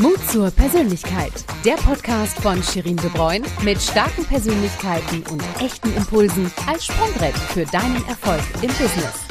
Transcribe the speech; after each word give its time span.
Mut 0.00 0.18
zur 0.28 0.50
Persönlichkeit. 0.50 1.32
Der 1.64 1.74
Podcast 1.74 2.40
von 2.40 2.60
Shirin 2.60 2.96
De 2.96 3.08
Bruyne 3.10 3.46
mit 3.62 3.80
starken 3.80 4.24
Persönlichkeiten 4.24 5.22
und 5.30 5.42
echten 5.60 5.94
Impulsen 5.94 6.50
als 6.66 6.86
Sprungbrett 6.86 7.36
für 7.36 7.64
deinen 7.66 8.04
Erfolg 8.08 8.40
im 8.62 8.68
Business. 8.68 9.24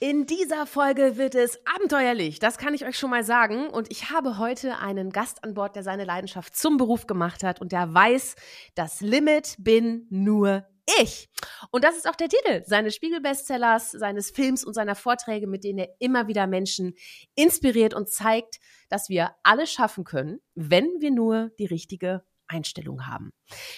In 0.00 0.24
dieser 0.24 0.66
Folge 0.66 1.18
wird 1.18 1.34
es 1.34 1.60
abenteuerlich, 1.66 2.38
das 2.38 2.56
kann 2.56 2.72
ich 2.72 2.86
euch 2.86 2.98
schon 2.98 3.10
mal 3.10 3.24
sagen. 3.24 3.68
Und 3.68 3.90
ich 3.90 4.10
habe 4.10 4.38
heute 4.38 4.78
einen 4.78 5.10
Gast 5.10 5.44
an 5.44 5.52
Bord, 5.52 5.76
der 5.76 5.82
seine 5.82 6.04
Leidenschaft 6.04 6.56
zum 6.56 6.78
Beruf 6.78 7.06
gemacht 7.06 7.44
hat 7.44 7.60
und 7.60 7.72
der 7.72 7.92
weiß, 7.92 8.36
das 8.74 9.02
Limit 9.02 9.56
bin 9.58 10.06
nur 10.08 10.64
ich. 11.00 11.28
Und 11.70 11.84
das 11.84 11.96
ist 11.96 12.08
auch 12.08 12.16
der 12.16 12.28
Titel 12.28 12.62
seines 12.66 12.94
Spiegel-Bestsellers, 12.94 13.92
seines 13.92 14.30
Films 14.30 14.64
und 14.64 14.74
seiner 14.74 14.94
Vorträge, 14.94 15.46
mit 15.46 15.64
denen 15.64 15.80
er 15.80 15.88
immer 15.98 16.28
wieder 16.28 16.46
Menschen 16.46 16.94
inspiriert 17.34 17.94
und 17.94 18.10
zeigt, 18.10 18.58
dass 18.88 19.08
wir 19.08 19.34
alles 19.42 19.72
schaffen 19.72 20.04
können, 20.04 20.40
wenn 20.54 21.00
wir 21.00 21.10
nur 21.10 21.50
die 21.58 21.66
richtige 21.66 22.22
Einstellung 22.52 23.06
haben. 23.06 23.32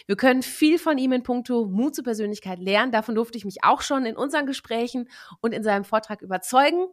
Wir 0.07 0.17
können 0.17 0.43
viel 0.43 0.79
von 0.79 0.99
ihm 0.99 1.13
in 1.13 1.23
puncto 1.23 1.67
Mut 1.67 1.95
zur 1.95 2.05
Persönlichkeit 2.05 2.59
lernen. 2.59 2.93
Davon 2.93 3.15
durfte 3.15 3.39
ich 3.39 3.45
mich 3.45 3.63
auch 3.63 3.81
schon 3.81 4.05
in 4.05 4.17
unseren 4.17 4.47
Gesprächen 4.47 5.09
und 5.41 5.53
in 5.53 5.63
seinem 5.63 5.85
Vortrag 5.85 6.23
überzeugen. 6.23 6.87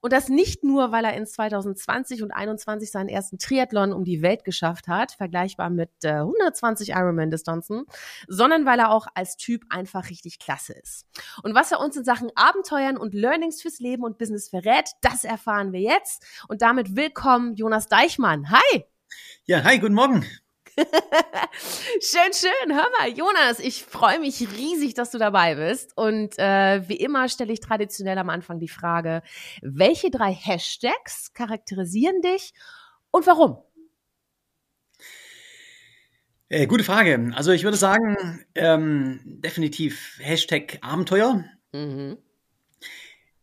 Und 0.00 0.12
das 0.12 0.28
nicht 0.28 0.64
nur, 0.64 0.92
weil 0.92 1.04
er 1.04 1.14
in 1.14 1.26
2020 1.26 2.22
und 2.22 2.28
2021 2.28 2.90
seinen 2.90 3.08
ersten 3.08 3.38
Triathlon 3.38 3.92
um 3.92 4.04
die 4.04 4.22
Welt 4.22 4.44
geschafft 4.44 4.88
hat, 4.88 5.12
vergleichbar 5.12 5.70
mit 5.70 5.90
äh, 6.04 6.10
120 6.10 6.90
Ironman-Distanzen, 6.90 7.84
sondern 8.26 8.66
weil 8.66 8.78
er 8.78 8.90
auch 8.90 9.06
als 9.14 9.36
Typ 9.36 9.64
einfach 9.70 10.10
richtig 10.10 10.38
klasse 10.38 10.74
ist. 10.74 11.06
Und 11.42 11.54
was 11.54 11.72
er 11.72 11.80
uns 11.80 11.96
in 11.96 12.04
Sachen 12.04 12.30
Abenteuern 12.34 12.96
und 12.96 13.14
Learnings 13.14 13.62
fürs 13.62 13.80
Leben 13.80 14.04
und 14.04 14.18
Business 14.18 14.48
verrät, 14.48 14.90
das 15.02 15.24
erfahren 15.24 15.72
wir 15.72 15.80
jetzt. 15.80 16.24
Und 16.48 16.62
damit 16.62 16.96
willkommen, 16.96 17.54
Jonas 17.54 17.88
Deichmann. 17.88 18.50
Hi! 18.50 18.84
Ja, 19.46 19.64
hi, 19.64 19.78
guten 19.78 19.94
Morgen. 19.94 20.24
schön, 22.00 22.32
schön. 22.32 22.74
Hör 22.74 22.86
mal, 22.98 23.08
Jonas, 23.08 23.58
ich 23.58 23.84
freue 23.84 24.20
mich 24.20 24.40
riesig, 24.56 24.94
dass 24.94 25.10
du 25.10 25.18
dabei 25.18 25.56
bist. 25.56 25.96
Und 25.96 26.38
äh, 26.38 26.88
wie 26.88 26.96
immer 26.96 27.28
stelle 27.28 27.52
ich 27.52 27.60
traditionell 27.60 28.18
am 28.18 28.30
Anfang 28.30 28.60
die 28.60 28.68
Frage, 28.68 29.22
welche 29.62 30.10
drei 30.10 30.32
Hashtags 30.32 31.32
charakterisieren 31.32 32.22
dich 32.22 32.52
und 33.10 33.26
warum? 33.26 33.58
Äh, 36.48 36.66
gute 36.66 36.84
Frage. 36.84 37.32
Also 37.34 37.50
ich 37.52 37.64
würde 37.64 37.76
sagen, 37.76 38.44
ähm, 38.54 39.20
definitiv 39.24 40.18
Hashtag 40.20 40.78
Abenteuer, 40.80 41.44
mhm. 41.72 42.18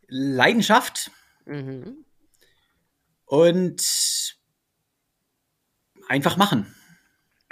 Leidenschaft 0.08 1.12
mhm. 1.46 2.06
und 3.26 4.38
einfach 6.08 6.38
machen. 6.38 6.74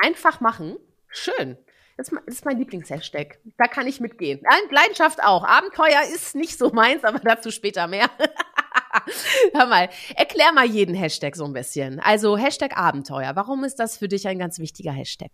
Einfach 0.04 0.42
machen. 0.42 0.76
Schön. 1.08 1.58
Das 1.96 2.12
ist 2.26 2.44
mein 2.44 2.58
Lieblingshashtag. 2.58 3.40
Da 3.58 3.68
kann 3.68 3.88
ich 3.88 4.02
mitgehen. 4.02 4.42
Leidenschaft 4.70 5.24
auch. 5.24 5.46
Abenteuer 5.46 6.02
ist 6.14 6.36
nicht 6.36 6.58
so 6.58 6.72
meins, 6.72 7.06
aber 7.06 7.20
dazu 7.20 7.52
später 7.52 7.88
mehr. 7.88 8.10
Hör 9.54 9.68
mal, 9.68 9.90
erklär 10.16 10.52
mal 10.52 10.66
jeden 10.66 10.94
Hashtag 10.94 11.38
so 11.38 11.46
ein 11.46 11.54
bisschen. 11.54 12.02
Also 12.02 12.36
Hashtag 12.36 12.76
Abenteuer. 12.76 13.34
Warum 13.36 13.64
ist 13.64 13.80
das 13.80 13.98
für 13.98 14.10
dich 14.10 14.28
ein 14.28 14.40
ganz 14.40 14.60
wichtiger 14.60 14.92
Hashtag? 14.92 15.32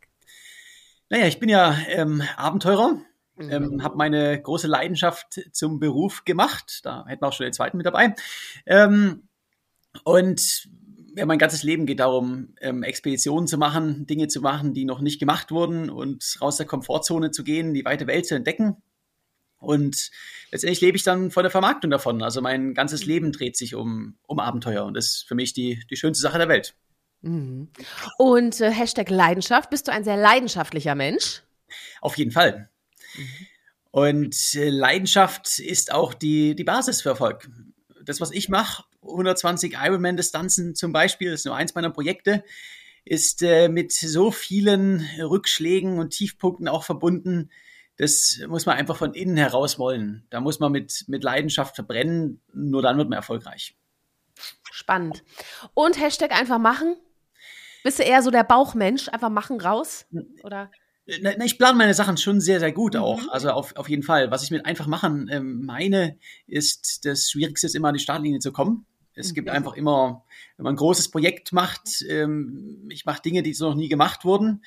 Naja, 1.09 1.26
ich 1.26 1.39
bin 1.39 1.50
ja 1.50 1.76
ähm, 1.88 2.22
Abenteurer, 2.38 3.00
mhm. 3.38 3.52
ähm, 3.52 3.83
habe 3.83 3.98
meine 3.98 4.39
große 4.39 4.67
Leidenschaft 4.67 5.42
zum 5.52 5.80
Beruf 5.80 6.26
gemacht. 6.26 6.81
Da 6.83 7.06
hätten 7.08 7.23
wir 7.23 7.30
auch 7.30 7.33
schon 7.33 7.45
den 7.45 7.54
zweiten 7.54 7.78
mit 7.78 7.88
dabei. 7.88 8.14
Ähm, 8.67 9.30
und 10.04 10.70
ja, 11.20 11.25
mein 11.25 11.38
ganzes 11.38 11.64
Leben 11.64 11.86
geht 11.86 12.00
darum, 12.00 12.56
ähm, 12.62 12.81
Expeditionen 12.81 13.45
zu 13.45 13.58
machen, 13.58 14.06
Dinge 14.08 14.30
zu 14.30 14.39
machen, 14.39 14.73
die 14.73 14.86
noch 14.86 15.02
nicht 15.02 15.20
gemacht 15.20 15.52
wurden 15.52 15.89
und 15.89 16.38
raus 16.42 16.56
der 16.56 16.66
Komfortzone 16.66 17.31
zu 17.31 17.44
gehen, 17.44 17.73
die 17.73 17.84
weite 17.84 18.08
Welt 18.08 18.26
zu 18.26 18.36
entdecken. 18.36 18.78
Und 19.58 20.11
letztendlich 20.49 20.80
lebe 20.80 20.95
ich 20.95 21.04
dann 21.04 21.30
von 21.32 21.43
der 21.43 21.52
Vermarktung 21.52 21.92
davon. 21.92 22.23
Also 22.23 22.42
mein 22.42 22.73
ganzes 22.73 23.05
Leben 23.05 23.33
dreht 23.33 23.58
sich 23.58 23.76
um, 23.76 24.16
um 24.27 24.39
Abenteuer 24.39 24.86
und 24.86 24.93
das 24.93 25.08
ist 25.08 25.27
für 25.27 25.36
mich 25.36 25.52
die, 25.52 25.83
die 25.89 25.98
schönste 25.98 26.21
Sache 26.21 26.38
der 26.38 26.48
Welt. 26.48 26.73
Mhm. 27.22 27.67
Und 28.17 28.61
äh, 28.61 28.72
Hashtag 28.72 29.10
Leidenschaft, 29.10 29.70
bist 29.70 29.89
du 29.89 29.92
ein 29.92 30.05
sehr 30.05 30.16
leidenschaftlicher 30.16 30.95
Mensch? 30.95 31.43
Auf 31.99 32.17
jeden 32.17 32.32
Fall. 32.32 32.70
Mhm. 33.17 33.48
Und 33.92 34.55
äh, 34.55 34.70
Leidenschaft 34.70 35.60
ist 35.60 35.92
auch 35.92 36.14
die, 36.14 36.55
die 36.55 36.64
Basis 36.64 37.02
für 37.02 37.10
Erfolg. 37.10 37.49
Das, 38.05 38.22
was 38.22 38.32
ich 38.32 38.48
mache, 38.48 38.86
120 39.02 39.73
Ironman-Distanzen 39.73 40.76
zum 40.76 40.92
Beispiel, 40.92 41.32
das 41.32 41.42
ist 41.42 41.45
nur 41.45 41.55
eins 41.55 41.76
meiner 41.76 41.89
Projekte, 41.89 42.43
ist 43.05 43.42
äh, 43.42 43.70
mit 43.70 43.92
so 43.92 44.32
vielen 44.32 45.08
Rückschlägen 45.20 45.99
und 45.99 46.11
Tiefpunkten 46.11 46.67
auch 46.67 46.83
verbunden. 46.83 47.49
Das 47.98 48.39
muss 48.48 48.65
man 48.65 48.77
einfach 48.77 48.95
von 48.95 49.14
innen 49.14 49.37
heraus 49.37 49.80
wollen. 49.80 50.26
Da 50.30 50.39
muss 50.39 50.60
man 50.60 50.71
mit, 50.71 51.05
mit 51.08 51.23
Leidenschaft 51.23 51.76
verbrennen, 51.76 52.42
nur 52.54 52.82
dann 52.82 52.98
wird 52.98 53.10
man 53.10 53.17
erfolgreich. 53.17 53.76
Spannend. 54.71 55.23
Und 55.73 55.99
Hashtag 55.99 56.31
einfach 56.31 56.60
machen? 56.60 56.95
Bist 57.83 57.99
du 57.99 58.04
eher 58.04 58.21
so 58.21 58.31
der 58.31 58.43
Bauchmensch, 58.43 59.10
einfach 59.10 59.30
machen 59.30 59.60
raus? 59.60 60.05
Oder? 60.43 60.71
Ich 61.05 61.58
plane 61.58 61.77
meine 61.77 61.93
Sachen 61.93 62.17
schon 62.17 62.39
sehr, 62.39 62.60
sehr 62.60 62.71
gut 62.71 62.95
auch. 62.95 63.21
Mhm. 63.21 63.30
Also 63.31 63.49
auf, 63.49 63.76
auf 63.76 63.89
jeden 63.89 64.04
Fall. 64.04 64.30
Was 64.30 64.43
ich 64.43 64.52
mit 64.52 64.66
einfach 64.66 64.86
machen 64.86 65.27
ähm, 65.31 65.66
meine, 65.66 66.17
ist, 66.45 67.05
das 67.05 67.31
Schwierigste 67.31 67.67
ist 67.67 67.76
immer 67.76 67.87
an 67.87 67.95
die 67.95 67.99
Startlinie 67.99 68.39
zu 68.39 68.52
kommen. 68.52 68.86
Es 69.19 69.33
gibt 69.33 69.49
einfach 69.49 69.73
immer, 69.73 70.23
wenn 70.57 70.63
man 70.63 70.73
ein 70.73 70.77
großes 70.77 71.11
Projekt 71.11 71.52
macht, 71.52 72.03
ähm, 72.07 72.87
ich 72.89 73.05
mache 73.05 73.21
Dinge, 73.21 73.43
die 73.43 73.53
so 73.53 73.69
noch 73.69 73.75
nie 73.75 73.89
gemacht 73.89 74.25
wurden. 74.25 74.63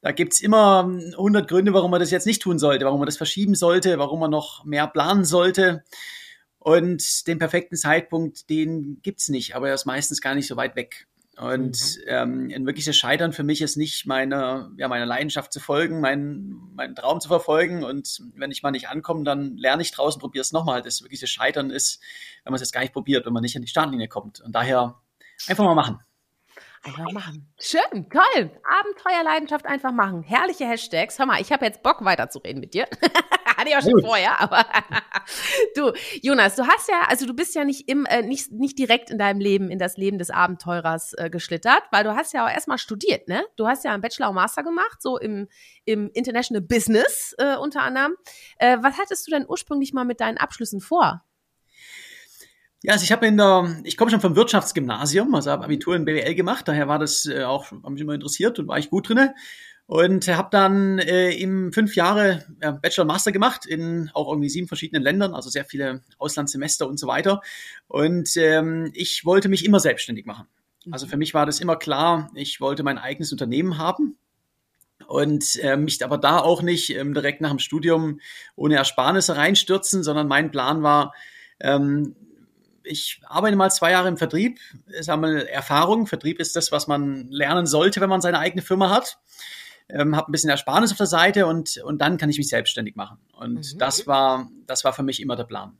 Da 0.00 0.10
gibt's 0.10 0.40
immer 0.40 0.84
100 0.84 1.48
Gründe, 1.48 1.72
warum 1.72 1.92
man 1.92 2.00
das 2.00 2.10
jetzt 2.10 2.26
nicht 2.26 2.42
tun 2.42 2.58
sollte, 2.58 2.84
warum 2.84 2.98
man 2.98 3.06
das 3.06 3.16
verschieben 3.16 3.54
sollte, 3.54 3.98
warum 3.98 4.18
man 4.18 4.30
noch 4.30 4.64
mehr 4.64 4.88
planen 4.88 5.24
sollte. 5.24 5.84
Und 6.58 7.26
den 7.28 7.38
perfekten 7.38 7.76
Zeitpunkt, 7.76 8.50
den 8.50 9.00
gibt's 9.02 9.28
nicht, 9.28 9.54
aber 9.54 9.68
er 9.68 9.74
ist 9.74 9.84
meistens 9.84 10.20
gar 10.20 10.34
nicht 10.34 10.48
so 10.48 10.56
weit 10.56 10.74
weg. 10.74 11.06
Und 11.38 11.96
mhm. 11.96 12.02
ähm, 12.06 12.52
ein 12.54 12.66
wirkliches 12.66 12.96
Scheitern 12.96 13.32
für 13.32 13.42
mich 13.42 13.62
ist 13.62 13.76
nicht 13.76 14.06
meine, 14.06 14.70
ja, 14.76 14.88
meiner 14.88 15.06
Leidenschaft 15.06 15.52
zu 15.52 15.60
folgen, 15.60 16.00
meinen, 16.00 16.74
meinen 16.74 16.94
Traum 16.94 17.20
zu 17.20 17.28
verfolgen. 17.28 17.84
Und 17.84 18.22
wenn 18.34 18.50
ich 18.50 18.62
mal 18.62 18.70
nicht 18.70 18.88
ankomme, 18.88 19.24
dann 19.24 19.56
lerne 19.56 19.82
ich 19.82 19.92
draußen, 19.92 20.20
probiere 20.20 20.42
es 20.42 20.52
nochmal. 20.52 20.82
Das 20.82 21.02
wirkliche 21.02 21.26
Scheitern 21.26 21.70
ist, 21.70 22.02
wenn 22.44 22.50
man 22.50 22.56
es 22.56 22.60
jetzt 22.60 22.72
gar 22.72 22.82
nicht 22.82 22.92
probiert, 22.92 23.24
wenn 23.24 23.32
man 23.32 23.42
nicht 23.42 23.56
an 23.56 23.62
die 23.62 23.68
Startlinie 23.68 24.08
kommt. 24.08 24.40
Und 24.40 24.54
daher 24.54 25.00
einfach 25.48 25.64
mal 25.64 25.74
machen. 25.74 26.00
Einfach 26.84 27.12
machen. 27.12 27.48
Schön, 27.60 28.10
toll. 28.10 28.50
Abenteuerleidenschaft 28.64 29.66
einfach 29.66 29.92
machen. 29.92 30.22
Herrliche 30.22 30.66
Hashtags. 30.66 31.18
Hör 31.18 31.26
mal, 31.26 31.40
ich 31.40 31.52
habe 31.52 31.64
jetzt 31.64 31.82
Bock 31.82 32.04
weiterzureden 32.04 32.60
mit 32.60 32.74
dir. 32.74 32.88
Hatte 33.62 33.70
ich 33.70 33.76
auch 33.76 33.82
schon 33.82 34.00
vorher, 34.00 34.40
aber 34.40 34.66
du, 35.76 35.92
Jonas, 36.20 36.56
du 36.56 36.66
hast 36.66 36.88
ja, 36.88 37.02
also 37.06 37.26
du 37.26 37.32
bist 37.32 37.54
ja 37.54 37.64
nicht 37.64 37.88
im, 37.88 38.06
äh, 38.06 38.22
nicht, 38.22 38.50
nicht 38.50 38.76
direkt 38.76 39.08
in 39.08 39.18
deinem 39.18 39.38
Leben, 39.38 39.70
in 39.70 39.78
das 39.78 39.96
Leben 39.96 40.18
des 40.18 40.30
Abenteurers 40.30 41.12
äh, 41.16 41.30
geschlittert, 41.30 41.84
weil 41.92 42.02
du 42.02 42.16
hast 42.16 42.32
ja 42.32 42.44
auch 42.44 42.50
erstmal 42.50 42.78
studiert, 42.78 43.28
ne? 43.28 43.44
Du 43.54 43.68
hast 43.68 43.84
ja 43.84 43.92
einen 43.92 44.02
Bachelor 44.02 44.30
und 44.30 44.34
Master 44.34 44.64
gemacht, 44.64 45.00
so 45.00 45.16
im, 45.16 45.46
im 45.84 46.10
International 46.12 46.60
Business 46.60 47.36
äh, 47.38 47.54
unter 47.56 47.82
anderem. 47.82 48.16
Äh, 48.56 48.78
was 48.80 48.98
hattest 48.98 49.28
du 49.28 49.30
denn 49.30 49.46
ursprünglich 49.48 49.92
mal 49.92 50.04
mit 50.04 50.20
deinen 50.20 50.38
Abschlüssen 50.38 50.80
vor? 50.80 51.22
Ja, 52.82 52.94
also 52.94 53.04
ich 53.04 53.12
habe 53.12 53.28
in 53.28 53.36
der, 53.36 53.76
ich 53.84 53.96
komme 53.96 54.10
schon 54.10 54.20
vom 54.20 54.34
Wirtschaftsgymnasium, 54.34 55.32
also 55.36 55.52
habe 55.52 55.62
Abitur 55.62 55.94
in 55.94 56.04
BWL 56.04 56.34
gemacht, 56.34 56.66
daher 56.66 56.88
war 56.88 56.98
das 56.98 57.26
äh, 57.26 57.44
auch, 57.44 57.70
hat 57.70 57.90
mich 57.90 58.00
immer 58.00 58.14
interessiert 58.14 58.58
und 58.58 58.66
war 58.66 58.78
ich 58.78 58.90
gut 58.90 59.08
drinne 59.08 59.36
und 59.92 60.26
habe 60.26 60.48
dann 60.50 60.98
äh, 61.00 61.32
im 61.32 61.70
fünf 61.70 61.96
Jahre 61.96 62.46
ja, 62.62 62.70
Bachelor 62.70 63.04
Master 63.04 63.30
gemacht 63.30 63.66
in 63.66 64.10
auch 64.14 64.26
irgendwie 64.26 64.48
sieben 64.48 64.66
verschiedenen 64.66 65.02
Ländern, 65.02 65.34
also 65.34 65.50
sehr 65.50 65.66
viele 65.66 66.00
Auslandssemester 66.16 66.88
und 66.88 66.98
so 66.98 67.06
weiter. 67.06 67.42
Und 67.88 68.34
ähm, 68.38 68.90
ich 68.94 69.26
wollte 69.26 69.50
mich 69.50 69.66
immer 69.66 69.80
selbstständig 69.80 70.24
machen. 70.24 70.46
Also 70.90 71.06
für 71.06 71.18
mich 71.18 71.34
war 71.34 71.44
das 71.44 71.60
immer 71.60 71.76
klar, 71.76 72.30
ich 72.34 72.58
wollte 72.58 72.82
mein 72.84 72.96
eigenes 72.96 73.32
Unternehmen 73.32 73.76
haben 73.76 74.16
und 75.08 75.56
äh, 75.56 75.76
mich 75.76 76.02
aber 76.02 76.16
da 76.16 76.38
auch 76.38 76.62
nicht 76.62 76.88
ähm, 76.96 77.12
direkt 77.12 77.42
nach 77.42 77.50
dem 77.50 77.58
Studium 77.58 78.18
ohne 78.56 78.76
Ersparnisse 78.76 79.36
reinstürzen, 79.36 80.02
sondern 80.02 80.26
mein 80.26 80.50
Plan 80.50 80.82
war, 80.82 81.12
ähm, 81.60 82.16
ich 82.82 83.20
arbeite 83.26 83.56
mal 83.56 83.68
zwei 83.68 83.90
Jahre 83.90 84.08
im 84.08 84.16
Vertrieb, 84.16 84.58
sammle 85.00 85.50
Erfahrung. 85.50 86.06
Vertrieb 86.06 86.40
ist 86.40 86.56
das, 86.56 86.72
was 86.72 86.86
man 86.86 87.28
lernen 87.28 87.66
sollte, 87.66 88.00
wenn 88.00 88.08
man 88.08 88.22
seine 88.22 88.38
eigene 88.38 88.62
Firma 88.62 88.88
hat. 88.88 89.18
Ähm, 89.88 90.16
habe 90.16 90.30
ein 90.30 90.32
bisschen 90.32 90.50
Ersparnis 90.50 90.92
auf 90.92 90.98
der 90.98 91.06
Seite 91.06 91.46
und, 91.46 91.78
und 91.84 92.00
dann 92.00 92.16
kann 92.16 92.30
ich 92.30 92.38
mich 92.38 92.48
selbstständig 92.48 92.96
machen. 92.96 93.18
Und 93.32 93.74
mhm. 93.74 93.78
das 93.78 94.06
war, 94.06 94.50
das 94.66 94.84
war 94.84 94.92
für 94.92 95.02
mich 95.02 95.20
immer 95.20 95.36
der 95.36 95.44
Plan. 95.44 95.78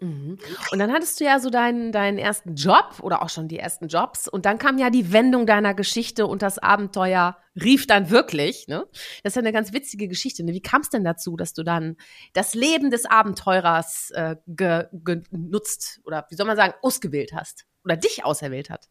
Mhm. 0.00 0.38
Und 0.72 0.78
dann 0.78 0.92
hattest 0.92 1.20
du 1.20 1.24
ja 1.24 1.38
so 1.38 1.50
deinen, 1.50 1.92
deinen 1.92 2.18
ersten 2.18 2.56
Job 2.56 2.98
oder 3.00 3.22
auch 3.22 3.30
schon 3.30 3.48
die 3.48 3.58
ersten 3.58 3.88
Jobs. 3.88 4.28
Und 4.28 4.44
dann 4.44 4.58
kam 4.58 4.78
ja 4.78 4.90
die 4.90 5.12
Wendung 5.12 5.46
deiner 5.46 5.74
Geschichte 5.74 6.26
und 6.26 6.42
das 6.42 6.58
Abenteuer 6.58 7.36
rief 7.54 7.86
dann 7.86 8.10
wirklich. 8.10 8.66
Ne? 8.66 8.86
Das 9.22 9.32
ist 9.32 9.36
ja 9.36 9.42
eine 9.42 9.52
ganz 9.52 9.72
witzige 9.72 10.08
Geschichte. 10.08 10.44
Ne? 10.44 10.52
Wie 10.52 10.62
kam 10.62 10.82
es 10.82 10.90
denn 10.90 11.04
dazu, 11.04 11.36
dass 11.36 11.54
du 11.54 11.62
dann 11.62 11.96
das 12.32 12.54
Leben 12.54 12.90
des 12.90 13.06
Abenteurers 13.06 14.10
äh, 14.14 14.36
ge, 14.46 14.88
genutzt 14.92 16.00
oder 16.04 16.26
wie 16.28 16.34
soll 16.34 16.46
man 16.46 16.56
sagen, 16.56 16.74
ausgewählt 16.82 17.32
hast? 17.32 17.66
Oder 17.84 17.96
dich 17.96 18.24
auserwählt 18.24 18.70
hat? 18.70 18.88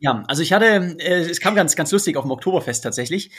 Ja, 0.00 0.22
also 0.26 0.42
ich 0.42 0.52
hatte, 0.52 0.96
äh, 0.98 1.20
es 1.20 1.40
kam 1.40 1.54
ganz, 1.54 1.76
ganz 1.76 1.92
lustig 1.92 2.16
auf 2.16 2.24
dem 2.24 2.30
Oktoberfest 2.30 2.82
tatsächlich. 2.82 3.30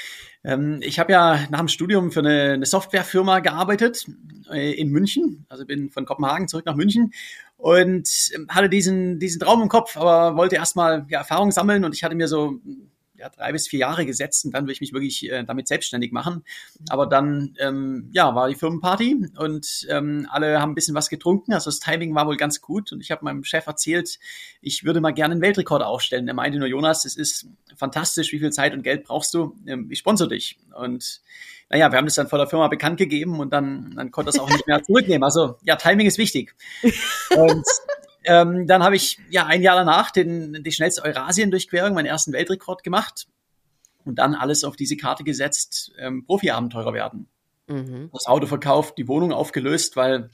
Ähm, 0.43 0.79
ich 0.81 0.99
habe 0.99 1.11
ja 1.11 1.39
nach 1.49 1.59
dem 1.59 1.67
Studium 1.67 2.11
für 2.11 2.19
eine, 2.19 2.53
eine 2.53 2.65
Softwarefirma 2.65 3.39
gearbeitet 3.39 4.05
äh, 4.51 4.73
in 4.73 4.89
München. 4.89 5.45
Also 5.49 5.65
bin 5.65 5.89
von 5.89 6.05
Kopenhagen 6.05 6.47
zurück 6.47 6.65
nach 6.65 6.75
München 6.75 7.13
und 7.57 8.07
hatte 8.49 8.69
diesen, 8.69 9.19
diesen 9.19 9.39
Traum 9.39 9.61
im 9.61 9.69
Kopf, 9.69 9.97
aber 9.97 10.37
wollte 10.37 10.55
erstmal 10.55 11.05
ja, 11.09 11.19
Erfahrung 11.19 11.51
sammeln 11.51 11.83
und 11.83 11.95
ich 11.95 12.03
hatte 12.03 12.15
mir 12.15 12.27
so 12.27 12.59
ja, 13.17 13.29
drei 13.29 13.51
bis 13.51 13.67
vier 13.67 13.79
Jahre 13.79 14.05
gesetzt 14.05 14.45
und 14.45 14.51
dann 14.51 14.65
will 14.65 14.73
ich 14.73 14.81
mich 14.81 14.93
wirklich 14.93 15.29
äh, 15.29 15.43
damit 15.43 15.67
selbstständig 15.67 16.11
machen. 16.11 16.43
Aber 16.89 17.05
dann, 17.05 17.55
ähm, 17.59 18.09
ja, 18.13 18.35
war 18.35 18.49
die 18.49 18.55
Firmenparty 18.55 19.29
und 19.37 19.87
ähm, 19.89 20.27
alle 20.29 20.59
haben 20.61 20.71
ein 20.71 20.75
bisschen 20.75 20.95
was 20.95 21.09
getrunken. 21.09 21.53
Also 21.53 21.69
das 21.69 21.79
Timing 21.79 22.13
war 22.15 22.27
wohl 22.27 22.37
ganz 22.37 22.61
gut 22.61 22.91
und 22.91 23.01
ich 23.01 23.11
habe 23.11 23.23
meinem 23.23 23.43
Chef 23.43 23.65
erzählt, 23.67 24.19
ich 24.61 24.83
würde 24.83 25.01
mal 25.01 25.11
gerne 25.11 25.33
einen 25.33 25.41
Weltrekord 25.41 25.83
aufstellen. 25.83 26.27
Er 26.27 26.33
meinte 26.33 26.59
nur, 26.59 26.67
Jonas, 26.67 27.05
es 27.05 27.15
ist 27.15 27.47
fantastisch, 27.75 28.31
wie 28.31 28.39
viel 28.39 28.51
Zeit 28.51 28.73
und 28.73 28.83
Geld 28.83 29.03
brauchst 29.03 29.33
du? 29.33 29.55
Ähm, 29.65 29.87
ich 29.89 29.99
sponsor 29.99 30.27
dich. 30.27 30.57
Und 30.75 31.21
naja, 31.69 31.91
wir 31.91 31.97
haben 31.97 32.05
das 32.05 32.15
dann 32.15 32.27
vor 32.27 32.37
der 32.37 32.47
Firma 32.47 32.67
bekannt 32.67 32.97
gegeben 32.97 33.39
und 33.39 33.51
dann, 33.51 33.93
dann 33.95 34.11
konnte 34.11 34.31
das 34.31 34.39
auch 34.39 34.49
nicht 34.49 34.67
mehr 34.67 34.83
zurücknehmen. 34.83 35.23
Also 35.23 35.57
ja, 35.63 35.75
Timing 35.75 36.05
ist 36.05 36.17
wichtig. 36.17 36.53
Und 37.35 37.65
ähm, 38.25 38.67
dann 38.67 38.83
habe 38.83 38.95
ich 38.95 39.19
ja 39.29 39.45
ein 39.45 39.61
Jahr 39.61 39.75
danach 39.75 40.11
den, 40.11 40.63
die 40.63 40.71
schnellste 40.71 41.03
Eurasien-Durchquerung, 41.03 41.93
meinen 41.93 42.05
ersten 42.05 42.33
Weltrekord 42.33 42.83
gemacht 42.83 43.27
und 44.03 44.15
dann 44.19 44.35
alles 44.35 44.63
auf 44.63 44.75
diese 44.75 44.97
Karte 44.97 45.23
gesetzt, 45.23 45.91
ähm, 45.97 46.25
Profi-Abenteurer 46.25 46.93
werden. 46.93 47.27
Mhm. 47.67 48.09
Das 48.13 48.27
Auto 48.27 48.47
verkauft, 48.47 48.97
die 48.97 49.07
Wohnung 49.07 49.31
aufgelöst, 49.31 49.95
weil 49.95 50.29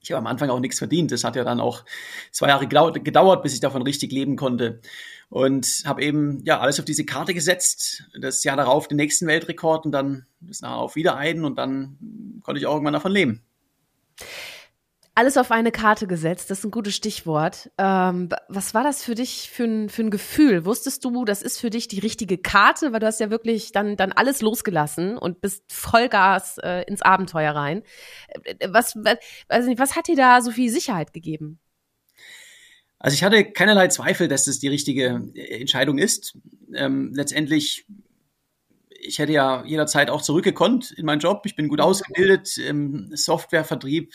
ich 0.00 0.12
habe 0.12 0.18
am 0.18 0.26
Anfang 0.28 0.50
auch 0.50 0.60
nichts 0.60 0.78
verdient. 0.78 1.10
Das 1.10 1.24
hat 1.24 1.34
ja 1.34 1.42
dann 1.42 1.58
auch 1.58 1.84
zwei 2.30 2.48
Jahre 2.48 2.68
gedauert, 2.68 3.42
bis 3.42 3.54
ich 3.54 3.60
davon 3.60 3.82
richtig 3.82 4.12
leben 4.12 4.36
konnte. 4.36 4.80
Und 5.28 5.82
habe 5.84 6.02
eben 6.02 6.44
ja 6.44 6.60
alles 6.60 6.78
auf 6.78 6.84
diese 6.84 7.04
Karte 7.04 7.34
gesetzt. 7.34 8.04
Das 8.20 8.44
Jahr 8.44 8.56
darauf 8.56 8.86
den 8.86 8.98
nächsten 8.98 9.26
Weltrekord 9.26 9.84
und 9.84 9.90
dann 9.90 10.26
das 10.40 10.60
nachher 10.60 10.76
auf 10.76 10.94
wieder 10.94 11.16
einen 11.16 11.44
und 11.44 11.58
dann 11.58 12.40
konnte 12.44 12.60
ich 12.60 12.66
auch 12.66 12.74
irgendwann 12.74 12.92
davon 12.92 13.10
leben 13.10 13.42
alles 15.16 15.38
auf 15.38 15.50
eine 15.50 15.72
Karte 15.72 16.06
gesetzt, 16.06 16.50
das 16.50 16.58
ist 16.58 16.64
ein 16.66 16.70
gutes 16.70 16.94
Stichwort. 16.94 17.70
Ähm, 17.78 18.28
was 18.48 18.74
war 18.74 18.84
das 18.84 19.02
für 19.02 19.14
dich 19.14 19.50
für 19.50 19.64
ein, 19.64 19.88
für 19.88 20.02
ein 20.02 20.10
Gefühl? 20.10 20.66
Wusstest 20.66 21.02
du, 21.06 21.24
das 21.24 21.40
ist 21.40 21.58
für 21.58 21.70
dich 21.70 21.88
die 21.88 22.00
richtige 22.00 22.36
Karte, 22.36 22.92
weil 22.92 23.00
du 23.00 23.06
hast 23.06 23.18
ja 23.18 23.30
wirklich 23.30 23.72
dann, 23.72 23.96
dann 23.96 24.12
alles 24.12 24.42
losgelassen 24.42 25.16
und 25.16 25.40
bist 25.40 25.64
Vollgas 25.72 26.58
äh, 26.58 26.82
ins 26.82 27.00
Abenteuer 27.00 27.52
rein. 27.52 27.82
Äh, 28.44 28.68
was, 28.68 28.94
was, 28.96 29.16
weiß 29.48 29.64
nicht, 29.64 29.78
was 29.78 29.96
hat 29.96 30.06
dir 30.06 30.16
da 30.16 30.42
so 30.42 30.50
viel 30.50 30.70
Sicherheit 30.70 31.14
gegeben? 31.14 31.60
Also 32.98 33.14
ich 33.14 33.24
hatte 33.24 33.42
keinerlei 33.42 33.88
Zweifel, 33.88 34.28
dass 34.28 34.44
das 34.44 34.58
die 34.58 34.68
richtige 34.68 35.22
äh, 35.34 35.60
Entscheidung 35.60 35.96
ist. 35.96 36.36
Ähm, 36.74 37.12
letztendlich 37.14 37.86
ich 38.98 39.18
hätte 39.18 39.32
ja 39.32 39.64
jederzeit 39.64 40.10
auch 40.10 40.20
zurückgekonnt 40.20 40.90
in 40.90 41.06
meinen 41.06 41.20
Job. 41.20 41.42
Ich 41.46 41.56
bin 41.56 41.68
gut 41.68 41.80
ausgebildet 41.80 42.58
im 42.58 43.10
Softwarevertrieb 43.14 44.12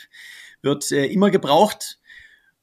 wird 0.62 0.90
äh, 0.92 1.06
immer 1.06 1.30
gebraucht. 1.30 1.98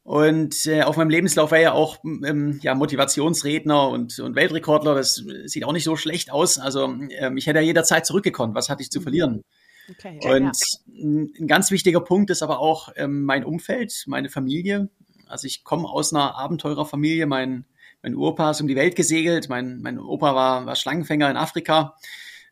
Und 0.03 0.65
äh, 0.65 0.81
auf 0.81 0.97
meinem 0.97 1.11
Lebenslauf 1.11 1.51
war 1.51 1.59
ja 1.59 1.73
auch 1.73 1.97
ähm, 2.03 2.59
ja, 2.63 2.73
Motivationsredner 2.73 3.89
und, 3.89 4.17
und 4.19 4.35
Weltrekordler. 4.35 4.95
Das 4.95 5.23
sieht 5.45 5.65
auch 5.65 5.73
nicht 5.73 5.83
so 5.83 5.95
schlecht 5.95 6.31
aus. 6.31 6.57
Also 6.57 6.85
ähm, 6.85 7.37
ich 7.37 7.45
hätte 7.45 7.59
ja 7.59 7.65
jederzeit 7.65 8.05
zurückgekonnt. 8.05 8.55
Was 8.55 8.69
hatte 8.69 8.81
ich 8.81 8.89
zu 8.89 9.01
verlieren? 9.01 9.43
Okay, 9.89 10.19
ja, 10.23 10.35
und 10.35 10.57
ja. 10.87 11.03
ein 11.39 11.47
ganz 11.47 11.71
wichtiger 11.71 12.01
Punkt 12.01 12.29
ist 12.29 12.41
aber 12.41 12.59
auch 12.59 12.89
ähm, 12.95 13.23
mein 13.23 13.43
Umfeld, 13.43 14.03
meine 14.07 14.29
Familie. 14.29 14.89
Also 15.27 15.45
ich 15.45 15.63
komme 15.63 15.87
aus 15.87 16.13
einer 16.13 16.35
Abenteurerfamilie. 16.35 17.27
Mein, 17.27 17.65
mein 18.01 18.15
Opa 18.15 18.51
ist 18.51 18.61
um 18.61 18.67
die 18.67 18.75
Welt 18.75 18.95
gesegelt. 18.95 19.49
Mein, 19.49 19.81
mein 19.81 19.99
Opa 19.99 20.33
war, 20.33 20.65
war 20.65 20.75
Schlangenfänger 20.75 21.29
in 21.29 21.37
Afrika. 21.37 21.95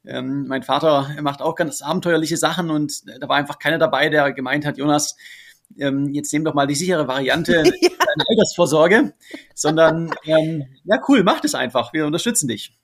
Ähm, 0.06 0.48
mein 0.48 0.64
Vater 0.64 1.10
macht 1.22 1.42
auch 1.42 1.56
ganz 1.56 1.82
abenteuerliche 1.82 2.38
Sachen 2.38 2.70
und 2.70 3.04
da 3.22 3.28
war 3.28 3.38
einfach 3.38 3.60
keiner 3.60 3.78
dabei, 3.78 4.10
der 4.10 4.32
gemeint 4.32 4.66
hat, 4.66 4.78
Jonas, 4.78 5.16
ähm, 5.78 6.14
jetzt 6.14 6.32
nehm 6.32 6.46
doch 6.46 6.54
mal 6.54 6.68
die 6.68 6.76
sichere 6.76 7.08
Variante 7.08 7.64
ja. 7.82 7.90
Altersvorsorge, 8.30 9.14
sondern 9.54 10.14
ähm, 10.26 10.66
ja 10.86 11.00
cool, 11.08 11.24
mach 11.24 11.42
das 11.42 11.56
einfach, 11.56 11.94
wir 11.94 12.06
unterstützen 12.06 12.48
dich. 12.48 12.78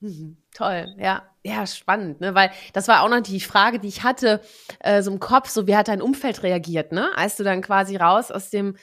Mhm, 0.00 0.36
toll, 0.52 0.94
ja, 0.98 1.22
ja, 1.44 1.66
spannend, 1.66 2.20
ne? 2.20 2.34
Weil 2.34 2.50
das 2.72 2.88
war 2.88 3.02
auch 3.02 3.08
noch 3.08 3.20
die 3.20 3.40
Frage, 3.40 3.78
die 3.78 3.88
ich 3.88 4.02
hatte, 4.02 4.40
äh, 4.80 5.02
so 5.02 5.10
im 5.10 5.20
Kopf, 5.20 5.48
so 5.48 5.66
wie 5.66 5.76
hat 5.76 5.88
dein 5.88 6.02
Umfeld 6.02 6.42
reagiert, 6.42 6.92
ne? 6.92 7.08
Als 7.16 7.36
du 7.36 7.44
dann 7.44 7.62
quasi 7.62 7.96
raus 7.96 8.30
aus 8.30 8.50
dem 8.50 8.76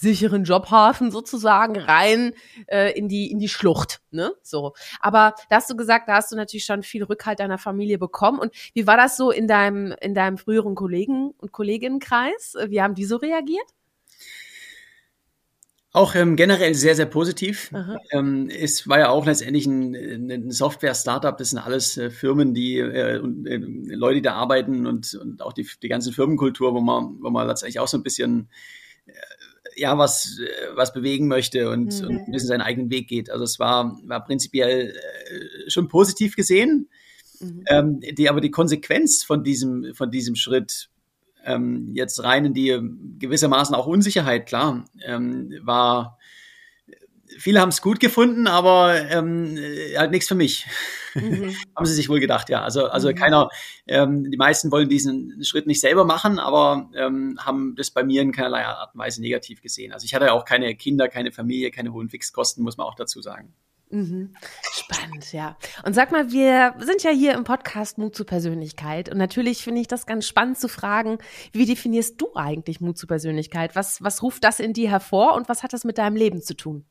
sicheren 0.00 0.44
Jobhafen 0.44 1.10
sozusagen 1.10 1.78
rein 1.78 2.32
äh, 2.66 2.96
in 2.98 3.08
die 3.08 3.30
in 3.30 3.38
die 3.38 3.48
Schlucht, 3.48 4.00
ne? 4.10 4.32
So. 4.42 4.74
Aber 5.00 5.34
da 5.50 5.56
hast 5.56 5.70
du 5.70 5.76
gesagt, 5.76 6.08
da 6.08 6.16
hast 6.16 6.32
du 6.32 6.36
natürlich 6.36 6.64
schon 6.64 6.82
viel 6.82 7.04
Rückhalt 7.04 7.40
deiner 7.40 7.58
Familie 7.58 7.98
bekommen. 7.98 8.38
Und 8.38 8.52
wie 8.74 8.86
war 8.86 8.96
das 8.96 9.16
so 9.16 9.30
in 9.30 9.46
deinem 9.46 9.94
in 10.00 10.14
deinem 10.14 10.36
früheren 10.36 10.74
Kollegen 10.74 11.30
und 11.38 11.52
Kolleginnenkreis? 11.52 12.56
Wie 12.68 12.82
haben 12.82 12.94
die 12.94 13.04
so 13.04 13.16
reagiert? 13.16 13.66
Auch 15.92 16.16
ähm, 16.16 16.34
generell 16.34 16.74
sehr, 16.74 16.96
sehr 16.96 17.06
positiv. 17.06 17.70
Ähm, 18.10 18.50
es 18.50 18.88
war 18.88 18.98
ja 18.98 19.10
auch 19.10 19.26
letztendlich 19.26 19.64
ein, 19.64 19.94
ein 20.28 20.50
Software-Startup. 20.50 21.38
Das 21.38 21.50
sind 21.50 21.60
alles 21.60 21.96
äh, 21.96 22.10
Firmen, 22.10 22.52
die 22.52 22.78
äh, 22.78 23.20
und, 23.20 23.46
äh, 23.46 23.58
Leute, 23.94 24.16
die 24.16 24.22
da 24.22 24.34
arbeiten 24.34 24.88
und, 24.88 25.14
und 25.14 25.40
auch 25.40 25.52
die, 25.52 25.68
die 25.80 25.88
ganze 25.88 26.10
Firmenkultur, 26.10 26.74
wo 26.74 26.80
man, 26.80 27.18
wo 27.20 27.30
man 27.30 27.46
letztendlich 27.46 27.78
auch 27.78 27.86
so 27.86 27.96
ein 27.96 28.02
bisschen 28.02 28.48
ja 29.76 29.96
was 29.98 30.38
was 30.74 30.92
bewegen 30.92 31.28
möchte 31.28 31.70
und, 31.70 32.00
mhm. 32.00 32.08
und 32.08 32.16
ein 32.26 32.32
bisschen 32.32 32.48
seinen 32.48 32.60
eigenen 32.60 32.90
Weg 32.90 33.08
geht. 33.08 33.30
Also 33.30 33.44
es 33.44 33.58
war 33.58 33.98
war 34.04 34.24
prinzipiell 34.24 34.90
äh, 34.90 35.70
schon 35.70 35.88
positiv 35.88 36.36
gesehen, 36.36 36.88
mhm. 37.40 37.64
ähm, 37.68 38.00
die 38.00 38.28
aber 38.28 38.40
die 38.40 38.50
Konsequenz 38.50 39.24
von 39.24 39.44
diesem 39.44 39.94
von 39.94 40.10
diesem 40.10 40.34
Schritt 40.34 40.90
ähm, 41.44 41.90
jetzt 41.92 42.22
rein 42.22 42.46
in 42.46 42.54
die 42.54 42.80
gewissermaßen 43.18 43.74
auch 43.74 43.86
Unsicherheit 43.86 44.46
klar 44.46 44.84
ähm, 45.04 45.52
war 45.62 46.18
viele 47.38 47.60
haben 47.60 47.70
es 47.70 47.82
gut 47.82 48.00
gefunden, 48.00 48.46
aber 48.46 49.10
ähm, 49.10 49.58
halt 49.96 50.10
nichts 50.10 50.28
für 50.28 50.34
mich. 50.34 50.66
Mhm. 51.14 51.54
haben 51.76 51.86
sie 51.86 51.94
sich 51.94 52.08
wohl 52.08 52.20
gedacht, 52.20 52.48
ja. 52.48 52.62
Also, 52.62 52.86
also 52.86 53.10
mhm. 53.10 53.14
keiner, 53.14 53.48
ähm, 53.86 54.30
die 54.30 54.36
meisten 54.36 54.70
wollen 54.70 54.88
diesen 54.88 55.44
Schritt 55.44 55.66
nicht 55.66 55.80
selber 55.80 56.04
machen, 56.04 56.38
aber 56.38 56.90
ähm, 56.96 57.38
haben 57.40 57.74
das 57.76 57.90
bei 57.90 58.04
mir 58.04 58.22
in 58.22 58.32
keinerlei 58.32 58.64
Art 58.64 58.94
und 58.94 59.00
Weise 59.00 59.20
negativ 59.20 59.62
gesehen. 59.62 59.92
Also 59.92 60.04
ich 60.04 60.14
hatte 60.14 60.32
auch 60.32 60.44
keine 60.44 60.74
Kinder, 60.74 61.08
keine 61.08 61.32
Familie, 61.32 61.70
keine 61.70 61.92
hohen 61.92 62.08
Fixkosten, 62.08 62.64
muss 62.64 62.76
man 62.76 62.86
auch 62.86 62.94
dazu 62.94 63.22
sagen. 63.22 63.54
Mhm. 63.90 64.34
Spannend, 64.72 65.32
ja. 65.32 65.56
Und 65.84 65.94
sag 65.94 66.10
mal, 66.10 66.32
wir 66.32 66.74
sind 66.80 67.02
ja 67.04 67.10
hier 67.10 67.34
im 67.34 67.44
Podcast 67.44 67.96
Mut 67.98 68.16
zur 68.16 68.26
Persönlichkeit. 68.26 69.08
Und 69.08 69.18
natürlich 69.18 69.62
finde 69.62 69.80
ich 69.80 69.88
das 69.88 70.06
ganz 70.06 70.26
spannend 70.26 70.58
zu 70.58 70.68
fragen, 70.68 71.18
wie 71.52 71.66
definierst 71.66 72.20
du 72.20 72.34
eigentlich 72.34 72.80
Mut 72.80 72.98
zur 72.98 73.08
Persönlichkeit? 73.08 73.76
Was, 73.76 74.02
was 74.02 74.22
ruft 74.22 74.42
das 74.42 74.58
in 74.58 74.72
dir 74.72 74.90
hervor 74.90 75.34
und 75.34 75.48
was 75.48 75.62
hat 75.62 75.72
das 75.72 75.84
mit 75.84 75.98
deinem 75.98 76.16
Leben 76.16 76.42
zu 76.42 76.54
tun? 76.56 76.84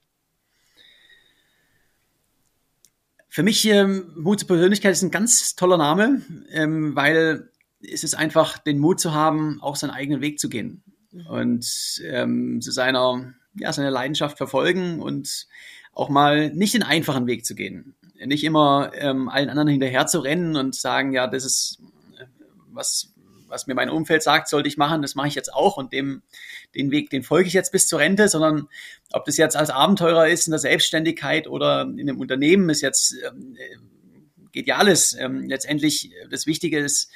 Für 3.34 3.42
mich 3.42 3.66
ähm, 3.66 4.14
Mut 4.16 4.42
zur 4.42 4.48
Persönlichkeit 4.48 4.92
ist 4.92 5.02
ein 5.02 5.10
ganz 5.10 5.56
toller 5.56 5.78
Name, 5.78 6.22
ähm, 6.52 6.96
weil 6.96 7.50
es 7.82 8.04
ist 8.04 8.14
einfach, 8.14 8.60
den 8.60 8.78
Mut 8.78 9.00
zu 9.00 9.12
haben, 9.12 9.60
auch 9.60 9.76
seinen 9.76 9.90
eigenen 9.90 10.22
Weg 10.22 10.38
zu 10.38 10.50
gehen 10.50 10.84
mhm. 11.12 11.26
und 11.26 12.02
ähm, 12.06 12.62
zu 12.62 12.70
seiner, 12.70 13.34
ja, 13.56 13.74
seiner 13.74 13.90
Leidenschaft 13.90 14.38
verfolgen 14.38 15.02
und 15.02 15.48
auch 15.94 16.10
mal 16.10 16.52
nicht 16.54 16.76
den 16.76 16.84
einfachen 16.84 17.26
Weg 17.26 17.44
zu 17.44 17.56
gehen. 17.56 17.96
Nicht 18.24 18.44
immer 18.44 18.92
ähm, 18.94 19.30
allen 19.30 19.50
anderen 19.50 19.70
hinterher 19.70 20.06
zu 20.06 20.20
rennen 20.20 20.56
und 20.56 20.76
sagen, 20.76 21.12
ja, 21.12 21.26
das 21.26 21.44
ist 21.44 21.80
äh, 22.20 22.26
was, 22.72 23.13
was 23.54 23.68
mir 23.68 23.76
mein 23.76 23.90
Umfeld 23.90 24.24
sagt, 24.24 24.50
sollte 24.50 24.68
ich 24.68 24.78
machen, 24.78 25.02
das 25.02 25.16
mache 25.16 25.28
ich 25.28 25.36
jetzt 25.36 25.54
auch 25.54 25.78
und 25.78 25.94
dem, 25.94 26.24
den 26.76 26.92
Weg, 26.92 27.12
den 27.12 27.24
folge 27.24 27.48
ich 27.48 27.54
jetzt 27.54 27.72
bis 27.72 27.88
zur 27.88 28.00
Rente, 28.00 28.28
sondern 28.28 28.68
ob 29.12 29.26
das 29.26 29.38
jetzt 29.38 29.56
als 29.56 29.70
Abenteurer 29.70 30.28
ist 30.28 30.48
in 30.48 30.52
der 30.52 30.60
Selbstständigkeit 30.60 31.48
oder 31.48 31.84
in 31.84 32.02
einem 32.02 32.20
Unternehmen, 32.20 32.70
ist 32.70 32.82
jetzt, 32.82 33.16
ähm, 33.26 33.56
geht 34.52 34.68
ja 34.68 34.78
alles. 34.78 35.16
Ähm, 35.18 35.48
letztendlich, 35.48 36.12
das 36.30 36.48
Wichtige 36.48 36.80
ist, 36.80 37.12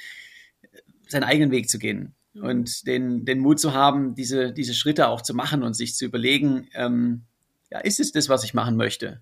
seinen 1.08 1.24
eigenen 1.24 1.50
Weg 1.50 1.68
zu 1.68 1.78
gehen 1.78 2.14
mhm. 2.34 2.42
und 2.44 2.86
den, 2.86 3.24
den 3.24 3.40
Mut 3.40 3.58
zu 3.58 3.74
haben, 3.74 4.14
diese, 4.14 4.52
diese 4.52 4.74
Schritte 4.74 5.08
auch 5.08 5.22
zu 5.22 5.34
machen 5.34 5.62
und 5.62 5.74
sich 5.74 5.96
zu 5.96 6.04
überlegen, 6.04 6.68
ähm, 6.74 7.22
ja, 7.70 7.80
ist 7.80 8.00
es 8.00 8.12
das, 8.12 8.28
was 8.28 8.44
ich 8.44 8.54
machen 8.54 8.76
möchte? 8.76 9.20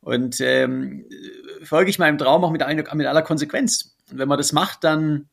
Und 0.00 0.40
ähm, 0.40 1.06
folge 1.62 1.88
ich 1.88 1.98
meinem 1.98 2.18
Traum 2.18 2.44
auch 2.44 2.50
mit, 2.50 2.62
ein, 2.62 2.76
mit 2.76 3.06
aller 3.06 3.22
Konsequenz. 3.22 3.96
Und 4.10 4.18
wenn 4.18 4.28
man 4.28 4.38
das 4.38 4.52
macht, 4.52 4.84
dann 4.84 5.28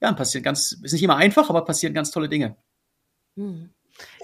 ja, 0.00 0.12
passiert 0.12 0.44
ganz, 0.44 0.72
ist 0.72 0.92
nicht 0.92 1.02
immer 1.02 1.16
einfach, 1.16 1.50
aber 1.50 1.64
passieren 1.64 1.94
ganz 1.94 2.10
tolle 2.10 2.28
Dinge. 2.28 2.56
Hm. 3.36 3.70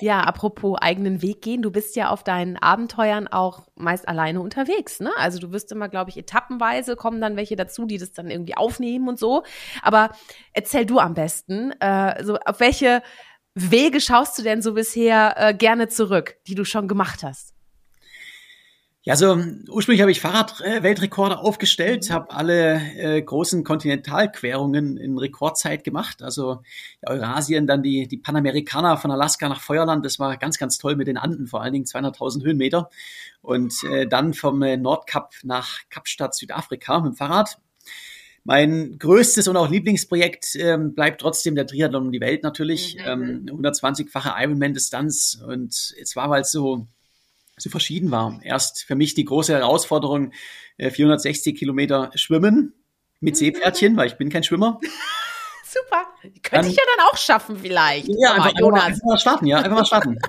Ja, 0.01 0.21
apropos 0.21 0.79
eigenen 0.81 1.21
Weg 1.23 1.43
gehen, 1.43 1.63
du 1.63 1.71
bist 1.71 1.97
ja 1.97 2.11
auf 2.11 2.23
deinen 2.23 2.57
Abenteuern 2.57 3.27
auch 3.27 3.67
meist 3.75 4.07
alleine 4.07 4.41
unterwegs, 4.41 5.01
ne? 5.01 5.11
Also 5.17 5.39
du 5.39 5.53
wirst 5.53 5.73
immer, 5.73 5.89
glaube 5.89 6.11
ich, 6.11 6.17
etappenweise 6.17 6.95
kommen 6.95 7.21
dann 7.21 7.37
welche 7.37 7.57
dazu, 7.57 7.85
die 7.87 7.99
das 7.99 8.13
dann 8.13 8.31
irgendwie 8.31 8.57
aufnehmen 8.57 9.09
und 9.09 9.19
so. 9.19 9.43
Aber 9.83 10.11
erzähl 10.53 10.87
du 10.87 10.99
am 11.01 11.15
besten, 11.15 11.73
äh, 11.81 12.23
so 12.23 12.37
auf 12.39 12.61
welche 12.61 13.03
Wege 13.55 14.01
schaust 14.01 14.39
du 14.39 14.43
denn 14.43 14.63
so 14.63 14.75
bisher 14.75 15.35
äh, 15.37 15.55
gerne 15.55 15.89
zurück, 15.89 16.37
die 16.47 16.55
du 16.55 16.65
schon 16.65 16.89
gemacht 16.89 17.23
hast? 17.23 17.54
Ja, 19.07 19.17
so 19.17 19.37
ursprünglich 19.69 20.01
habe 20.01 20.11
ich 20.11 20.21
Fahrradweltrekorde 20.23 21.39
aufgestellt, 21.39 22.11
habe 22.11 22.31
alle 22.31 22.81
äh, 22.97 23.21
großen 23.21 23.63
Kontinentalquerungen 23.63 24.97
in 24.97 25.19
Rekordzeit 25.19 25.85
gemacht. 25.85 26.23
Also 26.23 26.63
Eurasien, 27.03 27.67
dann 27.67 27.83
die, 27.83 28.09
die 28.09 28.17
Panamerikaner 28.17 28.97
von 28.97 29.11
Alaska 29.11 29.47
nach 29.51 29.61
Feuerland. 29.61 30.07
Das 30.07 30.19
war 30.19 30.39
ganz, 30.39 30.57
ganz 30.57 30.79
toll 30.79 30.97
mit 30.97 31.07
den 31.07 31.19
Anden, 31.19 31.47
vor 31.49 31.61
allen 31.61 31.75
Dingen 31.75 31.85
200.000 31.85 32.45
Höhenmeter. 32.45 32.89
Und 33.43 33.75
äh, 33.85 34.07
dann 34.07 34.33
vom 34.33 34.63
äh, 34.63 34.79
Nordkap 34.79 35.35
nach 35.43 35.81
Kapstadt, 35.91 36.35
Südafrika 36.35 37.01
mit 37.01 37.13
dem 37.13 37.17
Fahrrad. 37.17 37.59
Mein 38.43 38.97
größtes 38.99 39.49
und 39.49 39.59
auch 39.59 39.69
Lieblingsprojekt 39.69 40.57
ähm, 40.57 40.95
bleibt 40.95 41.21
trotzdem 41.21 41.57
der 41.57 41.67
Triathlon 41.67 42.07
um 42.07 42.13
die 42.13 42.23
Welt 42.23 42.43
natürlich. 42.43 42.97
Mhm. 42.97 43.51
Ähm, 43.51 43.61
120-fache 43.63 44.33
Ironman-Distanz. 44.43 45.43
Und 45.47 45.95
es 46.01 46.17
war 46.17 46.31
halt 46.31 46.47
so 46.47 46.87
so 47.57 47.71
verschieden 47.71 48.11
war. 48.11 48.41
Erst 48.43 48.85
für 48.85 48.95
mich 48.95 49.15
die 49.15 49.25
große 49.25 49.53
Herausforderung, 49.53 50.33
460 50.79 51.55
äh, 51.55 51.57
Kilometer 51.57 52.11
schwimmen 52.15 52.75
mit 53.21 53.37
Seepferdchen, 53.37 53.97
weil 53.97 54.09
ich 54.09 54.17
bin 54.17 54.29
kein 54.29 54.43
Schwimmer. 54.43 54.81
Super. 55.65 56.07
Könnte 56.23 56.51
dann, 56.51 56.67
ich 56.67 56.77
ja 56.77 56.83
dann 56.97 57.07
auch 57.07 57.17
schaffen 57.17 57.59
vielleicht. 57.59 58.09
Ja, 58.09 58.35
einfach, 58.35 58.55
einfach, 58.55 58.71
mal, 58.71 58.81
einfach 58.81 59.05
mal 59.05 59.19
starten, 59.19 59.47
ja, 59.47 59.59
einfach 59.59 59.79
mal 59.79 59.85
starten. 59.85 60.19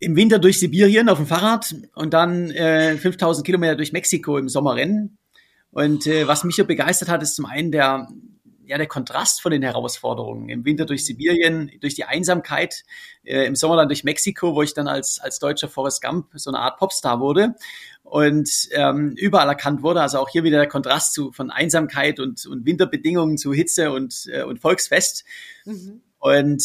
Im 0.00 0.14
Winter 0.16 0.38
durch 0.38 0.60
Sibirien 0.60 1.08
auf 1.08 1.18
dem 1.18 1.26
Fahrrad 1.26 1.74
und 1.94 2.14
dann 2.14 2.50
äh, 2.52 2.96
5000 2.96 3.44
Kilometer 3.44 3.74
durch 3.74 3.92
Mexiko 3.92 4.38
im 4.38 4.48
Sommerrennen. 4.48 5.18
Und 5.70 6.06
äh, 6.06 6.28
was 6.28 6.44
mich 6.44 6.54
so 6.56 6.64
begeistert 6.64 7.08
hat, 7.08 7.20
ist 7.22 7.34
zum 7.34 7.46
einen 7.46 7.72
der, 7.72 8.08
ja, 8.68 8.76
der 8.76 8.86
Kontrast 8.86 9.40
von 9.40 9.50
den 9.50 9.62
Herausforderungen. 9.62 10.50
Im 10.50 10.64
Winter 10.66 10.84
durch 10.84 11.06
Sibirien, 11.06 11.72
durch 11.80 11.94
die 11.94 12.04
Einsamkeit, 12.04 12.84
äh, 13.24 13.46
im 13.46 13.56
Sommer 13.56 13.76
dann 13.76 13.88
durch 13.88 14.04
Mexiko, 14.04 14.54
wo 14.54 14.62
ich 14.62 14.74
dann 14.74 14.88
als, 14.88 15.18
als 15.20 15.38
deutscher 15.38 15.68
Forrest 15.68 16.02
Gump 16.02 16.26
so 16.34 16.50
eine 16.50 16.58
Art 16.58 16.78
Popstar 16.78 17.18
wurde 17.18 17.54
und 18.02 18.50
ähm, 18.72 19.14
überall 19.16 19.48
erkannt 19.48 19.82
wurde. 19.82 20.02
Also 20.02 20.18
auch 20.18 20.28
hier 20.28 20.44
wieder 20.44 20.58
der 20.58 20.68
Kontrast 20.68 21.14
zu, 21.14 21.32
von 21.32 21.50
Einsamkeit 21.50 22.20
und, 22.20 22.44
und 22.44 22.66
Winterbedingungen 22.66 23.38
zu 23.38 23.54
Hitze 23.54 23.90
und, 23.90 24.28
äh, 24.30 24.42
und 24.42 24.58
Volksfest. 24.58 25.24
Mhm. 25.64 26.02
Und 26.18 26.62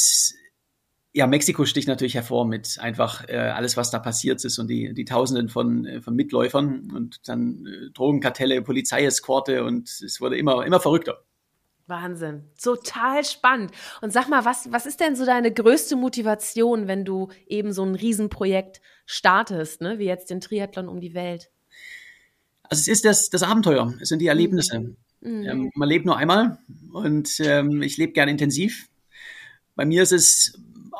ja, 1.13 1.25
Mexiko 1.25 1.65
sticht 1.65 1.87
natürlich 1.87 2.15
hervor 2.15 2.45
mit 2.45 2.79
einfach 2.79 3.29
äh, 3.29 3.37
alles, 3.37 3.77
was 3.77 3.91
da 3.91 3.99
passiert 3.99 4.43
ist 4.43 4.59
und 4.59 4.67
die, 4.67 4.93
die 4.93 5.05
Tausenden 5.05 5.47
von, 5.47 5.85
äh, 5.85 6.01
von 6.01 6.15
Mitläufern 6.15 6.91
und 6.91 7.29
dann 7.29 7.65
äh, 7.65 7.91
Drogenkartelle, 7.91 8.61
Polizeieskorte 8.61 9.63
und 9.63 9.87
es 9.87 10.19
wurde 10.19 10.37
immer, 10.37 10.65
immer 10.65 10.81
verrückter. 10.81 11.23
Wahnsinn. 11.87 12.43
Total 12.61 13.25
spannend. 13.25 13.71
Und 14.01 14.13
sag 14.13 14.29
mal, 14.29 14.45
was, 14.45 14.71
was 14.71 14.85
ist 14.85 14.99
denn 14.99 15.15
so 15.15 15.25
deine 15.25 15.51
größte 15.51 15.95
Motivation, 15.95 16.87
wenn 16.87 17.03
du 17.03 17.29
eben 17.47 17.73
so 17.73 17.83
ein 17.83 17.95
Riesenprojekt 17.95 18.81
startest, 19.05 19.81
ne? 19.81 19.99
wie 19.99 20.05
jetzt 20.05 20.29
den 20.29 20.39
Triathlon 20.39 20.87
um 20.87 21.01
die 21.01 21.13
Welt? 21.13 21.49
Also 22.63 22.81
es 22.81 22.87
ist 22.87 23.05
das, 23.05 23.29
das 23.29 23.43
Abenteuer, 23.43 23.93
es 23.99 24.09
sind 24.09 24.19
die 24.19 24.27
Erlebnisse. 24.27 24.79
Mhm. 24.79 24.97
mhm. 25.21 25.45
Ähm, 25.45 25.71
man 25.75 25.89
lebt 25.89 26.05
nur 26.05 26.17
einmal 26.17 26.59
und 26.93 27.39
ähm, 27.39 27.81
ich 27.81 27.97
lebe 27.97 28.13
gern 28.13 28.29
intensiv. 28.29 28.87
Bei 29.75 29.85
mir 29.85 30.03
ist 30.03 30.13
es 30.13 30.59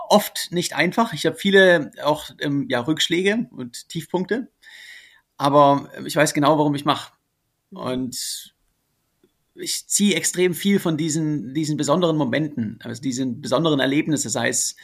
oft 0.09 0.51
nicht 0.51 0.75
einfach. 0.75 1.13
Ich 1.13 1.25
habe 1.25 1.35
viele 1.35 1.91
auch 2.03 2.29
ähm, 2.39 2.65
ja, 2.69 2.81
Rückschläge 2.81 3.47
und 3.51 3.87
Tiefpunkte, 3.89 4.49
aber 5.37 5.89
ich 6.05 6.15
weiß 6.15 6.33
genau, 6.33 6.57
warum 6.57 6.75
ich 6.75 6.85
mache. 6.85 7.13
Und 7.71 8.52
ich 9.55 9.87
ziehe 9.87 10.15
extrem 10.15 10.53
viel 10.53 10.79
von 10.79 10.97
diesen, 10.97 11.53
diesen 11.53 11.77
besonderen 11.77 12.17
Momenten, 12.17 12.79
also 12.83 13.01
diesen 13.01 13.41
besonderen 13.41 13.79
Erlebnissen, 13.79 14.29
sei 14.29 14.49
es 14.49 14.75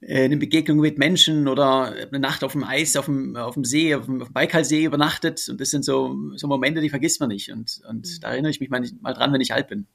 äh, 0.00 0.24
eine 0.24 0.36
Begegnung 0.36 0.78
mit 0.78 0.98
Menschen 0.98 1.48
oder 1.48 1.92
eine 1.92 2.18
Nacht 2.18 2.44
auf 2.44 2.52
dem 2.52 2.64
Eis, 2.64 2.96
auf 2.96 3.06
dem, 3.06 3.36
auf 3.36 3.54
dem 3.54 3.64
See, 3.64 3.94
auf 3.94 4.06
dem 4.06 4.18
Baikalsee 4.32 4.84
übernachtet. 4.84 5.46
Und 5.48 5.60
das 5.60 5.70
sind 5.70 5.84
so, 5.84 6.16
so 6.36 6.46
Momente, 6.46 6.80
die 6.80 6.90
vergisst 6.90 7.20
man 7.20 7.28
nicht. 7.28 7.50
Und, 7.50 7.80
und 7.88 8.06
mhm. 8.06 8.20
da 8.20 8.30
erinnere 8.30 8.50
ich 8.50 8.60
mich 8.60 8.70
mal, 8.70 8.82
mal 9.00 9.14
dran, 9.14 9.32
wenn 9.32 9.40
ich 9.40 9.52
alt 9.52 9.68
bin. 9.68 9.86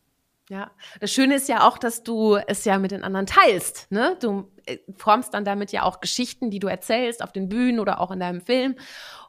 Ja, 0.50 0.72
das 1.00 1.12
Schöne 1.12 1.36
ist 1.36 1.48
ja 1.48 1.66
auch, 1.66 1.78
dass 1.78 2.04
du 2.04 2.36
es 2.36 2.66
ja 2.66 2.78
mit 2.78 2.92
den 2.92 3.04
anderen 3.04 3.26
teilst. 3.26 3.90
Ne? 3.92 4.18
Du 4.22 4.52
äh, 4.66 4.78
formst 4.98 5.34
dann 5.34 5.46
damit 5.46 5.72
ja 5.72 5.84
auch 5.84 6.02
Geschichten, 6.02 6.52
die 6.52 6.60
du 6.60 6.68
erzählst 6.68 7.24
auf 7.24 7.32
den 7.32 7.48
Bühnen 7.48 7.80
oder 7.80 8.02
auch 8.02 8.12
in 8.12 8.20
deinem 8.20 8.42
Film. 8.42 8.76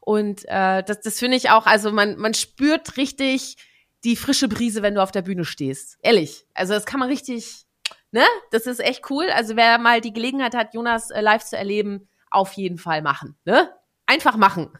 Und 0.00 0.44
äh, 0.48 0.82
das, 0.82 1.00
das 1.00 1.20
finde 1.20 1.36
ich 1.36 1.50
auch, 1.50 1.66
also 1.66 1.92
man, 1.92 2.18
man 2.18 2.34
spürt 2.34 2.96
richtig, 2.96 3.56
die 4.04 4.16
frische 4.16 4.49
Brise, 4.49 4.82
wenn 4.82 4.94
du 4.94 5.02
auf 5.02 5.11
der 5.11 5.23
Bühne 5.23 5.44
stehst. 5.44 5.99
Ehrlich. 6.02 6.46
Also 6.54 6.75
das 6.75 6.87
kann 6.87 7.00
man 7.00 7.08
richtig, 7.08 7.64
ne? 8.12 8.25
Das 8.50 8.66
ist 8.66 8.80
echt 8.80 9.11
cool. 9.11 9.30
Also 9.30 9.56
wer 9.56 9.78
mal 9.78 10.00
die 10.00 10.12
Gelegenheit 10.12 10.54
hat, 10.54 10.75
Jonas 10.75 11.11
äh, 11.11 11.20
live 11.20 11.44
zu 11.44 11.56
erleben, 11.56 12.08
auf 12.30 12.52
jeden 12.52 12.78
Fall 12.78 13.02
machen, 13.02 13.37
ne? 13.44 13.70
Einfach 14.06 14.37
machen. 14.37 14.70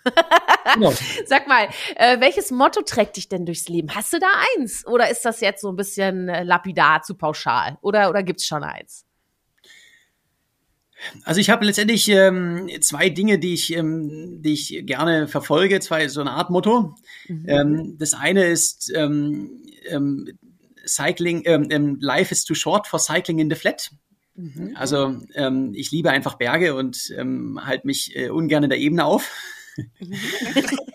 genau. 0.75 0.93
Sag 1.26 1.49
mal, 1.49 1.69
äh, 1.97 2.21
welches 2.21 2.50
Motto 2.50 2.83
trägt 2.83 3.16
dich 3.16 3.28
denn 3.28 3.47
durchs 3.47 3.69
Leben? 3.69 3.95
Hast 3.95 4.12
du 4.12 4.19
da 4.19 4.26
eins? 4.57 4.87
Oder 4.87 5.09
ist 5.11 5.25
das 5.25 5.40
jetzt 5.40 5.62
so 5.62 5.71
ein 5.71 5.76
bisschen 5.76 6.28
äh, 6.28 6.43
lapidar 6.43 7.00
zu 7.00 7.14
pauschal? 7.14 7.78
Oder, 7.81 8.11
oder 8.11 8.23
gibt's 8.23 8.47
schon 8.47 8.62
eins? 8.62 9.07
Also 11.25 11.40
ich 11.40 11.50
habe 11.50 11.64
letztendlich 11.64 12.08
ähm, 12.08 12.68
zwei 12.80 13.08
Dinge, 13.08 13.38
die 13.38 13.54
ich, 13.54 13.75
ähm, 13.75 14.42
die 14.42 14.52
ich 14.52 14.82
gerne 14.87 15.28
verfolge, 15.28 15.80
zwei 15.80 16.08
so 16.08 16.20
eine 16.20 16.32
Art 16.32 16.50
Motto. 16.50 16.94
Mhm. 17.28 17.44
Ähm, 17.49 17.96
das 17.99 18.14
eine 18.14 18.44
ist 18.44 18.92
ähm, 18.94 19.62
ähm, 19.88 20.38
Cycling, 20.87 21.42
ähm, 21.46 21.99
Life 22.00 22.32
is 22.32 22.44
too 22.44 22.54
short 22.54 22.87
for 22.87 22.99
cycling 22.99 23.38
in 23.38 23.50
the 23.50 23.56
flat. 23.56 23.90
Mhm. 24.37 24.75
Also 24.75 25.16
ich 25.73 25.92
liebe 25.92 26.11
einfach 26.11 26.34
Berge 26.34 26.75
und 26.75 26.96
halte 27.16 27.87
mich 27.87 28.16
äh, 28.16 28.30
ungern 28.30 28.64
in 28.64 28.70
der 28.70 28.80
Ebene 28.80 29.04
auf. 29.04 29.30
Mhm. 30.00 30.14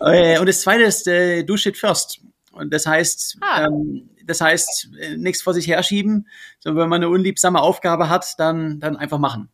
äh, 0.00 0.38
und 0.38 0.46
das 0.46 0.60
zweite 0.60 0.84
ist 0.84 1.06
äh, 1.08 1.42
do 1.42 1.56
shit 1.56 1.76
first. 1.76 2.20
Und 2.52 2.72
das 2.72 2.86
heißt, 2.86 3.38
ah. 3.40 3.66
ähm, 3.66 4.10
das 4.26 4.40
heißt, 4.40 4.90
äh, 4.98 5.16
nichts 5.16 5.42
vor 5.42 5.54
sich 5.54 5.68
herschieben, 5.68 6.28
sondern 6.58 6.82
wenn 6.82 6.88
man 6.88 7.02
eine 7.02 7.08
unliebsame 7.08 7.60
Aufgabe 7.60 8.08
hat, 8.08 8.38
dann, 8.38 8.80
dann 8.80 8.96
einfach 8.96 9.18
machen. 9.18 9.50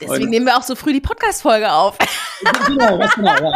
Deswegen 0.00 0.24
und, 0.24 0.30
nehmen 0.30 0.46
wir 0.46 0.56
auch 0.56 0.62
so 0.62 0.74
früh 0.74 0.92
die 0.92 1.00
Podcast-Folge 1.00 1.72
auf. 1.72 1.96
genau, 2.66 2.98
ganz 2.98 3.14
genau, 3.14 3.34
ja. 3.34 3.52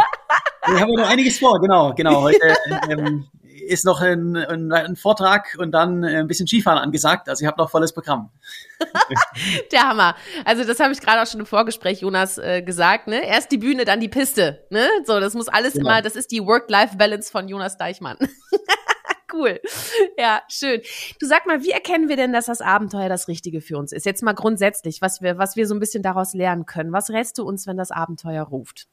Wir 0.67 0.81
haben 0.81 0.93
noch 0.93 1.09
einiges 1.09 1.39
vor, 1.39 1.61
genau, 1.61 1.93
genau. 1.95 2.23
Heute 2.23 2.55
ähm, 2.89 3.29
ist 3.67 3.85
noch 3.85 4.01
ein, 4.01 4.37
ein, 4.37 4.73
ein, 4.73 4.97
Vortrag 4.97 5.57
und 5.59 5.73
dann 5.73 6.05
ein 6.05 6.27
bisschen 6.27 6.47
Skifahren 6.47 6.79
angesagt. 6.79 7.29
Also 7.29 7.43
ich 7.43 7.47
habe 7.47 7.59
noch 7.59 7.71
volles 7.71 7.93
Programm. 7.93 8.31
Der 9.73 9.89
Hammer. 9.89 10.17
Also 10.45 10.65
das 10.65 10.81
habe 10.81 10.93
ich 10.93 11.01
gerade 11.01 11.23
auch 11.23 11.27
schon 11.27 11.41
im 11.41 11.47
Vorgespräch, 11.47 12.01
Jonas, 12.01 12.39
äh, 12.39 12.63
gesagt. 12.63 13.07
Ne? 13.07 13.25
Erst 13.25 13.53
die 13.53 13.59
Bühne, 13.59 13.85
dann 13.85 14.01
die 14.01 14.09
Piste. 14.09 14.67
Ne? 14.71 14.89
So, 15.05 15.21
das 15.21 15.35
muss 15.35 15.49
alles 15.49 15.75
genau. 15.75 15.89
immer, 15.89 16.03
das 16.03 16.17
ist 16.17 16.31
die 16.31 16.45
Work-Life-Balance 16.45 17.31
von 17.31 17.49
Jonas 17.49 17.77
Deichmann 17.77 18.17
cool. 19.33 19.61
Ja, 20.19 20.43
schön. 20.49 20.81
Du 21.21 21.27
sag 21.27 21.47
mal, 21.47 21.63
wie 21.63 21.71
erkennen 21.71 22.09
wir 22.09 22.17
denn, 22.17 22.33
dass 22.33 22.47
das 22.47 22.61
Abenteuer 22.61 23.09
das 23.09 23.29
Richtige 23.29 23.61
für 23.61 23.79
uns 23.79 23.93
ist? 23.93 24.07
Jetzt 24.07 24.23
mal 24.23 24.35
grundsätzlich, 24.35 25.01
was 25.01 25.23
wir, 25.23 25.39
was 25.39 25.57
wir 25.57 25.67
so 25.67 25.75
ein 25.75 25.81
bisschen 25.81 26.03
daraus 26.03 26.35
lernen 26.35 26.67
können. 26.67 26.93
Was 26.93 27.11
rätst 27.11 27.39
du 27.39 27.45
uns, 27.45 27.67
wenn 27.67 27.77
das 27.77 27.91
Abenteuer 27.91 28.43
ruft? 28.43 28.89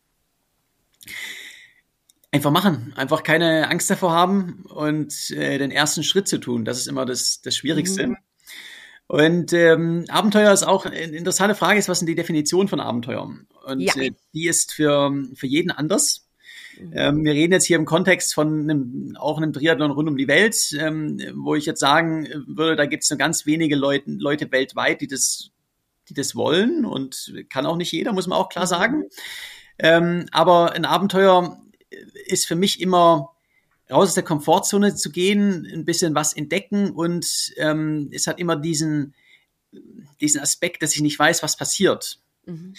Einfach 2.31 2.51
machen, 2.51 2.93
einfach 2.97 3.23
keine 3.23 3.69
Angst 3.69 3.89
davor 3.89 4.11
haben 4.11 4.65
und 4.67 5.31
äh, 5.31 5.57
den 5.57 5.71
ersten 5.71 6.03
Schritt 6.03 6.27
zu 6.27 6.39
tun. 6.39 6.65
Das 6.65 6.77
ist 6.77 6.87
immer 6.87 7.05
das, 7.05 7.41
das 7.41 7.55
Schwierigste. 7.55 8.07
Mhm. 8.07 8.17
Und 9.07 9.53
ähm, 9.53 10.05
Abenteuer 10.09 10.51
ist 10.51 10.63
auch 10.63 10.85
eine 10.85 10.97
interessante 10.97 11.55
Frage, 11.55 11.79
ist, 11.79 11.87
was 11.87 12.01
ist 12.01 12.07
die 12.07 12.15
Definition 12.15 12.67
von 12.67 12.81
Abenteuer? 12.81 13.33
Und 13.65 13.79
ja. 13.79 13.93
äh, 13.95 14.11
die 14.33 14.47
ist 14.47 14.73
für, 14.73 15.13
für 15.33 15.47
jeden 15.47 15.71
anders. 15.71 16.26
Ähm, 16.93 17.23
wir 17.23 17.33
reden 17.33 17.53
jetzt 17.53 17.65
hier 17.65 17.77
im 17.77 17.85
Kontext 17.85 18.33
von 18.33 18.61
einem, 18.61 19.15
auch 19.19 19.37
einem 19.37 19.53
Triathlon 19.53 19.91
rund 19.91 20.09
um 20.09 20.17
die 20.17 20.27
Welt, 20.27 20.75
ähm, 20.79 21.19
wo 21.35 21.55
ich 21.55 21.65
jetzt 21.65 21.79
sagen 21.79 22.27
würde, 22.47 22.75
da 22.75 22.85
gibt 22.85 23.03
es 23.03 23.09
nur 23.09 23.17
ganz 23.17 23.45
wenige 23.45 23.75
Leute, 23.75 24.11
Leute 24.11 24.51
weltweit, 24.51 25.01
die 25.01 25.07
das, 25.07 25.51
die 26.09 26.13
das 26.13 26.35
wollen 26.35 26.85
und 26.85 27.33
kann 27.49 27.65
auch 27.65 27.77
nicht 27.77 27.91
jeder, 27.91 28.13
muss 28.13 28.27
man 28.27 28.37
auch 28.37 28.49
klar 28.49 28.65
mhm. 28.65 28.69
sagen. 28.69 29.03
Ähm, 29.79 30.25
aber 30.31 30.73
ein 30.73 30.85
Abenteuer 30.85 31.61
ist 32.25 32.47
für 32.47 32.55
mich 32.55 32.81
immer 32.81 33.31
raus 33.89 34.09
aus 34.09 34.13
der 34.15 34.23
Komfortzone 34.23 34.95
zu 34.95 35.11
gehen, 35.11 35.67
ein 35.71 35.85
bisschen 35.85 36.13
was 36.15 36.33
entdecken 36.33 36.91
und 36.91 37.53
ähm, 37.57 38.09
es 38.11 38.27
hat 38.27 38.39
immer 38.39 38.55
diesen, 38.55 39.13
diesen 40.19 40.41
Aspekt, 40.41 40.83
dass 40.83 40.95
ich 40.95 41.01
nicht 41.01 41.17
weiß, 41.17 41.43
was 41.43 41.57
passiert. 41.57 42.19
Mhm. 42.45 42.73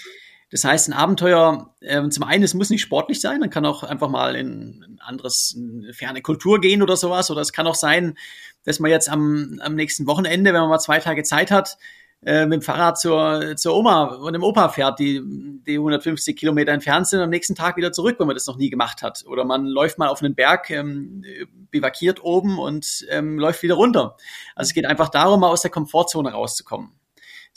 Das 0.51 0.65
heißt, 0.65 0.89
ein 0.89 0.95
Abenteuer, 0.95 1.75
äh, 1.81 2.09
zum 2.09 2.25
einen, 2.25 2.43
es 2.43 2.55
muss 2.55 2.71
nicht 2.71 2.81
sportlich 2.81 3.21
sein, 3.21 3.41
man 3.41 3.51
kann 3.51 3.67
auch 3.67 3.83
einfach 3.83 4.09
mal 4.09 4.35
in 4.35 4.83
ein 4.83 5.01
anderes, 5.01 5.55
eine 5.57 5.93
ferne 5.93 6.23
Kultur 6.23 6.61
gehen 6.61 6.83
oder 6.83 6.97
sowas. 6.97 7.31
Oder 7.31 7.43
es 7.43 7.53
kann 7.53 7.67
auch 7.67 7.75
sein, 7.75 8.17
dass 8.65 8.81
man 8.81 8.91
jetzt 8.91 9.11
am, 9.11 9.61
am 9.63 9.75
nächsten 9.75 10.07
Wochenende, 10.07 10.53
wenn 10.53 10.61
man 10.61 10.71
mal 10.71 10.79
zwei 10.79 11.01
Tage 11.01 11.23
Zeit 11.23 11.51
hat, 11.51 11.77
äh, 12.25 12.47
mit 12.47 12.61
dem 12.61 12.63
Fahrrad 12.63 12.99
zur, 12.99 13.57
zur 13.57 13.77
Oma 13.77 14.05
und 14.05 14.33
dem 14.33 14.43
Opa 14.43 14.71
fährt, 14.71 14.99
die, 14.99 15.23
die 15.67 15.75
150 15.75 16.35
Kilometer 16.35 16.73
entfernt 16.73 17.07
sind, 17.07 17.19
und 17.21 17.25
am 17.25 17.31
nächsten 17.31 17.55
Tag 17.55 17.77
wieder 17.77 17.93
zurück, 17.93 18.17
wenn 18.19 18.27
man 18.27 18.35
das 18.35 18.47
noch 18.47 18.57
nie 18.57 18.71
gemacht 18.71 19.03
hat. 19.03 19.25
Oder 19.27 19.45
man 19.45 19.67
läuft 19.67 19.99
mal 19.99 20.09
auf 20.09 20.23
einen 20.23 20.35
Berg, 20.35 20.71
ähm, 20.71 21.25
bivakiert 21.71 22.25
oben 22.25 22.59
und 22.59 23.07
ähm, 23.11 23.39
läuft 23.39 23.63
wieder 23.63 23.75
runter. 23.75 24.17
Also 24.57 24.71
es 24.71 24.75
geht 24.75 24.87
einfach 24.87 25.11
darum, 25.11 25.41
mal 25.41 25.51
aus 25.51 25.63
der 25.63 25.71
Komfortzone 25.71 26.33
rauszukommen 26.33 26.98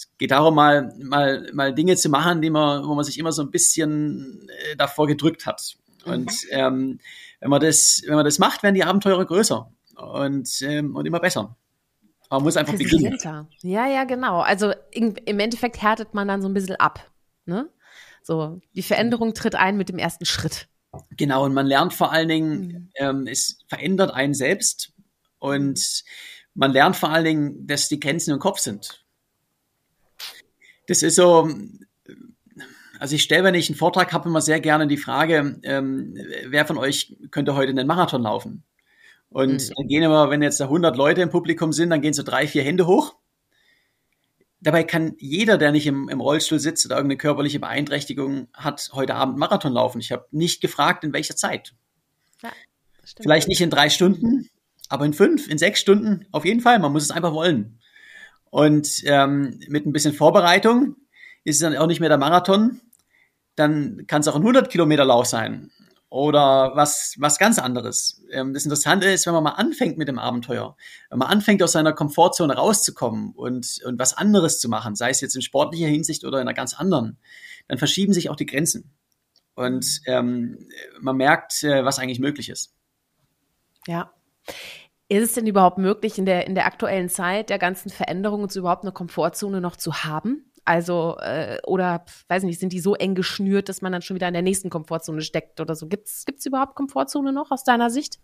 Es 0.02 0.18
geht 0.18 0.32
darum, 0.32 0.56
mal, 0.56 0.94
mal, 1.00 1.48
mal 1.54 1.74
Dinge 1.76 1.96
zu 1.96 2.10
machen, 2.10 2.42
die 2.42 2.50
man, 2.50 2.88
wo 2.88 2.96
man 2.96 3.06
sich 3.06 3.20
immer 3.20 3.32
so 3.32 3.44
ein 3.44 3.52
bisschen 3.52 4.50
äh, 4.50 4.76
davor 4.76 5.06
gedrückt 5.06 5.46
hat. 5.46 5.76
Und 6.06 6.32
mhm. 6.32 6.50
ähm, 6.50 7.00
wenn 7.40 7.50
man 7.50 7.62
das, 7.62 8.02
wenn 8.08 8.16
man 8.16 8.26
das 8.26 8.40
macht, 8.40 8.64
werden 8.64 8.74
die 8.74 8.84
Abenteuer 8.84 9.24
größer 9.24 9.72
und, 9.96 10.50
ähm, 10.62 10.96
und 10.96 11.06
immer 11.06 11.20
besser. 11.20 11.56
Man 12.32 12.44
muss 12.44 12.58
einfach 12.58 12.76
beginnen. 12.76 13.18
Ja, 13.62 13.88
ja, 13.88 14.04
genau. 14.06 14.40
Also 14.40 14.74
im 14.92 15.16
Endeffekt 15.26 15.82
härtet 15.82 16.14
man 16.14 16.28
dann 16.28 16.42
so 16.42 16.48
ein 16.48 16.54
bisschen 16.54 16.78
ab. 16.78 17.12
Ne? 17.46 17.70
So, 18.24 18.62
die 18.74 18.84
Veränderung 18.84 19.34
tritt 19.34 19.56
ein 19.56 19.78
mit 19.78 19.90
dem 19.90 19.98
ersten 19.98 20.26
Schritt. 20.26 20.68
Genau, 21.18 21.46
und 21.46 21.54
man 21.54 21.68
lernt 21.68 21.94
vor 21.94 22.12
allen 22.12 22.28
Dingen, 22.28 22.60
mhm. 22.60 22.90
ähm, 22.96 23.28
es 23.28 23.60
verändert 23.68 24.14
einen 24.14 24.34
selbst 24.34 24.94
und 25.40 26.04
man 26.54 26.72
lernt 26.72 26.96
vor 26.96 27.10
allen 27.10 27.26
Dingen, 27.26 27.68
dass 27.68 27.88
die 27.88 28.00
Grenzen 28.00 28.32
im 28.32 28.40
Kopf 28.40 28.60
sind. 28.60 29.01
Das 30.92 31.04
ist 31.04 31.16
so, 31.16 31.50
also 33.00 33.16
ich 33.16 33.24
stelle, 33.24 33.46
wenn 33.46 33.56
ich 33.56 33.70
einen 33.70 33.78
Vortrag 33.78 34.12
habe, 34.12 34.28
immer 34.28 34.42
sehr 34.42 34.60
gerne 34.60 34.88
die 34.88 34.98
Frage, 34.98 35.58
ähm, 35.64 36.18
wer 36.48 36.66
von 36.66 36.78
euch 36.78 37.16
könnte 37.32 37.56
heute 37.56 37.70
einen 37.70 37.88
Marathon 37.88 38.24
laufen? 38.24 38.64
Und 39.30 39.54
mhm. 39.54 39.74
dann 39.74 39.88
gehen 39.88 40.04
immer, 40.04 40.30
wenn 40.30 40.42
jetzt 40.42 40.60
da 40.60 40.66
100 40.66 40.98
Leute 40.98 41.22
im 41.22 41.30
Publikum 41.30 41.72
sind, 41.72 41.92
dann 41.92 42.02
gehen 42.02 42.12
so 42.12 42.24
drei, 42.24 42.46
vier 42.46 42.64
Hände 42.64 42.88
hoch. 42.88 43.16
Dabei 44.60 44.84
kann 44.84 45.16
jeder, 45.18 45.58
der 45.58 45.72
nicht 45.72 45.88
im, 45.88 46.10
im 46.10 46.20
Rollstuhl 46.20 46.60
sitzt 46.60 46.86
oder 46.86 46.98
irgendeine 46.98 47.20
körperliche 47.20 47.62
Beeinträchtigung 47.62 48.50
hat, 48.52 48.90
heute 48.92 49.16
Abend 49.16 49.38
Marathon 49.38 49.72
laufen. 49.72 50.02
Ich 50.02 50.12
habe 50.12 50.28
nicht 50.32 50.60
gefragt, 50.60 51.06
in 51.06 51.14
welcher 51.14 51.38
Zeit. 51.38 51.74
Ja, 52.44 52.52
Vielleicht 53.16 53.48
nicht 53.48 53.62
in 53.62 53.70
drei 53.70 53.90
Stunden, 53.90 54.50
aber 54.90 55.06
in 55.06 55.14
fünf, 55.14 55.48
in 55.48 55.58
sechs 55.58 55.80
Stunden 55.80 56.26
auf 56.34 56.44
jeden 56.44 56.60
Fall. 56.60 56.80
Man 56.80 56.92
muss 56.92 57.04
es 57.04 57.12
einfach 57.12 57.32
wollen. 57.32 57.80
Und 58.52 59.02
ähm, 59.06 59.60
mit 59.68 59.88
ein 59.88 59.94
bisschen 59.94 60.14
Vorbereitung 60.14 60.98
ist 61.44 61.56
es 61.56 61.62
dann 61.62 61.76
auch 61.76 61.88
nicht 61.88 62.02
mehr 62.02 62.10
der 62.10 62.18
Marathon. 62.18 62.82
Dann 63.56 64.06
kann 64.08 64.22
es 64.22 64.28
auch 64.28 64.36
ein 64.36 64.42
100 64.42 64.70
Kilometer 64.70 65.06
Lauf 65.06 65.26
sein 65.26 65.72
oder 66.12 66.74
was, 66.76 67.16
was 67.20 67.40
ganz 67.40 67.58
anderes. 67.58 68.22
Ähm, 68.32 68.54
das 68.54 68.66
Interessante 68.66 69.08
ist, 69.08 69.26
wenn 69.26 69.34
man 69.34 69.46
mal 69.46 69.52
anfängt 69.52 69.98
mit 69.98 70.10
dem 70.10 70.20
Abenteuer, 70.20 70.76
wenn 71.10 71.20
man 71.20 71.30
anfängt, 71.30 71.64
aus 71.64 71.72
seiner 71.72 71.94
Komfortzone 71.94 72.54
rauszukommen 72.54 73.32
und, 73.32 73.80
und 73.86 73.98
was 73.98 74.18
anderes 74.18 74.60
zu 74.60 74.68
machen, 74.68 74.96
sei 74.96 75.10
es 75.10 75.22
jetzt 75.22 75.36
in 75.36 75.42
sportlicher 75.42 75.88
Hinsicht 75.88 76.26
oder 76.26 76.40
in 76.40 76.48
einer 76.48 76.54
ganz 76.54 76.74
anderen, 76.74 77.18
dann 77.70 77.78
verschieben 77.78 78.12
sich 78.12 78.30
auch 78.30 78.36
die 78.36 78.46
Grenzen. 78.46 78.92
Und 79.56 80.02
ähm, 80.06 80.68
man 81.00 81.16
merkt, 81.16 81.64
äh, 81.64 81.86
was 81.86 81.98
eigentlich 81.98 82.20
möglich 82.20 82.50
ist. 82.50 82.74
Ja. 83.88 84.12
Ist 85.12 85.24
es 85.24 85.34
denn 85.34 85.46
überhaupt 85.46 85.78
möglich, 85.78 86.18
in 86.18 86.26
der, 86.26 86.48
in 86.48 86.56
der 86.56 86.66
aktuellen 86.66 87.10
Zeit 87.10 87.50
der 87.50 87.60
ganzen 87.60 87.90
Veränderungen 87.90 88.48
überhaupt 88.56 88.84
eine 88.84 88.94
Komfortzone 88.94 89.60
noch 89.60 89.76
zu 89.76 90.06
haben? 90.06 90.50
Also, 90.64 91.18
äh, 91.20 91.58
oder 91.66 92.06
weiß 92.30 92.44
nicht, 92.44 92.62
sind 92.62 92.72
die 92.72 92.80
so 92.80 92.96
eng 92.96 93.14
geschnürt, 93.14 93.68
dass 93.68 93.82
man 93.82 93.92
dann 93.92 94.02
schon 94.02 94.16
wieder 94.16 94.30
in 94.30 94.34
der 94.34 94.42
nächsten 94.42 94.70
Komfortzone 94.70 95.22
steckt 95.22 95.60
oder 95.60 95.76
so? 95.76 95.90
Gibt 95.90 96.08
es 96.08 96.46
überhaupt 96.46 96.76
Komfortzone 96.76 97.34
noch 97.34 97.52
aus 97.52 97.66
deiner 97.66 97.90
Sicht? 97.90 98.20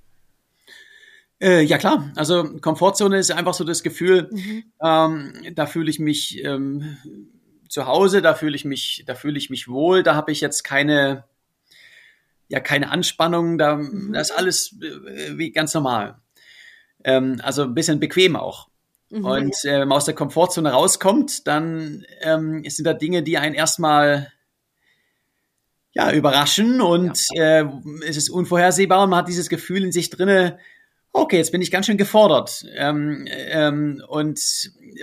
Äh, 1.41 1.63
ja 1.63 1.77
klar, 1.77 2.09
also 2.15 2.45
Komfortzone 2.61 3.17
ist 3.17 3.31
einfach 3.31 3.53
so 3.53 3.65
das 3.65 3.83
Gefühl, 3.83 4.29
mhm. 4.31 4.63
ähm, 4.81 5.33
da 5.55 5.65
fühle 5.65 5.89
ich 5.89 5.99
mich 5.99 6.41
ähm, 6.45 6.95
zu 7.67 7.85
Hause, 7.85 8.21
da 8.21 8.33
fühle 8.33 8.55
ich 8.55 8.63
mich, 8.63 9.03
da 9.05 9.13
fühle 9.13 9.37
ich 9.37 9.49
mich 9.49 9.67
wohl, 9.67 10.03
da 10.03 10.15
habe 10.15 10.31
ich 10.31 10.39
jetzt 10.39 10.63
keine, 10.63 11.25
ja 12.47 12.61
keine 12.61 12.91
Anspannung, 12.91 13.57
da 13.57 13.75
mhm. 13.75 14.13
das 14.13 14.29
ist 14.29 14.37
alles 14.37 14.79
äh, 14.81 15.37
wie 15.37 15.51
ganz 15.51 15.73
normal. 15.73 16.21
Ähm, 17.03 17.39
also 17.43 17.63
ein 17.63 17.73
bisschen 17.73 17.99
bequem 17.99 18.35
auch. 18.35 18.67
Mhm. 19.09 19.25
Und 19.25 19.55
äh, 19.63 19.79
wenn 19.79 19.87
man 19.87 19.97
aus 19.97 20.05
der 20.05 20.15
Komfortzone 20.15 20.71
rauskommt, 20.71 21.47
dann 21.47 22.05
ähm, 22.21 22.63
sind 22.67 22.85
da 22.85 22.93
Dinge, 22.93 23.23
die 23.23 23.37
einen 23.37 23.55
erstmal 23.55 24.31
ja, 25.93 26.11
überraschen 26.11 26.79
und 26.79 27.25
ja. 27.33 27.61
äh, 27.61 27.65
es 28.07 28.17
ist 28.17 28.29
unvorhersehbar 28.29 29.03
und 29.03 29.09
man 29.09 29.19
hat 29.19 29.27
dieses 29.27 29.49
Gefühl 29.49 29.83
in 29.83 29.91
sich 29.91 30.11
drinne, 30.11 30.59
okay, 31.11 31.37
jetzt 31.37 31.51
bin 31.51 31.61
ich 31.61 31.71
ganz 31.71 31.87
schön 31.87 31.97
gefordert 31.97 32.65
ähm, 32.75 33.25
ähm, 33.27 34.03
und 34.07 34.39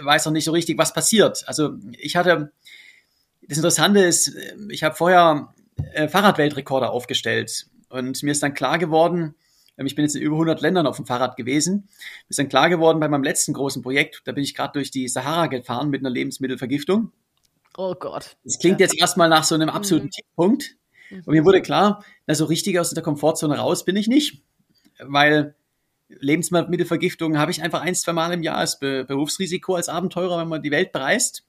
weiß 0.00 0.26
noch 0.26 0.32
nicht 0.32 0.44
so 0.44 0.52
richtig, 0.52 0.78
was 0.78 0.92
passiert. 0.92 1.42
Also 1.48 1.72
ich 1.98 2.14
hatte, 2.14 2.52
das 3.48 3.58
Interessante 3.58 4.00
ist, 4.00 4.36
ich 4.68 4.84
habe 4.84 4.94
vorher 4.94 5.52
äh, 5.94 6.06
Fahrradweltrekorde 6.06 6.90
aufgestellt 6.90 7.66
und 7.88 8.22
mir 8.22 8.30
ist 8.30 8.42
dann 8.42 8.54
klar 8.54 8.78
geworden, 8.78 9.34
ich 9.76 9.94
bin 9.94 10.04
jetzt 10.04 10.14
in 10.14 10.22
über 10.22 10.36
100 10.36 10.60
Ländern 10.60 10.86
auf 10.86 10.96
dem 10.96 11.06
Fahrrad 11.06 11.36
gewesen. 11.36 11.88
Ist 12.28 12.38
dann 12.38 12.48
klar 12.48 12.68
geworden 12.68 13.00
bei 13.00 13.08
meinem 13.08 13.24
letzten 13.24 13.52
großen 13.52 13.82
Projekt, 13.82 14.22
da 14.24 14.32
bin 14.32 14.44
ich 14.44 14.54
gerade 14.54 14.72
durch 14.74 14.90
die 14.90 15.08
Sahara 15.08 15.46
gefahren 15.48 15.90
mit 15.90 16.00
einer 16.00 16.10
Lebensmittelvergiftung. 16.10 17.12
Oh 17.76 17.94
Gott. 17.94 18.36
Das 18.44 18.58
klingt 18.58 18.80
ja. 18.80 18.86
jetzt 18.86 18.98
erstmal 18.98 19.28
nach 19.28 19.44
so 19.44 19.54
einem 19.54 19.68
absoluten 19.68 20.06
mhm. 20.06 20.10
Tiefpunkt. 20.10 20.76
Und 21.10 21.28
mir 21.28 21.44
wurde 21.44 21.60
klar, 21.60 22.04
na, 22.26 22.34
so 22.34 22.44
richtig 22.44 22.78
aus 22.78 22.90
der 22.90 23.02
Komfortzone 23.02 23.58
raus 23.58 23.84
bin 23.84 23.96
ich 23.96 24.08
nicht. 24.08 24.42
Weil 25.00 25.54
Lebensmittelvergiftung 26.08 27.38
habe 27.38 27.50
ich 27.50 27.62
einfach 27.62 27.82
ein, 27.82 27.94
zwei 27.94 28.12
Mal 28.12 28.32
im 28.32 28.42
Jahr 28.42 28.58
als 28.58 28.78
Be 28.78 29.04
Berufsrisiko 29.04 29.74
als 29.74 29.88
Abenteurer, 29.88 30.38
wenn 30.38 30.48
man 30.48 30.62
die 30.62 30.70
Welt 30.70 30.92
bereist. 30.92 31.44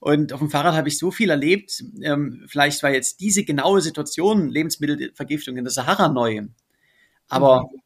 Und 0.00 0.32
auf 0.32 0.40
dem 0.40 0.50
Fahrrad 0.50 0.74
habe 0.74 0.88
ich 0.88 0.98
so 0.98 1.12
viel 1.12 1.30
erlebt. 1.30 1.84
Ähm, 2.02 2.44
vielleicht 2.48 2.82
war 2.82 2.90
jetzt 2.90 3.20
diese 3.20 3.44
genaue 3.44 3.80
Situation, 3.80 4.48
Lebensmittelvergiftung 4.48 5.56
in 5.56 5.64
der 5.64 5.70
Sahara 5.70 6.08
neu. 6.08 6.42
Aber 7.32 7.70
mhm. 7.72 7.80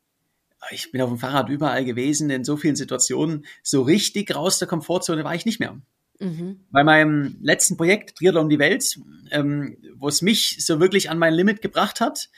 ich 0.70 0.90
bin 0.90 1.00
auf 1.00 1.08
dem 1.08 1.18
Fahrrad 1.18 1.48
überall 1.48 1.84
gewesen, 1.84 2.30
in 2.30 2.44
so 2.44 2.56
vielen 2.56 2.76
Situationen. 2.76 3.46
So 3.62 3.82
richtig 3.82 4.34
raus 4.34 4.58
der 4.58 4.68
Komfortzone 4.68 5.24
war 5.24 5.34
ich 5.34 5.46
nicht 5.46 5.60
mehr. 5.60 5.78
Mhm. 6.18 6.60
Bei 6.70 6.82
meinem 6.82 7.36
letzten 7.40 7.76
Projekt, 7.76 8.18
Triathlon 8.18 8.44
um 8.44 8.50
die 8.50 8.58
Welt, 8.58 8.98
ähm, 9.30 9.76
wo 9.96 10.08
es 10.08 10.22
mich 10.22 10.64
so 10.64 10.80
wirklich 10.80 11.10
an 11.10 11.18
mein 11.18 11.34
Limit 11.34 11.62
gebracht 11.62 12.00
hat, 12.00 12.28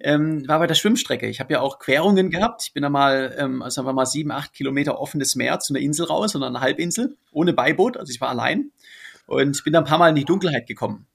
ähm, 0.00 0.46
war 0.46 0.58
bei 0.58 0.66
der 0.66 0.74
Schwimmstrecke. 0.74 1.26
Ich 1.26 1.40
habe 1.40 1.54
ja 1.54 1.60
auch 1.60 1.78
Querungen 1.78 2.30
gehabt. 2.30 2.64
Ich 2.66 2.72
bin 2.72 2.82
da 2.82 2.90
mal, 2.90 3.34
ähm, 3.38 3.62
also 3.62 3.84
wir 3.84 3.92
mal 3.92 4.06
sieben, 4.06 4.30
acht 4.30 4.52
Kilometer 4.52 5.00
offenes 5.00 5.34
Meer 5.34 5.58
zu 5.60 5.72
einer 5.72 5.82
Insel 5.82 6.06
raus, 6.06 6.32
sondern 6.32 6.54
eine 6.54 6.62
Halbinsel, 6.62 7.16
ohne 7.32 7.52
Beiboot. 7.52 7.96
Also 7.96 8.12
ich 8.12 8.20
war 8.20 8.28
allein 8.28 8.70
und 9.26 9.64
bin 9.64 9.72
da 9.72 9.80
ein 9.80 9.84
paar 9.84 9.98
Mal 9.98 10.10
in 10.10 10.16
die 10.16 10.24
Dunkelheit 10.24 10.66
gekommen. 10.66 11.06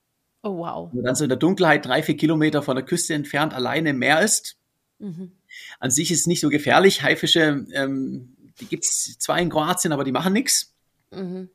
Oh 0.42 0.58
wow. 0.58 0.92
Man 0.92 1.04
dann 1.04 1.14
so 1.14 1.24
in 1.24 1.30
der 1.30 1.38
Dunkelheit 1.38 1.86
drei, 1.86 2.02
vier 2.02 2.16
Kilometer 2.16 2.62
von 2.62 2.76
der 2.76 2.84
Küste 2.84 3.14
entfernt 3.14 3.54
alleine 3.54 3.90
im 3.90 3.98
Meer 3.98 4.20
ist, 4.20 4.58
Mhm. 4.98 5.32
An 5.80 5.90
sich 5.90 6.10
ist 6.10 6.20
es 6.20 6.26
nicht 6.26 6.40
so 6.40 6.48
gefährlich. 6.48 7.02
Haifische, 7.02 7.66
ähm, 7.72 8.36
die 8.60 8.66
gibt 8.66 8.84
es 8.84 9.18
zwar 9.18 9.38
in 9.38 9.50
Kroatien, 9.50 9.92
aber 9.92 10.04
die 10.04 10.12
machen 10.12 10.32
nichts. 10.32 10.74
Mhm. 11.10 11.50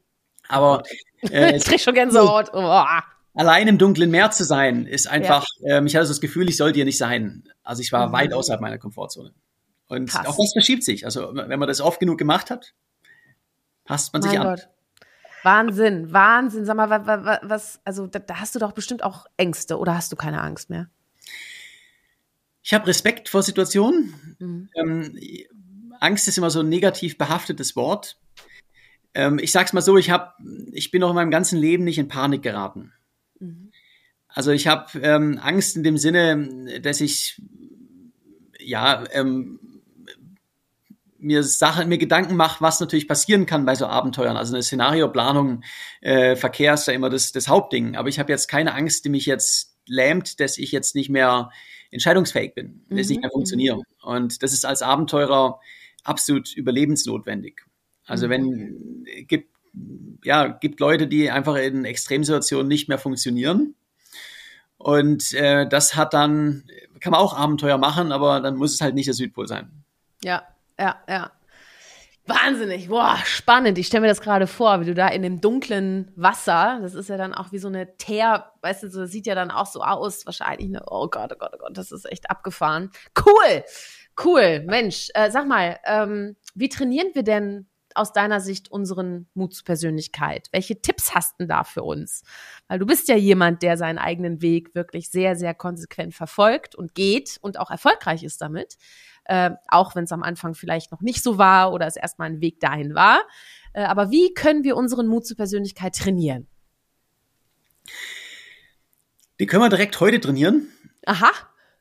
Aber 0.48 0.84
äh, 1.22 1.56
ich 1.58 1.64
krieg 1.64 1.80
schon 1.80 1.94
Gänsehaut. 1.94 2.50
Oh. 2.54 2.84
Allein 3.36 3.68
im 3.68 3.78
dunklen 3.78 4.12
Meer 4.12 4.32
zu 4.32 4.44
sein, 4.44 4.86
ist 4.86 5.08
einfach, 5.08 5.46
ja. 5.60 5.78
ähm, 5.78 5.88
ich 5.88 5.96
hatte 5.96 6.08
das 6.08 6.20
Gefühl, 6.20 6.50
ich 6.50 6.58
sollte 6.58 6.76
hier 6.76 6.86
nicht 6.86 6.98
sein. 6.98 7.44
Also 7.64 7.82
ich 7.82 7.92
war 7.92 8.08
mhm. 8.08 8.14
weit 8.14 8.34
außerhalb 8.34 8.62
meiner 8.62 8.78
Komfortzone. 8.78 9.34
Und 9.88 10.10
Krass. 10.10 10.28
auch 10.28 10.38
das 10.38 10.52
verschiebt 10.54 10.84
sich. 10.84 11.06
Also 11.06 11.32
wenn 11.34 11.60
man 11.60 11.68
das 11.68 11.82
oft 11.82 12.00
genug 12.00 12.18
gemacht 12.18 12.52
hat, 12.52 12.74
passt 13.86 14.14
man 14.14 14.22
mein 14.22 14.32
sich 14.32 14.40
Gott. 14.40 14.48
an. 14.48 14.62
Wahnsinn, 15.44 16.12
Wahnsinn. 16.12 16.66
Sag 16.66 16.76
mal, 16.76 16.90
was, 16.90 17.40
was 17.44 17.80
also 17.86 18.08
da, 18.08 18.20
da, 18.20 18.36
hast 18.40 18.56
du 18.56 18.60
doch 18.60 18.74
bestimmt 18.74 19.04
auch 19.04 19.26
Ängste 19.38 19.78
oder 19.78 19.96
hast 19.96 20.12
du 20.12 20.16
keine 20.16 20.42
Angst 20.42 20.70
mehr? 20.70 20.90
Ich 22.62 22.74
habe 22.74 22.88
Respekt 22.88 23.30
vor 23.30 23.44
Situationen. 23.44 24.36
Mhm. 24.40 24.70
Ähm, 24.76 25.20
Angst 26.00 26.28
ist 26.28 26.38
immer 26.38 26.50
so 26.50 26.62
ein 26.62 26.70
negativ 26.70 27.18
behaftetes 27.18 27.76
Wort. 27.76 28.18
Ähm, 29.14 29.40
ich 29.40 29.52
sag's 29.52 29.74
mal 29.74 29.82
so, 29.82 29.98
ich 29.98 30.10
habe, 30.10 30.34
ich 30.72 30.92
bin 30.92 31.04
auch 31.04 31.10
in 31.10 31.16
meinem 31.16 31.32
ganzen 31.32 31.60
Leben 31.60 31.84
nicht 31.84 31.98
in 31.98 32.08
Panik 32.08 32.42
geraten. 32.42 32.94
Mhm. 33.40 33.72
Also 34.28 34.52
ich 34.52 34.68
habe 34.68 35.00
ähm, 35.00 35.40
Angst 35.42 35.76
in 35.76 35.84
dem 35.84 35.98
Sinne, 35.98 36.80
dass 36.82 37.02
ich 37.02 37.42
ja 38.60 39.04
ähm, 39.12 39.60
mir 41.18 41.44
Sachen, 41.44 41.90
mir 41.90 41.98
Gedanken 41.98 42.36
mache, 42.36 42.62
was 42.62 42.80
natürlich 42.80 43.08
passieren 43.08 43.46
kann 43.46 43.66
bei 43.66 43.76
so 43.76 43.88
Abenteuern. 43.88 44.38
Also 44.38 44.54
eine 44.54 44.64
Szenarioplanung, 44.64 45.64
äh, 46.02 46.36
Verkehr 46.36 46.76
ist 46.76 46.88
ja 46.88 46.94
immer 46.94 47.10
das, 47.10 47.32
das 47.32 47.48
Hauptding. 47.48 47.96
Aber 47.96 48.10
ich 48.10 48.20
habe 48.20 48.32
jetzt 48.32 48.48
keine 48.48 48.74
Angst, 48.74 49.06
die 49.06 49.10
mich 49.10 49.26
jetzt 49.26 49.69
lähmt, 49.90 50.40
dass 50.40 50.58
ich 50.58 50.72
jetzt 50.72 50.96
nicht 50.96 51.10
mehr 51.10 51.50
entscheidungsfähig 51.92 52.54
bin, 52.54 52.84
mhm. 52.88 52.98
dass 52.98 53.06
ich 53.06 53.10
nicht 53.10 53.22
mehr 53.22 53.32
funktioniere. 53.32 53.82
Und 54.02 54.44
das 54.44 54.54
ist 54.54 54.66
als 54.66 54.82
Abenteurer 54.82 55.60
absolut 56.04 56.56
überlebensnotwendig. 56.56 57.62
Also 58.06 58.28
mhm. 58.28 58.32
wenn 58.32 59.06
gibt 59.28 59.50
ja 60.24 60.48
gibt 60.48 60.80
Leute, 60.80 61.08
die 61.08 61.30
einfach 61.30 61.56
in 61.56 61.86
Extremsituationen 61.86 62.68
nicht 62.68 62.90
mehr 62.90 62.98
funktionieren. 62.98 63.76
Und 64.78 65.34
äh, 65.34 65.68
das 65.68 65.96
hat 65.96 66.14
dann 66.14 66.64
kann 67.00 67.12
man 67.12 67.22
auch 67.22 67.38
Abenteuer 67.38 67.78
machen, 67.78 68.12
aber 68.12 68.42
dann 68.42 68.56
muss 68.56 68.74
es 68.74 68.82
halt 68.82 68.96
nicht 68.96 69.08
der 69.08 69.14
Südpol 69.14 69.48
sein. 69.48 69.70
Ja, 70.24 70.44
ja, 70.78 70.98
ja. 71.08 71.32
Wahnsinnig, 72.30 72.90
boah, 72.90 73.18
spannend. 73.26 73.80
Ich 73.80 73.88
stelle 73.88 74.02
mir 74.02 74.08
das 74.08 74.22
gerade 74.22 74.46
vor, 74.46 74.82
wie 74.82 74.86
du 74.86 74.94
da 74.94 75.08
in 75.08 75.24
dem 75.24 75.42
dunklen 75.42 76.12
Wasser, 76.16 76.78
das 76.80 76.94
ist 76.94 77.10
ja 77.10 77.18
dann 77.18 77.34
auch 77.34 77.52
wie 77.52 77.58
so 77.58 77.70
eine 77.70 77.98
Teer, 77.98 78.52
weißt 78.62 78.84
du, 78.84 78.90
so 78.92 79.06
sieht 79.08 79.26
ja 79.26 79.34
dann 79.34 79.50
auch 79.50 79.66
so 79.66 79.82
aus, 79.82 80.28
wahrscheinlich 80.28 80.68
eine, 80.68 80.84
oh 80.86 81.08
Gott, 81.08 81.32
oh 81.34 81.38
Gott, 81.40 81.54
oh 81.56 81.58
Gott, 81.58 81.76
das 81.76 81.92
ist 81.92 82.06
echt 82.06 82.30
abgefahren. 82.30 82.92
Cool, 83.20 83.64
cool, 84.24 84.64
Mensch, 84.68 85.08
äh, 85.16 85.32
sag 85.32 85.48
mal, 85.48 85.80
ähm, 85.86 86.36
wie 86.54 86.70
trainieren 86.70 87.08
wir 87.16 87.24
denn 87.24 87.68
aus 87.96 88.14
deiner 88.14 88.42
Sicht 88.42 88.72
unseren 88.72 89.28
Mut 89.34 89.56
zur 89.56 89.66
Persönlichkeit? 89.66 90.50
Welche 90.52 90.80
Tipps 90.80 91.16
hast 91.16 91.40
du 91.40 91.48
da 91.48 91.64
für 91.64 91.82
uns? 91.82 92.22
Weil 92.68 92.78
du 92.78 92.86
bist 92.86 93.08
ja 93.08 93.16
jemand, 93.16 93.64
der 93.64 93.76
seinen 93.76 93.98
eigenen 93.98 94.44
Weg 94.44 94.76
wirklich 94.76 95.10
sehr, 95.10 95.36
sehr 95.36 95.56
konsequent 95.56 96.14
verfolgt 96.14 96.76
und 96.76 96.94
geht 96.94 97.40
und 97.42 97.58
auch 97.60 97.72
erfolgreich 97.72 98.24
ist 98.24 98.40
damit. 98.40 98.78
Äh, 99.30 99.52
auch 99.68 99.94
wenn 99.94 100.06
es 100.06 100.12
am 100.12 100.24
Anfang 100.24 100.56
vielleicht 100.56 100.92
noch 100.92 101.02
nicht 101.02 101.22
so 101.22 101.38
war 101.38 101.72
oder 101.72 101.86
es 101.86 101.96
erstmal 101.96 102.32
ein 102.32 102.42
Weg 102.42 102.60
dahin 102.60 102.96
war. 102.96 103.22
Äh, 103.74 103.84
aber 103.84 104.10
wie 104.10 104.34
können 104.34 104.64
wir 104.64 104.76
unseren 104.76 105.06
Mut 105.06 105.28
zur 105.28 105.38
Persönlichkeit 105.38 105.96
trainieren? 105.96 106.48
Die 109.40 109.46
können 109.46 109.62
wir 109.62 109.70
direkt 109.70 110.00
heute 110.00 110.20
trainieren. 110.20 110.68
Aha. 111.06 111.30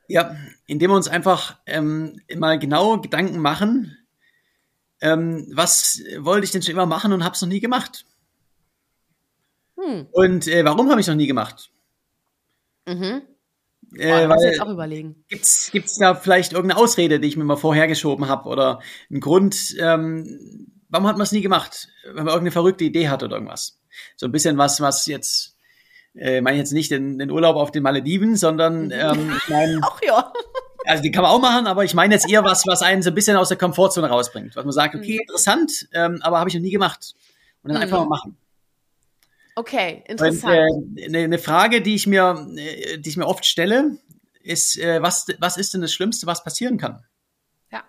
Ja, 0.08 0.37
indem 0.66 0.90
wir 0.90 0.96
uns 0.96 1.08
einfach 1.08 1.58
ähm, 1.64 2.20
mal 2.37 2.58
genau 2.58 3.00
Gedanken 3.00 3.38
machen, 3.38 3.96
ähm, 5.00 5.50
was 5.50 6.02
wollte 6.18 6.44
ich 6.44 6.50
denn 6.50 6.61
schon 6.61 6.72
immer 6.72 6.84
machen 6.84 7.14
und 7.14 7.24
habe 7.24 7.34
es 7.34 7.40
noch 7.40 7.48
nie 7.48 7.61
gemacht. 7.61 8.04
Hm. 9.78 10.06
Und 10.12 10.48
äh, 10.48 10.66
warum 10.66 10.90
habe 10.90 11.00
ich 11.00 11.06
noch 11.06 11.14
nie 11.14 11.26
gemacht? 11.26 11.70
Mhm. 12.87 13.22
Äh, 13.96 14.27
Boah, 14.27 14.37
ich 14.37 14.42
jetzt 14.42 14.61
auch 14.61 14.70
überlegen. 14.70 15.24
Gibt's 15.29 15.70
gibt's 15.72 15.96
da 15.98 16.14
vielleicht 16.14 16.53
irgendeine 16.53 16.81
Ausrede, 16.81 17.20
die 17.20 17.29
ich 17.29 17.37
mir 17.37 17.44
mal 17.44 17.57
vorhergeschoben 17.57 18.29
habe 18.29 18.48
oder 18.48 18.81
einen 19.11 19.20
Grund, 19.20 19.74
ähm, 19.79 20.66
warum 20.88 21.07
hat 21.07 21.16
man 21.16 21.24
es 21.24 21.33
nie 21.33 21.40
gemacht? 21.40 21.88
Wenn 22.05 22.16
man 22.16 22.27
irgendeine 22.29 22.51
verrückte 22.51 22.85
Idee 22.85 23.09
hat 23.09 23.22
oder 23.22 23.37
irgendwas. 23.37 23.79
So 24.16 24.27
ein 24.27 24.33
bisschen 24.33 24.59
was, 24.59 24.81
was 24.81 25.07
jetzt 25.07 25.57
äh, 26.14 26.40
meine 26.40 26.59
jetzt 26.59 26.72
nicht 26.72 26.90
den, 26.90 27.18
den 27.18 27.31
Urlaub 27.31 27.57
auf 27.57 27.70
den 27.70 27.83
Malediven, 27.83 28.37
sondern 28.37 28.87
mhm. 28.87 28.92
ähm, 28.92 29.37
ich 29.37 29.48
meine. 29.48 29.81
Auch 29.83 30.01
ja. 30.03 30.33
Also 30.85 31.03
die 31.03 31.11
kann 31.11 31.22
man 31.22 31.33
auch 31.33 31.40
machen, 31.40 31.66
aber 31.66 31.85
ich 31.85 31.92
meine 31.92 32.14
jetzt 32.14 32.31
eher 32.31 32.44
was, 32.44 32.66
was 32.66 32.81
einen 32.81 33.03
so 33.03 33.11
ein 33.11 33.14
bisschen 33.14 33.37
aus 33.37 33.48
der 33.48 33.59
Komfortzone 33.59 34.09
rausbringt. 34.09 34.57
Was 34.57 34.64
man 34.64 34.72
sagt, 34.72 34.94
okay, 34.94 35.14
mhm. 35.14 35.20
interessant, 35.20 35.87
ähm, 35.92 36.20
aber 36.22 36.38
habe 36.38 36.48
ich 36.48 36.55
noch 36.55 36.62
nie 36.62 36.70
gemacht. 36.70 37.14
Und 37.62 37.68
dann 37.68 37.77
mhm. 37.77 37.83
einfach 37.83 37.98
mal 37.98 38.09
machen. 38.09 38.38
Okay, 39.59 40.05
interessant. 40.07 40.79
Und, 40.79 40.99
äh, 40.99 41.07
eine, 41.07 41.18
eine 41.18 41.38
Frage, 41.38 41.83
die 41.83 41.97
ich 41.97 42.07
mir, 42.07 42.47
äh, 42.57 42.97
die 42.99 43.09
ich 43.09 43.16
mir 43.16 43.27
oft 43.27 43.44
stelle, 43.44 43.99
ist, 44.40 44.79
äh, 44.79 45.03
was, 45.03 45.27
was 45.40 45.57
ist 45.57 45.75
denn 45.75 45.81
das 45.81 45.92
Schlimmste, 45.92 46.29
was 46.29 46.44
passieren 46.44 46.79
kann? 46.79 47.05
Ja. 47.73 47.83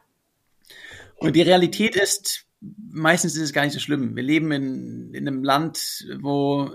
Und 1.17 1.35
die 1.35 1.43
Realität 1.43 1.95
ist, 1.95 2.47
meistens 2.59 3.35
ist 3.35 3.43
es 3.43 3.53
gar 3.53 3.65
nicht 3.65 3.73
so 3.73 3.79
schlimm. 3.79 4.15
Wir 4.15 4.23
leben 4.23 4.51
in, 4.51 5.13
in 5.13 5.27
einem 5.27 5.43
Land, 5.43 6.07
wo 6.19 6.71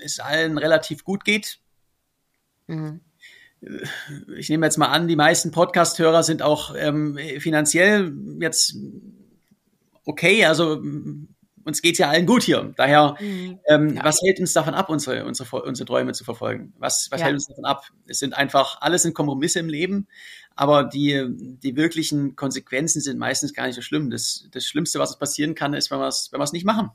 es 0.00 0.18
allen 0.18 0.58
relativ 0.58 1.04
gut 1.04 1.24
geht. 1.24 1.60
Mhm. 2.66 3.02
Ich 4.36 4.48
nehme 4.48 4.66
jetzt 4.66 4.76
mal 4.76 4.88
an, 4.88 5.06
die 5.06 5.14
meisten 5.14 5.52
Podcast-Hörer 5.52 6.24
sind 6.24 6.42
auch 6.42 6.74
ähm, 6.76 7.16
finanziell 7.38 8.12
jetzt 8.40 8.74
okay, 10.04 10.46
also 10.46 10.82
uns 11.64 11.82
geht's 11.82 11.98
ja 11.98 12.08
allen 12.08 12.26
gut 12.26 12.42
hier. 12.42 12.72
Daher, 12.76 13.16
mhm. 13.20 13.58
ähm, 13.66 13.96
ja. 13.96 14.04
was 14.04 14.20
hält 14.22 14.40
uns 14.40 14.52
davon 14.52 14.74
ab, 14.74 14.88
unsere, 14.88 15.24
unsere, 15.24 15.62
unsere 15.62 15.86
Träume 15.86 16.12
zu 16.12 16.24
verfolgen? 16.24 16.72
Was, 16.78 17.08
was 17.10 17.20
ja. 17.20 17.26
hält 17.26 17.34
uns 17.34 17.46
davon 17.46 17.64
ab? 17.64 17.84
Es 18.06 18.18
sind 18.18 18.34
einfach, 18.34 18.80
alles 18.80 19.02
sind 19.02 19.14
Kompromisse 19.14 19.58
im 19.58 19.68
Leben, 19.68 20.08
aber 20.56 20.84
die, 20.84 21.26
die 21.28 21.76
wirklichen 21.76 22.36
Konsequenzen 22.36 23.00
sind 23.00 23.18
meistens 23.18 23.54
gar 23.54 23.66
nicht 23.66 23.76
so 23.76 23.82
schlimm. 23.82 24.10
Das, 24.10 24.48
das 24.50 24.64
Schlimmste, 24.64 24.98
was 24.98 25.18
passieren 25.18 25.54
kann, 25.54 25.74
ist, 25.74 25.90
wenn 25.90 25.98
wir 25.98 26.08
es 26.08 26.30
wenn 26.32 26.42
nicht 26.52 26.64
machen. 26.64 26.90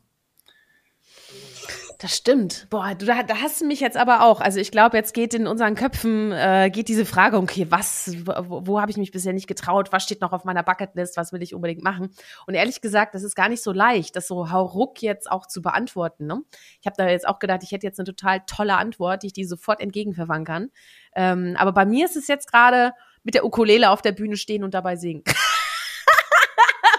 Das 2.00 2.16
stimmt. 2.16 2.68
Boah, 2.70 2.94
du, 2.94 3.06
da, 3.06 3.24
da 3.24 3.42
hast 3.42 3.62
du 3.62 3.66
mich 3.66 3.80
jetzt 3.80 3.96
aber 3.96 4.24
auch. 4.24 4.42
Also 4.42 4.60
ich 4.60 4.72
glaube, 4.72 4.98
jetzt 4.98 5.14
geht 5.14 5.34
in 5.34 5.48
unseren 5.48 5.76
Köpfen 5.76 6.32
äh, 6.34 6.70
geht 6.70 6.90
diese 6.90 7.06
Frage, 7.06 7.38
okay, 7.38 7.68
was, 7.70 8.14
wo, 8.26 8.68
wo 8.68 8.82
habe 8.82 8.92
ich 8.92 8.98
mich 8.98 9.12
bisher 9.12 9.32
nicht 9.32 9.48
getraut? 9.48 9.94
Was 9.94 10.04
steht 10.04 10.20
noch 10.20 10.34
auf 10.34 10.44
meiner 10.44 10.64
Bucketlist? 10.64 11.16
Was 11.16 11.32
will 11.32 11.42
ich 11.42 11.56
unbedingt 11.56 11.84
machen? 11.84 12.10
Und 12.48 12.54
ehrlich 12.54 12.82
gesagt, 12.82 13.16
das 13.16 13.24
ist 13.24 13.36
gar 13.36 13.48
nicht 13.48 13.64
so 13.64 13.72
leicht, 13.72 14.16
das 14.16 14.28
so 14.28 14.52
hauruck 14.52 15.02
jetzt 15.02 15.32
auch 15.32 15.48
zu 15.48 15.62
beantworten. 15.62 16.28
Ne? 16.28 16.42
Ich 16.82 16.86
habe 16.86 16.96
da 16.98 17.08
jetzt 17.08 17.28
auch 17.28 17.40
gedacht, 17.40 17.62
ich 17.64 17.72
hätte 17.72 17.88
jetzt 17.88 18.00
eine 18.00 18.06
total 18.06 18.42
tolle 18.46 18.76
Antwort, 18.76 19.24
die 19.24 19.28
ich 19.28 19.34
dir 19.34 19.48
sofort 19.48 19.80
entgegenverwangen 19.80 20.46
kann. 20.46 20.72
Ähm, 21.16 21.56
aber 21.58 21.72
bei 21.72 21.86
mir 21.86 22.06
ist 22.06 22.18
es 22.18 22.28
jetzt 22.28 22.52
gerade 22.52 22.92
mit 23.24 23.36
der 23.36 23.46
Ukulele 23.46 23.90
auf 23.90 24.02
der 24.02 24.12
Bühne 24.12 24.36
stehen 24.36 24.64
und 24.64 24.74
dabei 24.74 24.98
singen. 24.98 25.24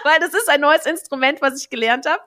weil 0.07 0.19
das 0.19 0.33
ist 0.33 0.49
ein 0.49 0.61
neues 0.61 0.85
Instrument, 0.85 1.41
was 1.41 1.61
ich 1.61 1.69
gelernt 1.69 2.05
habe, 2.05 2.21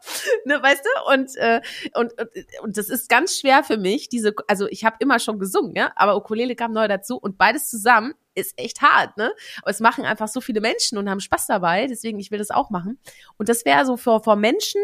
ne, 0.44 0.62
weißt 0.62 0.84
du? 0.84 1.12
Und, 1.12 1.36
äh, 1.36 1.60
und, 1.94 2.12
und, 2.20 2.28
und 2.62 2.76
das 2.76 2.88
ist 2.88 3.08
ganz 3.08 3.38
schwer 3.38 3.64
für 3.64 3.78
mich, 3.78 4.08
diese, 4.08 4.34
also 4.46 4.66
ich 4.68 4.84
habe 4.84 4.96
immer 5.00 5.18
schon 5.18 5.38
gesungen, 5.38 5.74
ja, 5.74 5.92
aber 5.96 6.16
Ukulele 6.16 6.54
kam 6.54 6.72
neu 6.72 6.86
dazu 6.88 7.16
und 7.16 7.38
beides 7.38 7.68
zusammen 7.68 8.14
ist 8.34 8.58
echt 8.58 8.80
hart, 8.82 9.16
ne? 9.16 9.32
Aber 9.62 9.70
es 9.70 9.80
machen 9.80 10.04
einfach 10.04 10.28
so 10.28 10.40
viele 10.40 10.60
Menschen 10.60 10.98
und 10.98 11.08
haben 11.10 11.20
Spaß 11.20 11.46
dabei, 11.46 11.86
deswegen 11.86 12.18
ich 12.20 12.30
will 12.30 12.38
das 12.38 12.50
auch 12.50 12.70
machen. 12.70 12.98
Und 13.38 13.48
das 13.48 13.64
wäre 13.64 13.84
so 13.84 13.96
vor, 13.96 14.22
vor 14.22 14.36
Menschen, 14.36 14.80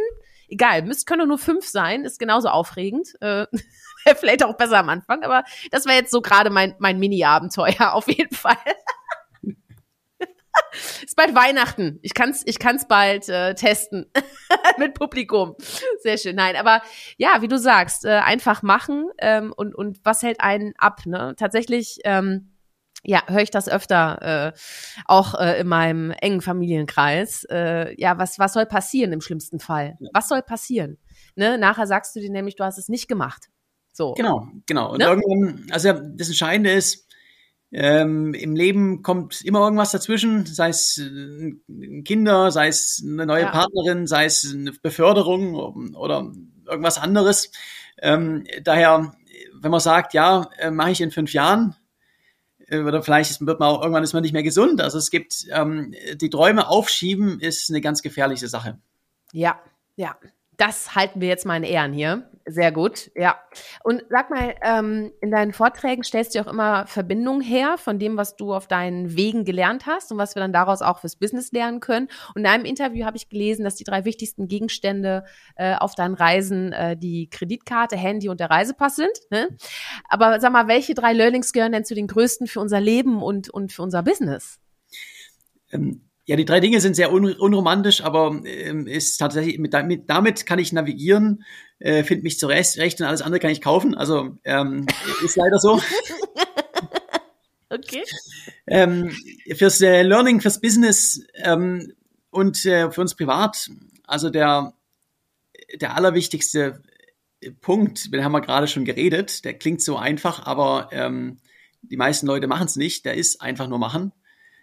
egal, 0.49 0.83
müsst 0.83 1.07
können 1.07 1.29
nur 1.29 1.39
fünf 1.39 1.67
sein, 1.67 2.05
ist 2.05 2.19
genauso 2.19 2.49
aufregend. 2.49 3.15
Äh, 3.21 3.47
vielleicht 4.17 4.45
auch 4.45 4.57
besser 4.57 4.79
am 4.79 4.89
Anfang, 4.89 5.23
aber 5.23 5.45
das 5.71 5.87
wäre 5.87 5.99
jetzt 5.99 6.11
so 6.11 6.21
gerade 6.21 6.51
mein, 6.51 6.75
mein 6.79 6.99
Mini-Abenteuer 6.99 7.75
auf 7.93 8.09
jeden 8.09 8.35
Fall. 8.35 8.57
Ist 11.05 11.17
bald 11.17 11.35
Weihnachten. 11.35 11.99
Ich 12.03 12.15
kann's, 12.15 12.43
ich 12.47 12.59
kann's 12.59 12.87
bald 12.87 13.29
äh, 13.29 13.55
testen 13.55 14.11
mit 14.79 14.95
Publikum. 14.95 15.55
Sehr 16.03 16.19
schön. 16.19 16.37
Nein, 16.37 16.57
aber 16.57 16.83
ja, 17.17 17.43
wie 17.43 17.49
du 17.49 17.59
sagst, 17.59 18.05
äh, 18.05 18.11
einfach 18.11 18.63
machen 18.63 19.11
ähm, 19.19 19.53
und 19.57 19.75
und 19.75 19.99
was 20.05 20.23
hält 20.23 20.41
einen 20.41 20.75
ab? 20.79 21.01
Ne? 21.07 21.35
Tatsächlich. 21.37 21.99
Ähm, 22.05 22.53
ja, 23.09 23.23
höre 23.29 23.43
ich 23.43 23.51
das 23.51 23.69
öfter, 23.69 24.53
äh, 24.53 24.59
auch 25.05 25.35
äh, 25.39 25.61
in 25.61 25.69
meinem 25.69 26.11
engen 26.11 26.41
Familienkreis. 26.41 27.45
Äh, 27.45 27.95
ja, 28.01 28.19
was, 28.19 28.41
was 28.41 28.53
soll 28.53 28.67
passieren 28.67 29.13
im 29.13 29.21
schlimmsten 29.21 29.61
Fall? 29.61 29.97
Was 30.13 30.29
soll 30.29 30.43
passieren? 30.43 30.99
Ne? 31.37 31.57
Nachher 31.57 31.87
sagst 31.87 32.17
du 32.17 32.21
dir 32.21 32.33
nämlich, 32.33 32.57
du 32.57 32.65
hast 32.65 32.79
es 32.79 32.89
nicht 32.89 33.07
gemacht. 33.07 33.47
So. 33.93 34.13
Genau, 34.15 34.49
genau. 34.67 34.93
Und 34.93 34.99
ne? 34.99 35.05
irgendwann, 35.05 35.67
also 35.71 35.93
das 35.93 36.29
Entscheidende 36.29 36.73
ist, 36.73 37.06
ähm, 37.79 38.33
Im 38.33 38.57
Leben 38.57 39.03
kommt 39.03 39.43
immer 39.45 39.61
irgendwas 39.61 39.91
dazwischen, 39.91 40.47
sei 40.47 40.71
es 40.71 40.97
äh, 40.97 41.53
Kinder, 42.05 42.51
sei 42.51 42.69
es 42.69 43.05
eine 43.05 43.27
neue 43.27 43.43
ja. 43.43 43.51
Partnerin, 43.51 44.07
sei 44.07 44.25
es 44.25 44.51
eine 44.51 44.73
Beförderung 44.73 45.55
oder 45.95 46.33
irgendwas 46.65 46.97
anderes. 46.97 47.51
Ähm, 47.99 48.45
daher, 48.63 49.13
wenn 49.61 49.71
man 49.71 49.81
sagt, 49.81 50.15
ja, 50.15 50.49
äh, 50.57 50.71
mache 50.71 50.93
ich 50.93 51.03
in 51.03 51.11
fünf 51.11 51.35
Jahren, 51.35 51.77
äh, 52.67 52.79
oder 52.79 53.03
vielleicht 53.03 53.45
wird 53.45 53.61
man 53.61 53.69
auch 53.69 53.83
irgendwann 53.83 54.05
ist 54.05 54.15
man 54.15 54.23
nicht 54.23 54.33
mehr 54.33 54.43
gesund. 54.43 54.81
Also 54.81 54.97
es 54.97 55.11
gibt 55.11 55.45
ähm, 55.51 55.95
die 56.15 56.31
Träume 56.31 56.69
aufschieben 56.69 57.41
ist 57.41 57.69
eine 57.69 57.83
ganz 57.83 58.01
gefährliche 58.01 58.49
Sache. 58.49 58.79
Ja, 59.35 59.61
ja. 59.97 60.17
Das 60.57 60.95
halten 60.95 61.21
wir 61.21 61.29
jetzt 61.29 61.45
mal 61.45 61.57
in 61.57 61.65
Ehren 61.65 61.93
hier. 61.93 62.31
Sehr 62.49 62.71
gut, 62.71 63.11
ja. 63.17 63.41
Und 63.83 64.05
sag 64.09 64.31
mal, 64.31 64.55
ähm, 64.63 65.13
in 65.21 65.33
deinen 65.33 65.53
Vorträgen 65.53 66.05
stellst 66.05 66.35
du 66.35 66.41
auch 66.41 66.47
immer 66.47 66.87
Verbindungen 66.87 67.41
her 67.41 67.77
von 67.77 67.99
dem, 67.99 68.17
was 68.17 68.37
du 68.37 68.55
auf 68.55 68.69
deinen 68.69 69.17
Wegen 69.17 69.45
gelernt 69.45 69.87
hast 69.87 70.13
und 70.13 70.19
was 70.19 70.37
wir 70.37 70.41
dann 70.41 70.53
daraus 70.53 70.81
auch 70.81 71.01
fürs 71.01 71.17
Business 71.17 71.51
lernen 71.51 71.81
können. 71.81 72.09
Und 72.35 72.43
in 72.43 72.47
einem 72.47 72.65
Interview 72.65 73.05
habe 73.05 73.17
ich 73.17 73.29
gelesen, 73.29 73.65
dass 73.65 73.75
die 73.75 73.83
drei 73.83 74.05
wichtigsten 74.05 74.47
Gegenstände 74.47 75.25
äh, 75.57 75.75
auf 75.75 75.97
deinen 75.97 76.15
Reisen 76.15 76.73
äh, 76.73 76.97
die 76.97 77.29
Kreditkarte, 77.29 77.97
Handy 77.97 78.29
und 78.29 78.39
der 78.39 78.49
Reisepass 78.51 78.95
sind. 78.95 79.19
Ne? 79.31 79.49
Aber 80.09 80.39
sag 80.39 80.53
mal, 80.53 80.69
welche 80.69 80.95
drei 80.95 81.15
Learnings 81.15 81.53
gehören 81.53 81.73
denn 81.73 81.85
zu 81.85 81.97
den 81.97 82.07
größten 82.07 82.47
für 82.47 82.61
unser 82.61 82.81
Leben 82.81 83.23
und, 83.25 83.51
und 83.51 83.73
für 83.73 83.83
unser 83.83 84.05
Business? 84.05 84.61
Ähm 85.73 86.06
ja, 86.27 86.37
die 86.37 86.45
drei 86.45 86.61
Dinge 86.61 86.81
sind 86.81 86.97
sehr 86.97 87.13
un 87.13 87.33
unromantisch, 87.33 88.03
aber 88.03 88.41
ähm, 88.45 88.87
ist 88.87 89.17
tatsächlich 89.17 89.59
mit, 89.59 89.73
damit, 89.73 90.11
damit 90.11 90.45
kann 90.45 90.59
ich 90.59 90.73
navigieren, 90.73 91.45
äh, 91.79 92.03
finde 92.03 92.25
mich 92.25 92.39
zurecht 92.39 92.77
recht 92.79 93.01
und 93.01 93.07
alles 93.07 93.23
andere 93.23 93.41
kann 93.41 93.51
ich 93.51 93.61
kaufen. 93.61 93.95
Also 93.95 94.37
ähm, 94.45 94.87
ist 95.25 95.37
leider 95.37 95.59
so. 95.59 95.81
okay. 97.71 98.03
Ähm, 98.67 99.17
fürs 99.55 99.81
äh, 99.81 100.03
Learning, 100.03 100.41
fürs 100.41 100.61
Business 100.61 101.23
ähm, 101.35 101.93
und 102.31 102.65
äh, 102.67 102.91
für 102.91 103.01
uns 103.01 103.15
privat, 103.15 103.71
also 104.05 104.29
der 104.29 104.73
der 105.81 105.97
allerwichtigste 105.97 106.83
Punkt, 107.61 108.13
den 108.13 108.25
haben 108.25 108.33
wir 108.33 108.41
gerade 108.41 108.69
schon 108.69 108.85
geredet, 108.85 109.45
der 109.45 109.55
klingt 109.55 109.83
so 109.83 109.97
einfach, 109.97 110.47
aber 110.47 110.89
ähm, 110.93 111.39
die 111.83 111.97
meisten 111.97 112.27
Leute 112.27 112.47
machen 112.47 112.67
es 112.67 112.77
nicht. 112.77 113.05
Der 113.05 113.15
ist 113.15 113.41
einfach 113.41 113.69
nur 113.69 113.79
machen. 113.79 114.13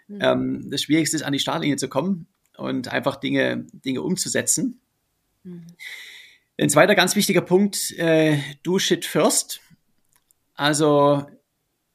Mhm. 0.08 0.20
Ähm, 0.22 0.70
das 0.70 0.84
Schwierigste 0.84 1.18
ist, 1.18 1.24
an 1.24 1.34
die 1.34 1.40
Startlinie 1.40 1.78
zu 1.78 1.90
kommen 1.90 2.28
und 2.58 2.88
einfach 2.88 3.16
Dinge, 3.16 3.66
Dinge 3.74 4.02
umzusetzen. 4.02 4.82
Mhm. 5.44 5.68
Ein 6.60 6.70
zweiter 6.70 6.96
ganz 6.96 7.16
wichtiger 7.16 7.42
Punkt, 7.42 7.92
äh, 7.98 8.38
do 8.62 8.78
shit 8.80 9.06
first. 9.06 9.62
Also, 10.56 11.26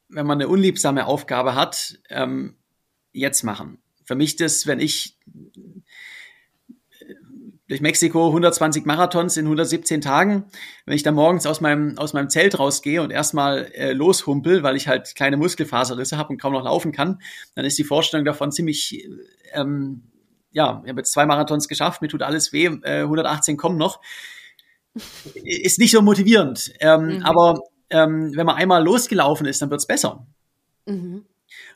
wenn 0.09 0.25
man 0.25 0.39
eine 0.39 0.49
unliebsame 0.49 1.05
Aufgabe 1.05 1.55
hat, 1.55 1.99
ähm, 2.09 2.55
jetzt 3.13 3.43
machen. 3.43 3.79
Für 4.03 4.15
mich 4.15 4.35
das, 4.35 4.67
wenn 4.67 4.79
ich 4.79 5.17
durch 7.69 7.81
Mexiko 7.81 8.27
120 8.27 8.85
Marathons 8.85 9.37
in 9.37 9.45
117 9.45 10.01
Tagen. 10.01 10.45
Wenn 10.85 10.95
ich 10.95 11.03
da 11.03 11.11
morgens 11.11 11.45
aus 11.45 11.61
meinem, 11.61 11.97
aus 11.97 12.13
meinem 12.13 12.29
Zelt 12.29 12.59
rausgehe 12.59 13.01
und 13.01 13.11
erstmal 13.11 13.71
äh, 13.73 13.93
loshumpel, 13.93 14.63
weil 14.63 14.75
ich 14.75 14.87
halt 14.87 15.15
kleine 15.15 15.37
Muskelfaserrisse 15.37 16.17
habe 16.17 16.33
und 16.33 16.41
kaum 16.41 16.53
noch 16.53 16.65
laufen 16.65 16.91
kann, 16.91 17.21
dann 17.55 17.63
ist 17.63 17.77
die 17.77 17.83
Vorstellung 17.83 18.25
davon 18.25 18.51
ziemlich 18.51 19.07
ähm, 19.53 20.03
ja, 20.51 20.81
ich 20.83 20.89
habe 20.89 21.01
jetzt 21.01 21.11
zwei 21.11 21.25
Marathons 21.25 21.67
geschafft, 21.67 22.01
mir 22.01 22.07
tut 22.07 22.23
alles 22.23 22.51
weh, 22.53 22.65
äh, 22.65 23.01
118 23.01 23.57
kommen 23.57 23.77
noch. 23.77 24.01
Ist 25.35 25.79
nicht 25.79 25.91
so 25.91 26.01
motivierend. 26.01 26.73
Ähm, 26.79 27.17
mhm. 27.17 27.23
Aber 27.23 27.61
ähm, 27.89 28.31
wenn 28.35 28.45
man 28.45 28.55
einmal 28.55 28.83
losgelaufen 28.83 29.45
ist, 29.45 29.61
dann 29.61 29.69
wird's 29.69 29.87
besser. 29.87 30.25
Mhm. 30.85 31.25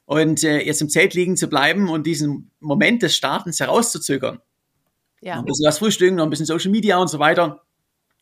Und 0.06 0.44
äh, 0.44 0.62
jetzt 0.62 0.82
im 0.82 0.90
Zelt 0.90 1.14
liegen 1.14 1.38
zu 1.38 1.48
bleiben 1.48 1.90
und 1.90 2.06
diesen 2.06 2.52
Moment 2.60 3.04
des 3.04 3.16
Startens 3.16 3.60
herauszuzögern. 3.60 4.40
Ja. 5.24 5.36
Noch 5.36 5.44
ein 5.44 5.46
bisschen 5.46 5.68
was 5.68 5.78
frühstücken, 5.78 6.16
noch 6.16 6.26
ein 6.26 6.30
bisschen 6.30 6.46
Social 6.46 6.72
Media 6.72 6.98
und 6.98 7.08
so 7.08 7.20
weiter. 7.20 7.62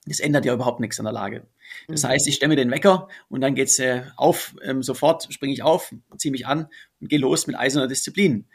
Das 0.05 0.19
ändert 0.19 0.45
ja 0.45 0.53
überhaupt 0.53 0.79
nichts 0.79 0.99
an 0.99 1.05
der 1.05 1.13
Lage. 1.13 1.47
Das 1.87 2.03
mhm. 2.03 2.09
heißt, 2.09 2.27
ich 2.27 2.35
stemme 2.35 2.55
den 2.55 2.71
Wecker 2.71 3.07
und 3.29 3.41
dann 3.41 3.55
geht's 3.55 3.79
äh, 3.79 4.03
auf, 4.17 4.55
ähm, 4.63 4.83
sofort 4.83 5.31
springe 5.31 5.53
ich 5.53 5.63
auf, 5.63 5.93
ziehe 6.17 6.31
mich 6.31 6.47
an 6.47 6.67
und 6.99 7.09
gehe 7.09 7.19
los 7.19 7.47
mit 7.47 7.57
eiserner 7.57 7.87
Disziplin. 7.87 8.45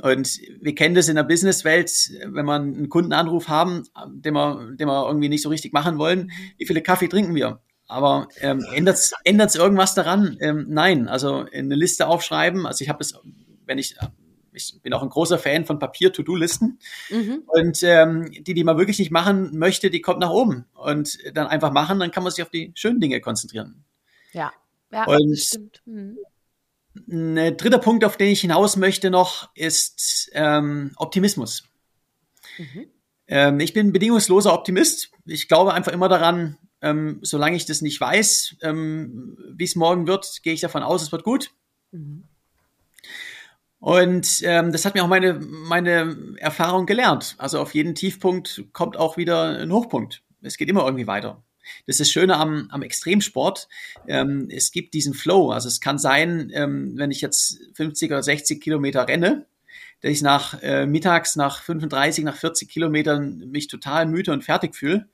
Und 0.00 0.40
wir 0.60 0.74
kennen 0.74 0.94
das 0.94 1.08
in 1.08 1.16
der 1.16 1.22
Businesswelt, 1.22 1.90
wenn 2.24 2.46
wir 2.46 2.54
einen 2.54 2.88
Kundenanruf 2.88 3.48
haben, 3.48 3.84
den 4.08 4.32
wir, 4.32 4.70
den 4.72 4.88
wir 4.88 5.06
irgendwie 5.06 5.28
nicht 5.28 5.42
so 5.42 5.50
richtig 5.50 5.74
machen 5.74 5.98
wollen, 5.98 6.24
mhm. 6.24 6.30
wie 6.56 6.66
viele 6.66 6.82
Kaffee 6.82 7.08
trinken 7.08 7.34
wir? 7.34 7.60
Aber 7.88 8.28
ähm, 8.40 8.64
ändert 8.72 8.96
es 8.96 9.54
irgendwas 9.54 9.94
daran? 9.94 10.38
Ähm, 10.40 10.66
nein, 10.68 11.08
also 11.08 11.44
eine 11.52 11.74
Liste 11.74 12.06
aufschreiben. 12.06 12.66
Also 12.66 12.82
ich 12.82 12.88
habe 12.88 13.02
es, 13.02 13.20
wenn 13.66 13.76
ich, 13.76 13.96
ich 14.52 14.80
bin 14.82 14.92
auch 14.92 15.02
ein 15.02 15.08
großer 15.08 15.38
Fan 15.38 15.64
von 15.64 15.78
Papier-To-Do-Listen. 15.78 16.78
Mhm. 17.10 17.42
Und 17.46 17.82
ähm, 17.82 18.30
die, 18.30 18.54
die 18.54 18.64
man 18.64 18.78
wirklich 18.78 18.98
nicht 18.98 19.10
machen 19.10 19.58
möchte, 19.58 19.90
die 19.90 20.00
kommt 20.00 20.20
nach 20.20 20.30
oben. 20.30 20.66
Und 20.74 21.18
dann 21.34 21.46
einfach 21.46 21.72
machen, 21.72 21.98
dann 21.98 22.10
kann 22.10 22.22
man 22.22 22.32
sich 22.32 22.42
auf 22.42 22.50
die 22.50 22.72
schönen 22.74 23.00
Dinge 23.00 23.20
konzentrieren. 23.20 23.84
Ja, 24.32 24.52
ja 24.90 25.04
und 25.04 25.38
stimmt. 25.38 25.82
Mhm. 25.86 26.18
Ein 27.08 27.56
dritter 27.56 27.78
Punkt, 27.78 28.04
auf 28.04 28.16
den 28.16 28.28
ich 28.28 28.42
hinaus 28.42 28.76
möchte 28.76 29.10
noch, 29.10 29.50
ist 29.54 30.30
ähm, 30.34 30.92
Optimismus. 30.96 31.64
Mhm. 32.58 32.86
Ähm, 33.28 33.60
ich 33.60 33.72
bin 33.72 33.92
bedingungsloser 33.92 34.52
Optimist. 34.52 35.10
Ich 35.24 35.48
glaube 35.48 35.72
einfach 35.72 35.92
immer 35.92 36.08
daran, 36.08 36.58
ähm, 36.82 37.20
solange 37.22 37.56
ich 37.56 37.64
das 37.64 37.80
nicht 37.80 38.00
weiß, 38.00 38.56
ähm, 38.60 39.38
wie 39.54 39.64
es 39.64 39.76
morgen 39.76 40.06
wird, 40.06 40.42
gehe 40.42 40.52
ich 40.52 40.60
davon 40.60 40.82
aus, 40.82 41.02
es 41.02 41.12
wird 41.12 41.24
gut. 41.24 41.50
Mhm. 41.92 42.24
Und 43.82 44.42
ähm, 44.44 44.70
das 44.70 44.84
hat 44.84 44.94
mir 44.94 45.02
auch 45.02 45.08
meine, 45.08 45.40
meine 45.40 46.36
Erfahrung 46.36 46.86
gelernt. 46.86 47.34
Also 47.38 47.58
auf 47.58 47.74
jeden 47.74 47.96
Tiefpunkt 47.96 48.62
kommt 48.72 48.96
auch 48.96 49.16
wieder 49.16 49.58
ein 49.58 49.72
Hochpunkt. 49.72 50.22
Es 50.40 50.56
geht 50.56 50.68
immer 50.68 50.84
irgendwie 50.84 51.08
weiter. 51.08 51.42
Das 51.88 51.94
ist 51.94 52.00
das 52.00 52.10
Schöne 52.12 52.36
am, 52.36 52.68
am 52.70 52.82
Extremsport. 52.82 53.66
Ähm, 54.06 54.46
es 54.52 54.70
gibt 54.70 54.94
diesen 54.94 55.14
Flow. 55.14 55.50
Also 55.50 55.66
es 55.66 55.80
kann 55.80 55.98
sein, 55.98 56.52
ähm, 56.54 56.92
wenn 56.94 57.10
ich 57.10 57.20
jetzt 57.22 57.58
50 57.74 58.12
oder 58.12 58.22
60 58.22 58.62
Kilometer 58.62 59.08
renne, 59.08 59.46
dass 60.00 60.12
ich 60.12 60.22
nach 60.22 60.62
äh, 60.62 60.86
mittags, 60.86 61.34
nach 61.34 61.60
35, 61.64 62.22
nach 62.22 62.36
40 62.36 62.68
Kilometern 62.68 63.50
mich 63.50 63.66
total 63.66 64.06
müde 64.06 64.30
und 64.30 64.44
fertig 64.44 64.76
fühle. 64.76 65.08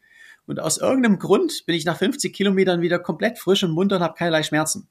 Und 0.44 0.60
aus 0.60 0.76
irgendeinem 0.76 1.18
Grund 1.18 1.64
bin 1.64 1.74
ich 1.74 1.86
nach 1.86 1.96
50 1.96 2.34
Kilometern 2.34 2.82
wieder 2.82 2.98
komplett 2.98 3.38
frisch 3.38 3.64
und 3.64 3.70
munter 3.70 3.96
und 3.96 4.02
habe 4.02 4.14
keinerlei 4.14 4.42
Schmerzen. 4.42 4.90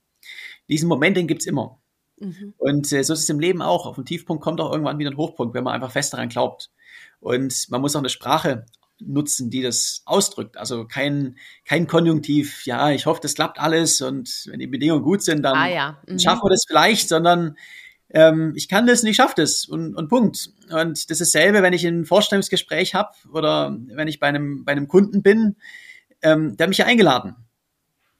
Diesen 0.68 0.90
Moment, 0.90 1.16
den 1.16 1.28
gibt's 1.28 1.46
immer. 1.46 1.80
Mhm. 2.20 2.54
Und 2.58 2.92
äh, 2.92 3.04
so 3.04 3.14
ist 3.14 3.24
es 3.24 3.30
im 3.30 3.40
Leben 3.40 3.62
auch. 3.62 3.86
Auf 3.86 3.96
den 3.96 4.06
Tiefpunkt 4.06 4.44
kommt 4.44 4.62
auch 4.62 4.72
irgendwann 4.72 5.00
wieder 5.00 5.12
ein 5.12 5.18
Hochpunkt, 5.18 5.54
wenn 5.54 5.64
man 5.64 5.74
einfach 5.74 5.92
fest 5.92 6.14
daran 6.14 6.30
glaubt. 6.30 6.72
Und 7.20 7.68
man 7.70 7.82
muss 7.82 7.96
auch 7.96 8.00
eine 8.00 8.10
Sprache 8.10 8.66
nutzen, 9.00 9.50
die 9.50 9.62
das 9.62 10.02
ausdrückt. 10.06 10.58
Also 10.58 10.86
kein, 10.86 11.38
kein 11.66 11.88
Konjunktiv, 11.88 12.66
ja, 12.66 12.92
ich 12.92 13.06
hoffe, 13.06 13.20
das 13.22 13.36
klappt 13.36 13.60
alles 13.60 14.02
und 14.02 14.46
wenn 14.48 14.60
die 14.60 14.68
Bedingungen 14.68 15.04
gut 15.04 15.22
sind, 15.24 15.44
dann 15.44 15.56
ah, 15.56 15.70
ja. 15.70 16.02
mhm. 16.08 16.20
schaffen 16.20 16.44
wir 16.44 16.50
das 16.50 16.66
vielleicht, 16.68 17.10
sondern 17.10 17.58
ähm, 18.10 18.54
ich 18.56 18.68
kann 18.68 18.88
das 18.88 19.04
und 19.04 19.10
ich 19.10 19.18
schaffe 19.18 19.36
das 19.38 19.66
und, 19.66 19.96
und 19.96 20.08
Punkt. 20.08 20.50
Und 20.70 21.10
das 21.10 21.22
ist 21.22 21.36
dasselbe, 21.36 21.62
wenn 21.62 21.74
ich 21.74 21.86
ein 21.86 22.06
Vorstellungsgespräch 22.06 22.96
habe 22.96 23.12
oder 23.32 23.78
wenn 23.88 24.08
ich 24.08 24.20
bei 24.20 24.28
einem, 24.28 24.66
bei 24.66 24.72
einem 24.72 24.88
Kunden 24.88 25.22
bin, 25.22 25.58
ähm, 26.22 26.58
der 26.58 26.66
hat 26.66 26.70
mich 26.70 26.80
ja 26.80 26.86
eingeladen. 26.86 27.36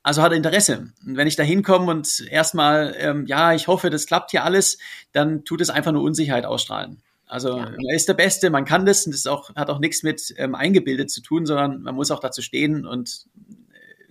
Also 0.08 0.22
hat 0.22 0.32
er 0.32 0.38
Interesse. 0.38 0.94
Und 1.06 1.18
wenn 1.18 1.28
ich 1.28 1.36
da 1.36 1.44
hinkomme 1.44 1.92
und 1.92 2.26
erstmal, 2.32 2.96
ähm, 2.98 3.26
ja, 3.26 3.54
ich 3.54 3.68
hoffe, 3.68 3.90
das 3.90 4.06
klappt 4.06 4.32
hier 4.32 4.46
alles, 4.46 4.78
dann 5.12 5.44
tut 5.44 5.60
es 5.60 5.70
einfach 5.70 5.92
nur 5.92 6.02
Unsicherheit 6.02 6.46
ausstrahlen. 6.46 7.02
Also 7.26 7.58
ja. 7.58 7.66
man 7.72 7.94
ist 7.94 8.08
der 8.08 8.14
Beste, 8.14 8.50
man 8.50 8.64
kann 8.64 8.86
das 8.86 9.06
und 9.06 9.12
das 9.14 9.28
auch, 9.28 9.54
hat 9.54 9.70
auch 9.70 9.80
nichts 9.80 10.04
mit 10.04 10.34
ähm, 10.38 10.56
eingebildet 10.56 11.12
zu 11.12 11.20
tun, 11.20 11.46
sondern 11.46 11.82
man 11.82 11.94
muss 11.94 12.10
auch 12.10 12.22
dazu 12.22 12.42
stehen 12.42 12.86
und 12.86 13.26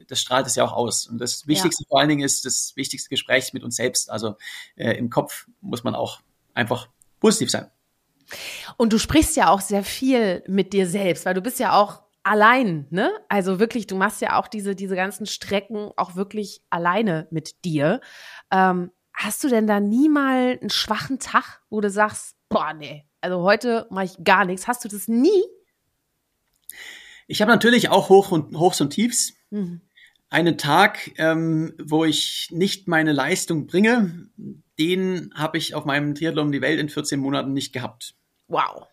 das 0.06 0.20
strahlt 0.20 0.46
es 0.46 0.54
ja 0.54 0.66
auch 0.66 0.74
aus. 0.74 1.06
Und 1.06 1.16
das 1.16 1.46
Wichtigste 1.46 1.84
ja. 1.84 1.88
vor 1.88 2.00
allen 2.00 2.10
Dingen 2.10 2.24
ist 2.26 2.44
das 2.44 2.76
wichtigste 2.76 3.08
Gespräch 3.08 3.54
mit 3.54 3.64
uns 3.64 3.76
selbst. 3.76 4.10
Also 4.10 4.36
äh, 4.74 4.98
im 4.98 5.08
Kopf 5.08 5.46
muss 5.62 5.82
man 5.82 5.94
auch 5.94 6.20
einfach 6.52 6.88
positiv 7.20 7.50
sein. 7.50 7.70
Und 8.76 8.92
du 8.92 8.98
sprichst 8.98 9.34
ja 9.34 9.48
auch 9.48 9.62
sehr 9.62 9.82
viel 9.82 10.44
mit 10.46 10.74
dir 10.74 10.86
selbst, 10.86 11.24
weil 11.24 11.32
du 11.32 11.40
bist 11.40 11.58
ja 11.58 11.72
auch 11.72 12.02
allein, 12.26 12.86
ne? 12.90 13.12
Also 13.28 13.60
wirklich, 13.60 13.86
du 13.86 13.96
machst 13.96 14.20
ja 14.20 14.38
auch 14.38 14.48
diese, 14.48 14.74
diese 14.74 14.96
ganzen 14.96 15.26
Strecken 15.26 15.90
auch 15.96 16.16
wirklich 16.16 16.60
alleine 16.70 17.28
mit 17.30 17.64
dir. 17.64 18.00
Ähm, 18.50 18.90
hast 19.14 19.44
du 19.44 19.48
denn 19.48 19.66
da 19.66 19.80
nie 19.80 20.08
mal 20.08 20.58
einen 20.60 20.70
schwachen 20.70 21.18
Tag, 21.18 21.62
wo 21.70 21.80
du 21.80 21.88
sagst, 21.88 22.36
boah, 22.48 22.74
nee, 22.74 23.06
also 23.20 23.42
heute 23.42 23.86
mache 23.90 24.06
ich 24.06 24.24
gar 24.24 24.44
nichts. 24.44 24.66
Hast 24.66 24.84
du 24.84 24.88
das 24.88 25.08
nie? 25.08 25.42
Ich 27.28 27.40
habe 27.40 27.50
natürlich 27.50 27.88
auch 27.88 28.08
Hoch 28.08 28.32
und, 28.32 28.56
Hochs 28.58 28.80
und 28.80 28.90
Tiefs. 28.90 29.34
Mhm 29.50 29.80
einen 30.28 30.58
Tag, 30.58 31.12
ähm, 31.18 31.72
wo 31.80 32.04
ich 32.04 32.48
nicht 32.50 32.88
meine 32.88 33.12
Leistung 33.12 33.66
bringe, 33.66 34.28
den 34.78 35.30
habe 35.34 35.56
ich 35.56 35.74
auf 35.74 35.84
meinem 35.84 36.14
Triathlon 36.14 36.46
um 36.46 36.52
die 36.52 36.60
Welt 36.60 36.80
in 36.80 36.88
14 36.88 37.20
Monaten 37.20 37.52
nicht 37.52 37.72
gehabt. 37.72 38.16
Wow. 38.48 38.88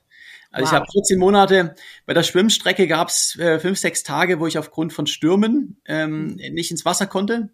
Also 0.54 0.68
wow. 0.68 0.72
ich 0.72 0.76
habe 0.76 0.86
14 0.92 1.20
Monate, 1.20 1.76
bei 2.06 2.14
der 2.14 2.24
Schwimmstrecke 2.24 2.88
gab 2.88 3.10
es 3.10 3.38
äh, 3.40 3.60
fünf, 3.60 3.80
sechs 3.80 4.04
Tage, 4.04 4.40
wo 4.40 4.48
ich 4.48 4.58
aufgrund 4.58 4.94
von 4.94 5.08
Stürmen 5.08 5.82
ähm, 5.86 6.36
nicht 6.36 6.72
ins 6.72 6.86
Wasser 6.86 7.08
konnte. 7.08 7.50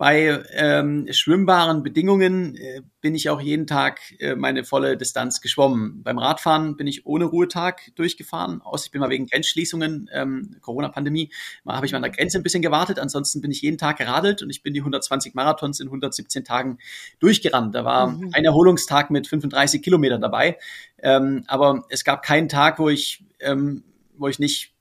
Bei 0.00 0.42
ähm, 0.54 1.06
schwimmbaren 1.10 1.82
Bedingungen 1.82 2.56
äh, 2.56 2.80
bin 3.02 3.14
ich 3.14 3.28
auch 3.28 3.38
jeden 3.38 3.66
Tag 3.66 4.00
äh, 4.18 4.34
meine 4.34 4.64
volle 4.64 4.96
Distanz 4.96 5.42
geschwommen. 5.42 6.02
Beim 6.02 6.16
Radfahren 6.16 6.78
bin 6.78 6.86
ich 6.86 7.04
ohne 7.04 7.26
Ruhetag 7.26 7.94
durchgefahren, 7.96 8.62
aus 8.62 8.86
ich 8.86 8.92
bin 8.92 9.02
mal 9.02 9.10
wegen 9.10 9.26
Grenzschließungen, 9.26 10.08
ähm, 10.10 10.56
Corona-Pandemie, 10.62 11.30
mal 11.64 11.76
habe 11.76 11.84
ich 11.84 11.92
mal 11.92 11.98
an 11.98 12.04
der 12.04 12.12
Grenze 12.12 12.38
ein 12.38 12.42
bisschen 12.42 12.62
gewartet. 12.62 12.98
Ansonsten 12.98 13.42
bin 13.42 13.50
ich 13.50 13.60
jeden 13.60 13.76
Tag 13.76 13.98
geradelt 13.98 14.40
und 14.40 14.48
ich 14.48 14.62
bin 14.62 14.72
die 14.72 14.80
120 14.80 15.34
Marathons 15.34 15.80
in 15.80 15.88
117 15.88 16.46
Tagen 16.46 16.78
durchgerannt. 17.18 17.74
Da 17.74 17.84
war 17.84 18.06
mhm. 18.06 18.30
ein 18.32 18.46
Erholungstag 18.46 19.10
mit 19.10 19.26
35 19.26 19.82
Kilometern 19.82 20.22
dabei, 20.22 20.56
ähm, 21.02 21.44
aber 21.46 21.84
es 21.90 22.04
gab 22.04 22.22
keinen 22.22 22.48
Tag, 22.48 22.78
wo 22.78 22.88
ich 22.88 23.22
ähm, 23.40 23.84
wo 24.16 24.28
ich 24.28 24.38
nicht 24.38 24.72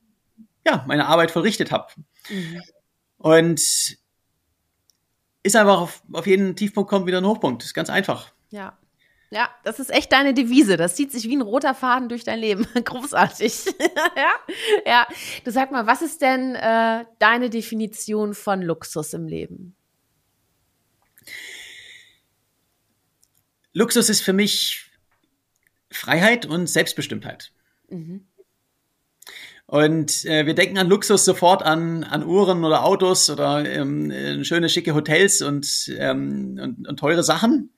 ja 0.66 0.86
meine 0.88 1.08
Arbeit 1.08 1.32
verrichtet 1.32 1.72
habe. 1.72 1.92
Mhm. 2.30 2.62
Und 3.18 4.00
ist 5.44 5.56
einfach 5.56 5.80
auf, 5.80 6.04
auf 6.12 6.28
jeden 6.28 6.56
Tiefpunkt 6.56 6.90
kommt 6.90 7.08
wieder 7.08 7.20
ein 7.20 7.26
Hochpunkt. 7.26 7.62
Das 7.62 7.68
ist 7.68 7.74
ganz 7.74 7.90
einfach. 7.90 8.32
Ja. 8.50 8.78
Ja, 9.32 9.48
das 9.64 9.80
ist 9.80 9.92
echt 9.92 10.12
deine 10.12 10.34
Devise. 10.34 10.76
Das 10.76 10.96
zieht 10.96 11.12
sich 11.12 11.26
wie 11.26 11.36
ein 11.36 11.42
roter 11.42 11.76
Faden 11.76 12.10
durch 12.10 12.24
dein 12.24 12.40
Leben. 12.40 12.66
Großartig. 12.84 13.66
ja, 14.16 14.32
ja. 14.86 15.08
Du 15.44 15.52
sag 15.52 15.72
mal, 15.72 15.86
was 15.86 16.02
ist 16.02 16.22
denn 16.22 16.56
äh, 16.56 17.06
deine 17.20 17.52
Definition 17.52 18.34
von 18.34 18.62
Luxus 18.62 19.14
im 19.14 19.28
Leben? 19.28 19.76
Luxus 23.74 24.10
ist 24.10 24.22
für 24.22 24.34
mich 24.34 24.90
Freiheit 25.92 26.48
und 26.48 26.68
Selbstbestimmtheit. 26.68 27.52
Mhm. 27.90 28.29
Und 29.70 30.26
äh, 30.26 30.48
wir 30.48 30.56
denken 30.56 30.80
an 30.80 30.88
Luxus 30.88 31.26
sofort 31.26 31.62
an, 31.62 32.04
an 32.04 32.26
Uhren 32.26 32.66
oder 32.66 32.84
Autos 32.84 33.30
oder 33.30 33.64
ähm, 33.70 34.10
äh, 34.10 34.44
schöne, 34.44 34.68
schicke 34.68 34.96
Hotels 34.96 35.44
und, 35.44 35.94
ähm, 35.96 36.60
und, 36.60 36.88
und 36.88 36.98
teure 36.98 37.22
Sachen. 37.22 37.70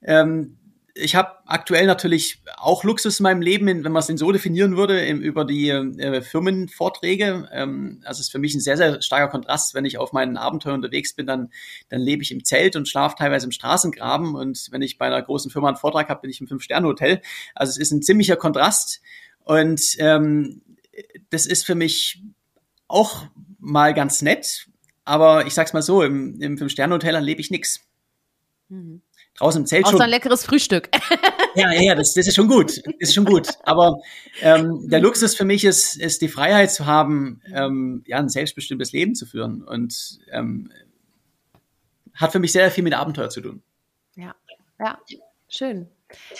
Ähm, 0.00 0.56
ich 0.94 1.14
habe 1.14 1.32
aktuell 1.44 1.86
natürlich 1.86 2.42
auch 2.56 2.82
Luxus 2.82 3.20
in 3.20 3.24
meinem 3.24 3.42
Leben, 3.42 3.66
wenn 3.66 3.92
man 3.92 4.00
es 4.00 4.06
denn 4.06 4.16
so 4.16 4.32
definieren 4.32 4.78
würde, 4.78 5.04
im, 5.04 5.20
über 5.20 5.44
die 5.44 5.68
äh, 5.68 6.22
Firmenvorträge. 6.22 7.46
Ähm, 7.52 8.00
also 8.06 8.20
es 8.20 8.28
ist 8.28 8.32
für 8.32 8.38
mich 8.38 8.54
ein 8.54 8.60
sehr, 8.60 8.78
sehr 8.78 9.02
starker 9.02 9.28
Kontrast. 9.28 9.74
Wenn 9.74 9.84
ich 9.84 9.98
auf 9.98 10.14
meinen 10.14 10.38
Abenteuer 10.38 10.72
unterwegs 10.72 11.12
bin, 11.12 11.26
dann, 11.26 11.50
dann 11.90 12.00
lebe 12.00 12.22
ich 12.22 12.32
im 12.32 12.42
Zelt 12.42 12.74
und 12.74 12.88
schlafe 12.88 13.16
teilweise 13.18 13.44
im 13.44 13.52
Straßengraben. 13.52 14.34
Und 14.34 14.68
wenn 14.70 14.80
ich 14.80 14.96
bei 14.96 15.08
einer 15.08 15.20
großen 15.20 15.50
Firma 15.50 15.68
einen 15.68 15.76
Vortrag 15.76 16.08
habe, 16.08 16.22
bin 16.22 16.30
ich 16.30 16.40
im 16.40 16.48
Fünf-Sterne-Hotel. 16.48 17.20
Also 17.54 17.72
es 17.72 17.76
ist 17.76 17.92
ein 17.92 18.00
ziemlicher 18.00 18.36
Kontrast. 18.36 19.02
Und 19.44 19.82
ähm, 19.98 20.62
das 21.30 21.46
ist 21.46 21.64
für 21.64 21.74
mich 21.74 22.22
auch 22.86 23.26
mal 23.58 23.94
ganz 23.94 24.22
nett, 24.22 24.68
aber 25.04 25.46
ich 25.46 25.54
sag's 25.54 25.72
mal 25.72 25.82
so, 25.82 26.02
im, 26.02 26.40
im 26.40 26.58
Fünf-Sterne-Hotel 26.58 27.14
erlebe 27.14 27.40
ich 27.40 27.50
nichts. 27.50 27.80
Mhm. 28.68 29.02
Draußen 29.38 29.62
im 29.62 29.66
Zelt 29.66 29.84
Außer 29.84 29.92
schon. 29.92 30.02
ein 30.02 30.10
leckeres 30.10 30.44
Frühstück. 30.44 30.88
ja, 31.54 31.72
ja, 31.72 31.94
das, 31.94 32.12
das 32.14 32.26
ist 32.26 32.34
schon 32.34 32.48
gut. 32.48 32.76
Das 32.78 33.10
ist 33.10 33.14
schon 33.14 33.24
gut. 33.24 33.48
Aber 33.62 34.00
ähm, 34.40 34.88
der 34.88 35.00
Luxus 35.00 35.36
für 35.36 35.44
mich 35.44 35.64
ist, 35.64 35.96
ist 35.96 36.22
die 36.22 36.28
Freiheit 36.28 36.72
zu 36.72 36.86
haben, 36.86 37.40
ähm, 37.54 38.02
ja, 38.06 38.18
ein 38.18 38.28
selbstbestimmtes 38.28 38.92
Leben 38.92 39.14
zu 39.14 39.26
führen 39.26 39.62
und 39.62 40.18
ähm, 40.32 40.72
hat 42.14 42.32
für 42.32 42.40
mich 42.40 42.50
sehr 42.50 42.70
viel 42.72 42.82
mit 42.82 42.94
Abenteuer 42.94 43.30
zu 43.30 43.40
tun. 43.40 43.62
Ja, 44.16 44.34
ja, 44.80 44.98
schön. 45.48 45.88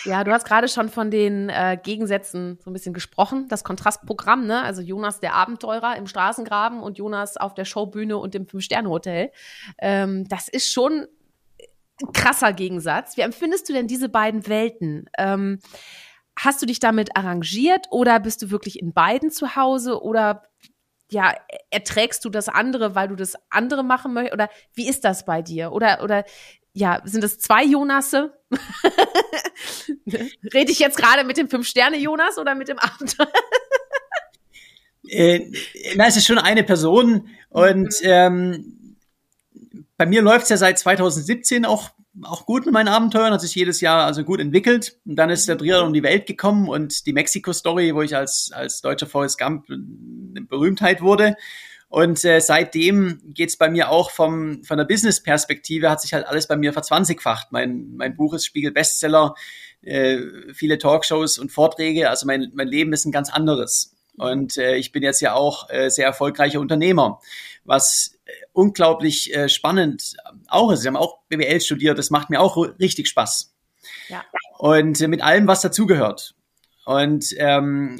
Ja, 0.03 0.23
du 0.23 0.31
hast 0.31 0.45
gerade 0.45 0.67
schon 0.67 0.89
von 0.89 1.11
den 1.11 1.49
äh, 1.49 1.77
Gegensätzen 1.81 2.57
so 2.63 2.69
ein 2.69 2.73
bisschen 2.73 2.93
gesprochen. 2.93 3.47
Das 3.49 3.63
Kontrastprogramm, 3.63 4.47
ne? 4.47 4.61
Also 4.63 4.81
Jonas 4.81 5.19
der 5.19 5.35
Abenteurer 5.35 5.95
im 5.95 6.07
Straßengraben 6.07 6.81
und 6.81 6.97
Jonas 6.97 7.37
auf 7.37 7.53
der 7.53 7.65
Showbühne 7.65 8.17
und 8.17 8.33
im 8.35 8.47
Fünf-Sterne-Hotel. 8.47 9.31
Ähm, 9.77 10.27
das 10.27 10.47
ist 10.47 10.71
schon 10.71 11.07
ein 12.01 12.13
krasser 12.13 12.53
Gegensatz. 12.53 13.17
Wie 13.17 13.21
empfindest 13.21 13.69
du 13.69 13.73
denn 13.73 13.87
diese 13.87 14.09
beiden 14.09 14.47
Welten? 14.47 15.09
Ähm, 15.17 15.59
hast 16.37 16.61
du 16.61 16.65
dich 16.65 16.79
damit 16.79 17.15
arrangiert 17.15 17.87
oder 17.91 18.19
bist 18.19 18.41
du 18.41 18.49
wirklich 18.49 18.79
in 18.79 18.93
beiden 18.93 19.29
zu 19.29 19.55
Hause 19.55 20.01
oder 20.01 20.43
ja, 21.11 21.33
erträgst 21.71 22.23
du 22.23 22.29
das 22.29 22.49
andere, 22.49 22.93
weil 22.95 23.07
du 23.07 23.15
das 23.15 23.33
andere 23.49 23.83
machen 23.83 24.13
möchtest? 24.13 24.33
Oder 24.33 24.49
wie 24.73 24.87
ist 24.87 25.03
das 25.03 25.25
bei 25.25 25.41
dir? 25.41 25.71
Oder, 25.71 26.03
oder 26.03 26.23
ja, 26.73 27.01
sind 27.05 27.23
es 27.23 27.39
zwei 27.39 27.63
Jonasse? 27.63 28.33
Rede 30.53 30.71
ich 30.71 30.79
jetzt 30.79 30.97
gerade 30.97 31.23
mit 31.23 31.37
dem 31.37 31.49
Fünf-Sterne-Jonas 31.49 32.37
oder 32.37 32.55
mit 32.55 32.67
dem 32.67 32.79
Abenteuer? 32.79 33.31
äh, 35.07 35.39
nein, 35.95 36.09
es 36.09 36.17
ist 36.17 36.27
schon 36.27 36.37
eine 36.37 36.63
Person 36.63 37.29
und 37.49 37.93
mhm. 38.01 38.03
ähm, 38.03 38.95
bei 39.97 40.05
mir 40.05 40.21
läuft 40.21 40.43
es 40.43 40.49
ja 40.49 40.57
seit 40.57 40.79
2017 40.79 41.65
auch 41.65 41.91
auch 42.23 42.45
gut 42.45 42.65
mit 42.65 42.73
meinen 42.73 42.87
Abenteuern, 42.87 43.33
hat 43.33 43.41
sich 43.41 43.55
jedes 43.55 43.81
Jahr 43.81 44.05
also 44.05 44.23
gut 44.23 44.39
entwickelt. 44.39 44.97
Und 45.05 45.15
dann 45.15 45.29
ist 45.29 45.47
der 45.47 45.57
Triathlon 45.57 45.87
um 45.87 45.93
die 45.93 46.03
Welt 46.03 46.25
gekommen 46.25 46.67
und 46.67 47.05
die 47.05 47.13
Mexiko-Story, 47.13 47.93
wo 47.95 48.01
ich 48.01 48.15
als, 48.15 48.51
als 48.53 48.81
deutscher 48.81 49.07
Forrest 49.07 49.39
Gump 49.39 49.69
eine 49.69 50.41
Berühmtheit 50.41 51.01
wurde. 51.01 51.35
Und 51.89 52.23
äh, 52.23 52.39
seitdem 52.39 53.19
geht's 53.25 53.57
bei 53.57 53.67
mir 53.67 53.89
auch 53.89 54.11
vom, 54.11 54.63
von 54.63 54.77
der 54.77 54.85
Business-Perspektive, 54.85 55.89
hat 55.89 56.01
sich 56.01 56.13
halt 56.13 56.27
alles 56.27 56.47
bei 56.47 56.55
mir 56.55 56.71
verzwanzigfacht. 56.71 57.51
Mein, 57.51 57.95
mein 57.95 58.15
Buch 58.15 58.35
ist 58.35 58.45
Spiegel-Bestseller, 58.45 59.33
äh, 59.81 60.19
viele 60.53 60.77
Talkshows 60.77 61.39
und 61.39 61.51
Vorträge. 61.51 62.09
Also 62.09 62.27
mein, 62.27 62.51
mein 62.53 62.67
Leben 62.67 62.93
ist 62.93 63.05
ein 63.05 63.11
ganz 63.11 63.31
anderes. 63.31 63.95
Und 64.17 64.57
äh, 64.57 64.75
ich 64.75 64.91
bin 64.91 65.01
jetzt 65.01 65.21
ja 65.21 65.33
auch 65.33 65.69
äh, 65.71 65.89
sehr 65.89 66.05
erfolgreicher 66.05 66.59
Unternehmer, 66.59 67.21
was 67.63 68.17
äh, 68.25 68.31
unglaublich 68.53 69.33
äh, 69.33 69.49
spannend 69.49 70.15
auch 70.47 70.71
ist. 70.71 70.81
Sie 70.81 70.87
haben 70.87 70.97
auch 70.97 71.19
BWL 71.29 71.59
studiert, 71.59 71.97
das 71.97 72.11
macht 72.11 72.29
mir 72.29 72.39
auch 72.39 72.57
richtig 72.79 73.07
Spaß. 73.07 73.51
Ja. 74.09 74.23
Und 74.59 75.01
äh, 75.01 75.07
mit 75.07 75.23
allem, 75.23 75.47
was 75.47 75.61
dazugehört. 75.61 76.35
Und 76.85 77.33
ähm, 77.37 77.99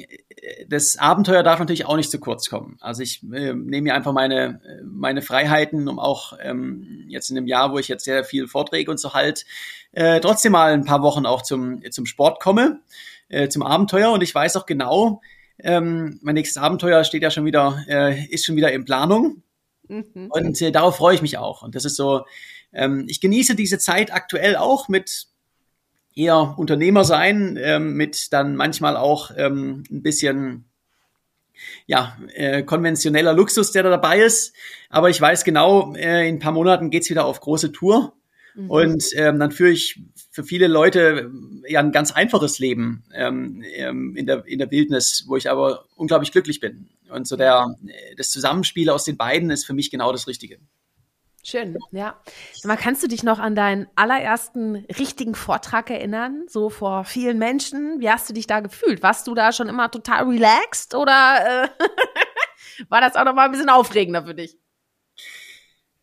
das 0.68 0.96
Abenteuer 0.96 1.42
darf 1.42 1.58
natürlich 1.58 1.86
auch 1.86 1.96
nicht 1.96 2.10
zu 2.10 2.18
kurz 2.18 2.48
kommen. 2.48 2.76
Also 2.80 3.02
ich 3.02 3.22
äh, 3.22 3.52
nehme 3.52 3.82
mir 3.82 3.94
einfach 3.94 4.12
meine, 4.12 4.60
meine 4.84 5.22
Freiheiten, 5.22 5.88
um 5.88 5.98
auch 5.98 6.34
ähm, 6.42 7.04
jetzt 7.08 7.30
in 7.30 7.36
einem 7.36 7.46
Jahr, 7.46 7.72
wo 7.72 7.78
ich 7.78 7.88
jetzt 7.88 8.04
sehr 8.04 8.24
viel 8.24 8.46
Vorträge 8.46 8.90
und 8.90 8.98
so 8.98 9.12
halt, 9.12 9.44
äh, 9.92 10.20
trotzdem 10.20 10.52
mal 10.52 10.72
ein 10.72 10.84
paar 10.84 11.02
Wochen 11.02 11.26
auch 11.26 11.42
zum, 11.42 11.82
zum 11.90 12.06
Sport 12.06 12.40
komme, 12.40 12.80
äh, 13.28 13.48
zum 13.48 13.62
Abenteuer. 13.62 14.12
Und 14.12 14.22
ich 14.22 14.34
weiß 14.34 14.56
auch 14.56 14.66
genau, 14.66 15.20
ähm, 15.58 16.18
mein 16.22 16.34
nächstes 16.34 16.62
Abenteuer 16.62 17.04
steht 17.04 17.22
ja 17.22 17.30
schon 17.30 17.44
wieder, 17.44 17.84
äh, 17.88 18.24
ist 18.26 18.44
schon 18.44 18.56
wieder 18.56 18.72
in 18.72 18.84
Planung. 18.84 19.42
Mhm. 19.88 20.28
Und 20.30 20.60
äh, 20.62 20.72
darauf 20.72 20.96
freue 20.96 21.14
ich 21.14 21.22
mich 21.22 21.38
auch. 21.38 21.62
Und 21.62 21.74
das 21.74 21.84
ist 21.84 21.96
so, 21.96 22.24
ähm, 22.72 23.04
ich 23.08 23.20
genieße 23.20 23.54
diese 23.54 23.78
Zeit 23.78 24.12
aktuell 24.12 24.56
auch 24.56 24.88
mit 24.88 25.26
eher 26.14 26.54
Unternehmer 26.58 27.04
sein, 27.04 27.58
ähm, 27.60 27.94
mit 27.94 28.32
dann 28.32 28.56
manchmal 28.56 28.96
auch 28.96 29.30
ähm, 29.36 29.84
ein 29.90 30.02
bisschen 30.02 30.64
ja, 31.86 32.16
äh, 32.34 32.62
konventioneller 32.62 33.32
Luxus, 33.32 33.72
der 33.72 33.82
da 33.82 33.90
dabei 33.90 34.20
ist. 34.20 34.54
Aber 34.88 35.10
ich 35.10 35.20
weiß 35.20 35.44
genau, 35.44 35.94
äh, 35.94 36.28
in 36.28 36.36
ein 36.36 36.38
paar 36.38 36.52
Monaten 36.52 36.90
geht's 36.90 37.10
wieder 37.10 37.24
auf 37.24 37.40
große 37.40 37.72
Tour. 37.72 38.14
Mhm. 38.54 38.70
Und 38.70 39.04
ähm, 39.14 39.38
dann 39.38 39.52
führe 39.52 39.70
ich 39.70 40.00
für 40.30 40.44
viele 40.44 40.68
Leute 40.68 41.30
ja 41.68 41.80
ein 41.80 41.92
ganz 41.92 42.12
einfaches 42.12 42.58
Leben 42.58 43.04
ähm, 43.14 43.62
ähm, 43.74 44.16
in, 44.16 44.26
der, 44.26 44.46
in 44.46 44.58
der 44.58 44.70
Wildnis, 44.70 45.24
wo 45.26 45.36
ich 45.36 45.50
aber 45.50 45.86
unglaublich 45.96 46.32
glücklich 46.32 46.60
bin. 46.60 46.88
Und 47.10 47.26
so 47.26 47.36
der, 47.36 47.74
das 48.16 48.30
Zusammenspiel 48.30 48.88
aus 48.90 49.04
den 49.04 49.16
beiden 49.16 49.50
ist 49.50 49.64
für 49.64 49.74
mich 49.74 49.90
genau 49.90 50.12
das 50.12 50.28
Richtige. 50.28 50.58
Schön, 51.42 51.78
ja. 51.90 52.20
Mal 52.64 52.76
kannst 52.76 53.02
du 53.02 53.08
dich 53.08 53.22
noch 53.22 53.38
an 53.38 53.54
deinen 53.54 53.86
allerersten 53.96 54.84
richtigen 54.98 55.34
Vortrag 55.34 55.88
erinnern, 55.90 56.44
so 56.48 56.68
vor 56.68 57.04
vielen 57.04 57.38
Menschen? 57.38 57.98
Wie 58.00 58.10
hast 58.10 58.28
du 58.28 58.34
dich 58.34 58.46
da 58.46 58.60
gefühlt? 58.60 59.02
Warst 59.02 59.26
du 59.26 59.34
da 59.34 59.50
schon 59.52 59.68
immer 59.68 59.90
total 59.90 60.24
relaxed 60.28 60.94
oder 60.94 61.64
äh, 61.64 61.68
war 62.90 63.00
das 63.00 63.16
auch 63.16 63.24
noch 63.24 63.34
mal 63.34 63.46
ein 63.46 63.52
bisschen 63.52 63.70
aufregender 63.70 64.26
für 64.26 64.34
dich? 64.34 64.58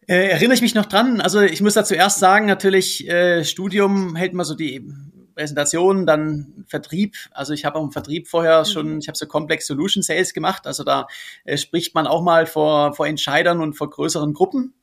Äh, 0.08 0.30
erinnere 0.30 0.56
ich 0.56 0.62
mich 0.62 0.73
noch 0.73 0.86
dran. 0.86 1.21
Also 1.21 1.41
ich 1.41 1.62
muss 1.62 1.76
da 1.76 1.84
zuerst 1.84 2.19
sagen, 2.19 2.47
natürlich 2.47 3.08
äh, 3.08 3.43
Studium 3.43 4.15
hält 4.15 4.34
man 4.34 4.45
so 4.45 4.56
die 4.56 4.89
Präsentation, 5.36 6.08
dann 6.08 6.65
Vertrieb. 6.67 7.15
Also 7.32 7.54
ich 7.54 7.63
habe 7.63 7.78
auch 7.78 7.84
im 7.84 7.91
Vertrieb 7.91 8.28
vorher 8.28 8.62
mhm. 8.62 8.65
schon, 8.65 9.00
ich 9.00 9.08
habe 9.08 9.17
so 9.17 9.28
Complex 9.28 9.67
Solution 9.67 10.02
Sales 10.02 10.34
gemacht. 10.34 10.65
Also 10.65 10.84
da 10.84 11.08
äh, 11.45 11.58
spricht 11.58 11.93
man 11.93 12.08
auch 12.08 12.23
mal 12.23 12.47
vor, 12.47 12.93
vor 12.93 13.06
Entscheidern 13.06 13.62
und 13.62 13.73
vor 13.73 13.89
größeren 13.89 14.34
Gruppen. 14.34 14.73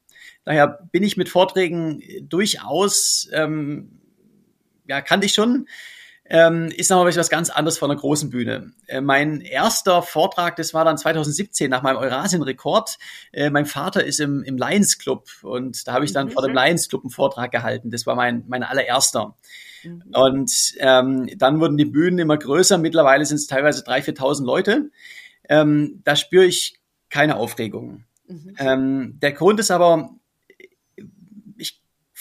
Daher 0.45 0.89
bin 0.93 1.03
ich 1.03 1.17
mit 1.17 1.29
Vorträgen 1.29 2.03
durchaus, 2.23 3.29
ähm, 3.33 4.01
ja, 4.87 5.01
kannte 5.01 5.27
ich 5.27 5.33
schon. 5.33 5.67
Ähm, 6.27 6.73
ist 6.75 6.91
aber 6.91 7.05
was 7.05 7.29
ganz 7.29 7.51
anderes 7.51 7.77
von 7.77 7.91
einer 7.91 8.01
großen 8.01 8.31
Bühne. 8.31 8.73
Äh, 8.87 9.03
mein 9.03 9.43
erster 9.43 10.03
Vortrag, 10.03 10.57
das 10.57 10.73
war 10.73 10.85
dann 10.85 10.97
2017 10.97 11.69
nach 11.69 11.83
meinem 11.83 11.99
Eurasien-Rekord. 11.99 12.97
Äh, 13.33 13.51
mein 13.51 13.67
Vater 13.67 14.05
ist 14.05 14.21
im, 14.21 14.43
im 14.43 14.57
Lions 14.57 14.99
Club 14.99 15.29
und 15.43 15.87
da 15.87 15.93
habe 15.93 16.07
ich 16.07 16.15
dann 16.15 16.29
mhm. 16.29 16.33
vor 16.33 16.43
dem 16.43 16.55
Lions 16.55 16.89
Club 16.89 17.03
einen 17.05 17.11
Vortrag 17.11 17.51
gehalten. 17.51 17.91
Das 17.91 18.07
war 18.07 18.17
mein, 18.17 18.45
mein 18.49 18.63
allererster. 18.63 19.37
Mhm. 19.83 20.03
Und 20.13 20.75
ähm, 20.79 21.29
dann 21.37 21.61
wurden 21.61 21.77
die 21.77 21.85
Bühnen 21.85 22.19
immer 22.19 22.39
größer. 22.39 22.79
Mittlerweile 22.79 23.27
sind 23.27 23.37
es 23.37 23.47
teilweise 23.47 23.85
3.000, 23.85 24.17
4.000 24.17 24.45
Leute. 24.47 24.91
Ähm, 25.47 26.01
da 26.05 26.17
spüre 26.17 26.47
ich 26.47 26.81
keine 27.11 27.37
Aufregung. 27.37 28.05
Mhm. 28.27 28.55
Ähm, 28.59 29.19
der 29.21 29.33
Grund 29.33 29.61
ist 29.61 29.71
aber, 29.71 30.11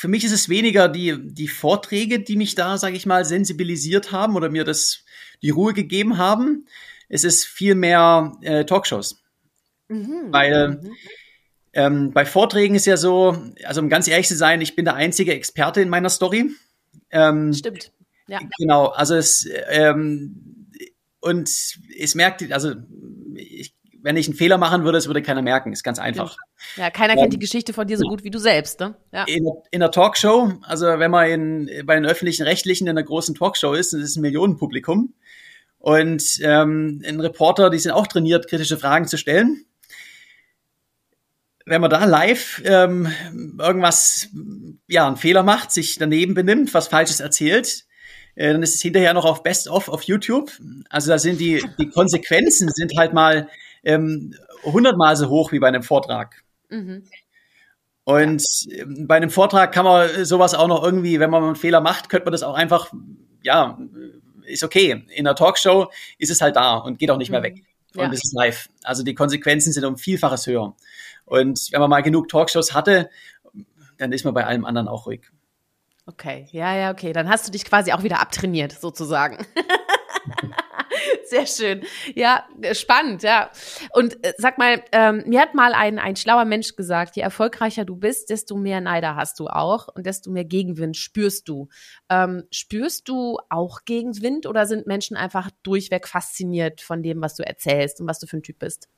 für 0.04 0.10
mich 0.10 0.26
ist 0.26 0.34
es 0.34 0.50
weniger 0.50 0.90
die, 0.90 1.16
die 1.18 1.48
Vorträge, 1.48 2.20
die 2.20 2.36
mich 2.36 2.56
da, 2.56 2.78
sage 2.78 2.98
ich 2.98 3.06
mal, 3.06 3.24
sensibilisiert 3.24 4.12
haben 4.12 4.36
oder 4.36 4.50
mir 4.50 4.66
das 4.66 5.06
die 5.42 5.50
Ruhe 5.50 5.74
gegeben 5.74 6.18
haben. 6.18 6.68
Es 7.08 7.24
ist 7.24 7.46
viel 7.46 7.74
mehr 7.74 8.34
äh, 8.42 8.66
Talkshows. 8.66 9.24
Mhm. 9.88 10.26
Weil 10.28 10.72
mhm. 10.72 10.92
ähm, 11.72 12.12
bei 12.12 12.26
Vorträgen 12.26 12.76
ist 12.76 12.86
ja 12.86 12.98
so, 12.98 13.42
also 13.64 13.80
um 13.80 13.88
ganz 13.88 14.10
ehrlich 14.10 14.28
zu 14.28 14.36
sein, 14.36 14.60
ich 14.60 14.76
bin 14.76 14.84
der 14.84 14.96
einzige 14.96 15.34
Experte 15.34 15.80
in 15.80 15.88
meiner 15.88 16.10
Story. 16.10 16.52
Ähm, 17.10 17.54
Stimmt. 17.54 17.94
Ja. 18.28 18.42
Genau, 18.58 18.88
also 18.88 19.16
es 19.16 19.48
ähm, 19.70 20.68
und 21.22 21.50
es 21.98 22.14
merkt, 22.14 22.52
also 22.52 22.74
ich 23.36 23.74
wenn 24.04 24.18
ich 24.18 24.28
einen 24.28 24.36
Fehler 24.36 24.58
machen 24.58 24.84
würde, 24.84 24.98
das 24.98 25.08
würde 25.08 25.22
keiner 25.22 25.42
merken. 25.42 25.72
Ist 25.72 25.84
ganz 25.84 25.98
einfach. 25.98 26.38
Ja, 26.76 26.92
keiner 26.92 27.16
kennt 27.16 27.32
die 27.32 27.40
Geschichte 27.40 27.72
von 27.72 27.88
dir 27.88 27.98
so 27.98 28.06
gut 28.06 28.24
wie 28.26 28.30
du 28.30 28.38
selbst, 28.38 28.82
ne? 28.82 28.96
Ja. 29.14 29.24
In, 29.24 29.48
in 29.72 29.80
der 29.80 29.92
Talkshow, 29.92 30.54
also 30.62 30.86
wenn 30.86 31.10
man 31.10 31.30
in, 31.30 31.86
bei 31.86 31.96
den 31.96 32.06
öffentlichen 32.06 32.44
Rechtlichen 32.44 32.86
in 32.88 32.92
einer 32.92 33.04
großen 33.04 33.34
Talkshow 33.34 33.74
ist, 33.74 33.94
das 33.94 34.02
ist 34.02 34.18
ein 34.18 34.22
Millionenpublikum. 34.22 35.14
Und 35.80 36.40
ähm, 36.42 37.02
ein 37.08 37.20
Reporter, 37.20 37.70
die 37.70 37.80
sind 37.80 37.94
auch 37.94 38.08
trainiert, 38.08 38.48
kritische 38.50 38.78
Fragen 38.78 39.08
zu 39.08 39.18
stellen. 39.18 39.66
Wenn 41.66 41.80
man 41.80 41.90
da 41.90 42.04
live 42.04 42.62
ähm, 42.66 43.08
irgendwas, 43.58 44.28
ja, 44.88 45.08
einen 45.08 45.16
Fehler 45.16 45.44
macht, 45.44 45.72
sich 45.72 45.98
daneben 45.98 46.34
benimmt, 46.34 46.74
was 46.74 46.90
Falsches 46.90 47.22
erzählt, 47.22 47.86
äh, 48.36 48.52
dann 48.52 48.64
ist 48.64 48.76
es 48.76 48.82
hinterher 48.82 49.14
noch 49.14 49.24
auf 49.24 49.44
Best 49.44 49.70
of 49.70 49.88
auf 49.88 50.04
YouTube. 50.04 50.52
Also 50.90 51.10
da 51.10 51.20
sind 51.20 51.40
die, 51.40 51.64
die 51.80 51.90
Konsequenzen 51.90 52.70
sind 52.70 52.98
halt 52.98 53.14
mal 53.14 53.48
ähm, 53.84 54.34
hundertmal 54.64 55.16
so 55.16 55.30
hoch 55.30 55.52
wie 55.52 55.60
bei 55.60 55.68
einem 55.68 55.84
Vortrag. 55.84 56.44
Mhm. 56.70 57.04
Und 58.06 58.44
ja. 58.66 58.86
bei 58.88 59.16
einem 59.16 59.30
Vortrag 59.30 59.72
kann 59.72 59.86
man 59.86 60.26
sowas 60.26 60.54
auch 60.54 60.68
noch 60.68 60.84
irgendwie, 60.84 61.20
wenn 61.20 61.30
man 61.30 61.44
einen 61.44 61.56
Fehler 61.56 61.82
macht, 61.82 62.10
könnte 62.10 62.26
man 62.26 62.34
das 62.34 62.44
auch 62.44 62.56
einfach, 62.56 62.92
ja, 63.44 63.78
ist 64.46 64.64
okay. 64.64 65.06
In 65.10 65.26
einer 65.26 65.36
Talkshow 65.36 65.90
ist 66.18 66.32
es 66.32 66.42
halt 66.42 66.56
da 66.56 66.76
und 66.76 67.00
geht 67.00 67.12
auch 67.12 67.18
nicht 67.18 67.32
mehr 67.32 67.40
mhm. 67.40 67.46
weg. 67.46 67.64
Und 67.96 68.12
es 68.12 68.24
ist 68.24 68.34
live. 68.34 68.70
Also 68.84 69.04
die 69.04 69.14
Konsequenzen 69.14 69.72
sind 69.72 69.86
um 69.86 69.98
Vielfaches 69.98 70.48
höher. 70.48 70.76
Und 71.26 71.60
wenn 71.72 71.80
man 71.80 71.90
mal 71.90 72.02
genug 72.02 72.28
Talkshows 72.28 72.74
hatte, 72.74 73.10
dann 73.98 74.12
ist 74.12 74.26
man 74.26 74.34
bei 74.34 74.46
allem 74.46 74.66
anderen 74.66 74.88
auch 74.88 75.06
ruhig. 75.06 75.30
Okay, 76.06 76.48
ja, 76.52 76.76
ja, 76.76 76.92
okay. 76.92 77.14
Dann 77.14 77.30
hast 77.30 77.48
du 77.48 77.52
dich 77.52 77.64
quasi 77.64 77.94
auch 77.94 78.04
wieder 78.04 78.20
abtrainiert, 78.20 78.74
sozusagen. 78.74 79.46
Sehr 81.30 81.48
schön. 81.48 81.84
Ja, 82.16 82.46
spannend, 82.74 83.24
ja. 83.24 83.50
Und 83.92 84.24
äh, 84.26 84.34
sag 84.38 84.58
mal, 84.58 84.84
ähm, 84.92 85.24
mir 85.26 85.42
hat 85.42 85.54
mal 85.54 85.74
ein, 85.74 86.00
ein 86.00 86.16
schlauer 86.16 86.46
Mensch 86.46 86.76
gesagt, 86.76 87.16
je 87.16 87.22
erfolgreicher 87.22 87.86
du 87.86 87.96
bist, 87.96 88.30
desto 88.30 88.58
mehr 88.58 88.82
Neider 88.82 89.16
hast 89.16 89.40
du 89.40 89.48
auch 89.48 89.88
und 89.88 90.06
desto 90.06 90.32
mehr 90.32 90.46
Gegenwind 90.46 90.98
spürst 90.98 91.48
du. 91.48 91.70
Ähm, 92.10 92.44
spürst 92.52 93.08
du 93.08 93.38
auch 93.50 93.86
Gegenwind 93.86 94.46
oder 94.46 94.66
sind 94.66 94.88
Menschen 94.88 95.18
einfach 95.18 95.50
durchweg 95.64 96.08
fasziniert 96.08 96.82
von 96.82 97.04
dem, 97.04 97.22
was 97.22 97.36
du 97.36 97.44
erzählst 97.46 98.02
und 98.02 98.08
was 98.08 98.20
du 98.20 98.28
für 98.28 98.38
ein 98.38 98.44
Typ 98.44 98.60
bist? 98.60 98.90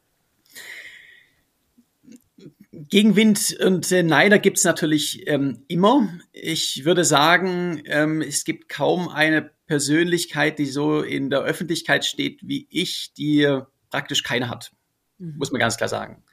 Gegenwind 2.71 3.57
und 3.63 3.89
äh, 3.91 4.03
Neider 4.03 4.39
gibt 4.39 4.57
es 4.57 4.63
natürlich 4.65 5.27
ähm, 5.27 5.63
immer. 5.67 6.09
Ich 6.33 6.83
würde 6.83 7.05
sagen, 7.05 7.81
ähm, 7.85 8.21
es 8.21 8.43
gibt 8.43 8.67
kaum 8.67 9.07
eine 9.07 9.54
Persönlichkeit, 9.65 10.59
die 10.59 10.65
so 10.65 11.01
in 11.01 11.29
der 11.29 11.41
Öffentlichkeit 11.41 12.05
steht 12.05 12.41
wie 12.43 12.67
ich, 12.69 13.13
die 13.13 13.61
praktisch 13.89 14.23
keine 14.23 14.49
hat. 14.49 14.71
Mhm. 15.17 15.35
Muss 15.37 15.51
man 15.51 15.59
ganz 15.59 15.77
klar 15.77 15.89
sagen. 15.89 16.23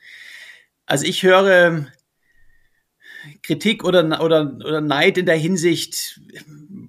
Also 0.86 1.06
ich 1.06 1.22
höre 1.22 1.86
Kritik 3.42 3.84
oder, 3.84 4.22
oder, 4.22 4.56
oder 4.64 4.80
Neid 4.80 5.16
in 5.18 5.26
der 5.26 5.36
Hinsicht 5.36 6.20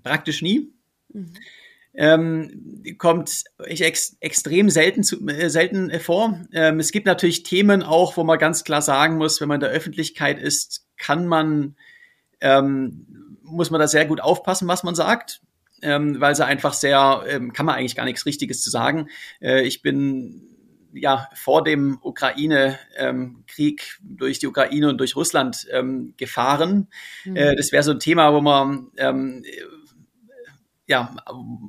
praktisch 0.03 0.41
nie. 0.41 0.73
Mhm 1.09 1.33
ähm, 1.93 2.83
kommt 2.97 3.43
echt 3.65 3.81
ex 3.81 4.17
extrem 4.19 4.69
selten, 4.69 5.03
zu, 5.03 5.27
äh, 5.27 5.49
selten 5.49 5.91
vor. 5.99 6.39
Ähm, 6.51 6.79
es 6.79 6.91
gibt 6.91 7.05
natürlich 7.05 7.43
Themen 7.43 7.83
auch, 7.83 8.17
wo 8.17 8.23
man 8.23 8.39
ganz 8.39 8.63
klar 8.63 8.81
sagen 8.81 9.17
muss, 9.17 9.41
wenn 9.41 9.47
man 9.47 9.55
in 9.55 9.61
der 9.61 9.69
Öffentlichkeit 9.69 10.39
ist, 10.39 10.87
kann 10.97 11.27
man, 11.27 11.75
ähm, 12.41 13.37
muss 13.43 13.69
man 13.69 13.79
da 13.79 13.87
sehr 13.87 14.05
gut 14.05 14.21
aufpassen, 14.21 14.67
was 14.67 14.83
man 14.83 14.95
sagt. 14.95 15.41
Ähm, 15.83 16.21
weil 16.21 16.35
sie 16.35 16.45
einfach 16.45 16.73
sehr, 16.73 17.23
ähm, 17.27 17.53
kann 17.53 17.65
man 17.65 17.75
eigentlich 17.75 17.95
gar 17.95 18.05
nichts 18.05 18.25
Richtiges 18.25 18.61
zu 18.61 18.69
sagen. 18.69 19.09
Äh, 19.41 19.63
ich 19.63 19.81
bin 19.81 20.49
ja 20.93 21.27
vor 21.33 21.63
dem 21.63 21.97
Ukraine-Krieg 22.01 23.99
ähm, 23.99 24.17
durch 24.17 24.39
die 24.39 24.47
Ukraine 24.47 24.89
und 24.89 24.97
durch 24.97 25.15
Russland 25.15 25.67
ähm, 25.71 26.13
gefahren. 26.17 26.87
Mhm. 27.25 27.35
Äh, 27.35 27.55
das 27.55 27.71
wäre 27.71 27.83
so 27.83 27.91
ein 27.91 27.99
Thema, 27.99 28.33
wo 28.33 28.41
man 28.41 28.91
ähm, 28.97 29.43
ja, 30.85 31.15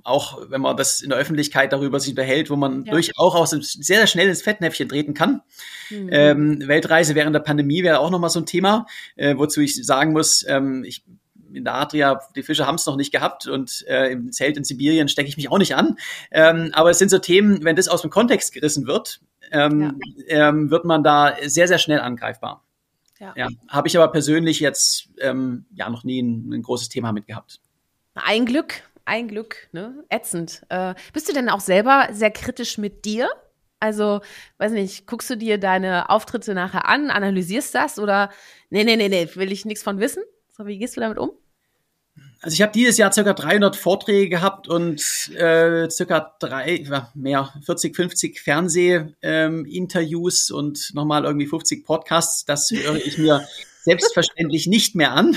auch 0.03 0.51
wenn 0.51 0.61
man 0.61 0.77
das 0.77 1.01
in 1.01 1.11
der 1.11 1.19
Öffentlichkeit 1.19 1.73
darüber 1.73 2.01
sich 2.01 2.15
behält, 2.15 2.51
wo 2.51 2.57
man 2.57 2.85
ja. 2.85 2.93
durchaus 2.93 3.51
sehr, 3.51 3.99
sehr 3.99 4.07
schnell 4.07 4.29
ins 4.29 4.43
Fettnäpfchen 4.43 4.89
treten 4.89 5.15
kann. 5.15 5.43
Mhm. 5.89 6.09
Ähm, 6.11 6.63
Weltreise 6.67 7.15
während 7.15 7.35
der 7.35 7.41
Pandemie 7.41 7.85
wäre 7.85 8.01
auch 8.01 8.11
nochmal 8.11 8.31
so 8.31 8.41
ein 8.41 8.47
Thema, 8.47 8.87
äh, 9.15 9.37
wozu 9.37 9.61
ich 9.61 9.85
sagen 9.87 10.13
muss, 10.13 10.45
ähm, 10.49 10.85
ich 10.85 11.05
in 11.55 11.65
der 11.65 11.75
Adria, 11.75 12.21
die 12.35 12.43
Fische 12.43 12.67
haben 12.67 12.77
es 12.77 12.87
noch 12.87 12.97
nicht 12.97 13.13
gehabt 13.13 13.47
und 13.47 13.85
äh, 13.89 14.13
im 14.13 14.33
Zelt 14.33 14.57
in 14.57 14.65
Sibirien 14.65 15.09
stecke 15.09 15.29
ich 15.29 15.37
mich 15.37 15.51
auch 15.51 15.59
nicht 15.59 15.77
an. 15.77 15.97
Ähm, 16.31 16.71
aber 16.73 16.91
es 16.91 16.99
sind 16.99 17.11
so 17.11 17.19
Themen, 17.19 17.65
wenn 17.65 17.77
das 17.77 17.89
aus 17.89 18.03
dem 18.03 18.11
Kontext 18.11 18.53
gerissen 18.53 18.87
wird, 18.87 19.21
ähm, 19.53 19.99
ja. 20.27 20.49
ähm, 20.49 20.71
wird 20.71 20.85
man 20.85 21.03
da 21.03 21.37
sehr, 21.45 21.69
sehr 21.69 21.79
schnell 21.79 22.01
angreifbar. 22.01 22.65
Ja. 23.21 23.33
ja. 23.37 23.49
Habe 23.69 23.89
ich 23.89 23.97
aber 23.97 24.11
persönlich 24.11 24.61
jetzt 24.61 25.09
ähm, 25.19 25.67
ja 25.75 25.89
noch 25.89 26.05
nie 26.05 26.21
ein, 26.21 26.53
ein 26.53 26.63
großes 26.63 26.89
Thema 26.89 27.13
mit 27.13 27.27
gehabt. 27.27 27.61
Ein 28.15 28.47
Glück, 28.47 28.83
ein 29.05 29.29
Glück, 29.29 29.69
ne? 29.73 30.05
Ätzend. 30.09 30.63
Äh, 30.69 30.95
bist 31.13 31.29
du 31.29 31.33
denn 31.33 31.49
auch 31.49 31.61
selber 31.61 32.09
sehr 32.13 32.31
kritisch 32.31 32.79
mit 32.79 33.05
dir? 33.05 33.29
Also, 33.81 34.21
weiß 34.59 34.73
nicht, 34.73 35.07
guckst 35.07 35.29
du 35.29 35.37
dir 35.37 35.59
deine 35.59 36.09
Auftritte 36.09 36.55
nachher 36.55 36.89
an, 36.89 37.11
analysierst 37.11 37.75
das 37.75 37.99
oder 37.99 38.31
nee, 38.71 38.85
nee, 38.85 38.97
nee, 38.97 39.09
nee, 39.09 39.29
will 39.35 39.53
ich 39.53 39.65
nichts 39.65 39.83
von 39.83 40.01
wissen? 40.01 40.23
So, 40.49 40.67
wie 40.67 40.79
gehst 40.79 40.97
du 40.97 41.01
damit 41.01 41.19
um? 41.19 41.33
Also 42.45 42.55
ich 42.57 42.61
habe 42.61 42.73
dieses 42.73 42.99
Jahr 42.99 43.11
circa 43.11 43.33
300 43.33 43.75
Vorträge 43.75 44.29
gehabt 44.29 44.69
und 44.69 45.01
äh, 45.35 45.89
circa 45.89 46.37
drei, 46.39 46.85
mehr, 47.15 47.55
40, 47.65 47.97
50 47.97 48.39
Fernsehinterviews 48.39 50.51
ähm, 50.51 50.57
und 50.57 50.91
nochmal 50.93 51.25
irgendwie 51.25 51.47
50 51.47 51.87
Podcasts. 51.87 52.45
Das 52.45 52.71
höre 52.71 52.97
ich 52.97 53.17
mir 53.17 53.49
selbstverständlich 53.85 54.67
nicht 54.67 54.95
mehr 54.95 55.13
an. 55.13 55.35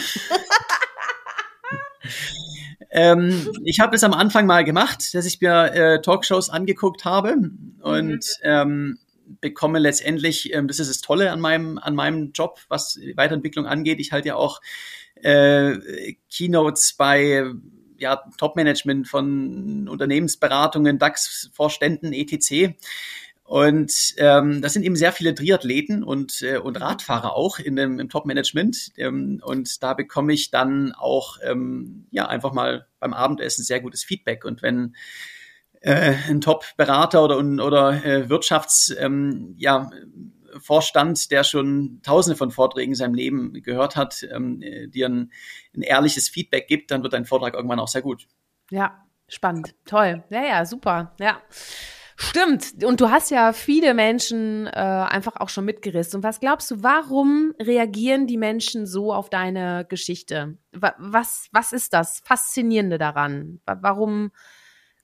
Ähm, 2.91 3.53
ich 3.63 3.79
habe 3.79 3.95
es 3.95 4.03
am 4.03 4.13
Anfang 4.13 4.45
mal 4.45 4.65
gemacht, 4.65 5.13
dass 5.13 5.25
ich 5.25 5.39
mir 5.39 5.73
äh, 5.73 6.01
Talkshows 6.01 6.49
angeguckt 6.49 7.05
habe 7.05 7.37
und 7.81 8.09
mhm. 8.09 8.19
ähm, 8.43 8.99
bekomme 9.41 9.79
letztendlich, 9.79 10.53
ähm, 10.53 10.67
das 10.67 10.79
ist 10.79 10.89
das 10.89 11.01
Tolle 11.01 11.31
an 11.31 11.39
meinem, 11.39 11.77
an 11.77 11.95
meinem 11.95 12.31
Job, 12.31 12.59
was 12.69 12.99
Weiterentwicklung 13.15 13.65
angeht. 13.65 13.99
Ich 13.99 14.11
halte 14.11 14.29
ja 14.29 14.35
auch 14.35 14.61
äh, 15.15 16.13
Keynotes 16.29 16.93
bei 16.93 17.45
ja, 17.97 18.23
Top-Management 18.37 19.07
von 19.07 19.87
Unternehmensberatungen, 19.87 20.99
DAX-Vorständen, 20.99 22.13
etc. 22.13 22.75
Und 23.43 24.13
ähm, 24.17 24.61
das 24.61 24.73
sind 24.73 24.83
eben 24.83 24.95
sehr 24.95 25.13
viele 25.13 25.33
Triathleten 25.33 26.03
und, 26.03 26.41
äh, 26.41 26.57
und 26.57 26.79
Radfahrer 26.79 27.33
auch 27.33 27.59
in 27.59 27.75
dem, 27.75 27.99
im 27.99 28.09
Top-Management. 28.09 28.91
Ähm, 28.97 29.41
und 29.43 29.81
da 29.81 29.93
bekomme 29.93 30.33
ich 30.33 30.51
dann 30.51 30.91
auch 30.93 31.37
ja 32.11 32.27
einfach 32.27 32.53
mal 32.53 32.87
beim 32.99 33.13
Abendessen 33.13 33.63
sehr 33.63 33.79
gutes 33.79 34.03
Feedback. 34.03 34.45
Und 34.45 34.61
wenn 34.61 34.95
äh, 35.87 36.15
ein 36.29 36.41
Top-Berater 36.41 37.23
oder, 37.23 37.37
oder 37.37 38.05
äh, 38.05 38.29
Wirtschafts, 38.29 38.93
ähm, 38.99 39.55
ja, 39.57 39.89
der 41.31 41.43
schon 41.43 42.01
tausende 42.03 42.35
von 42.35 42.51
Vorträgen 42.51 42.91
in 42.91 42.95
seinem 42.95 43.13
Leben 43.13 43.53
gehört 43.61 43.95
hat, 43.95 44.25
ähm, 44.31 44.59
dir 44.59 45.07
ein, 45.07 45.31
ein 45.75 45.81
ehrliches 45.81 46.29
Feedback 46.29 46.67
gibt, 46.67 46.91
dann 46.91 47.03
wird 47.03 47.13
dein 47.13 47.25
Vortrag 47.25 47.53
irgendwann 47.53 47.79
auch 47.79 47.87
sehr 47.87 48.01
gut. 48.01 48.27
Ja, 48.71 49.05
spannend. 49.27 49.75
Toll. 49.85 50.23
Ja, 50.29 50.43
ja, 50.43 50.65
super. 50.65 51.13
Ja. 51.19 51.41
Stimmt. 52.19 52.83
Und 52.83 52.99
du 52.99 53.11
hast 53.11 53.29
ja 53.29 53.53
viele 53.53 53.93
Menschen 53.93 54.65
äh, 54.65 54.71
einfach 54.71 55.35
auch 55.35 55.49
schon 55.49 55.65
mitgerissen. 55.65 56.17
Und 56.17 56.23
was 56.23 56.39
glaubst 56.39 56.71
du, 56.71 56.81
warum 56.81 57.53
reagieren 57.61 58.25
die 58.25 58.37
Menschen 58.37 58.87
so 58.87 59.13
auf 59.13 59.29
deine 59.29 59.85
Geschichte? 59.87 60.57
Was, 60.71 61.47
was 61.51 61.73
ist 61.73 61.93
das 61.93 62.21
Faszinierende 62.25 62.97
daran? 62.97 63.61
Warum? 63.65 64.31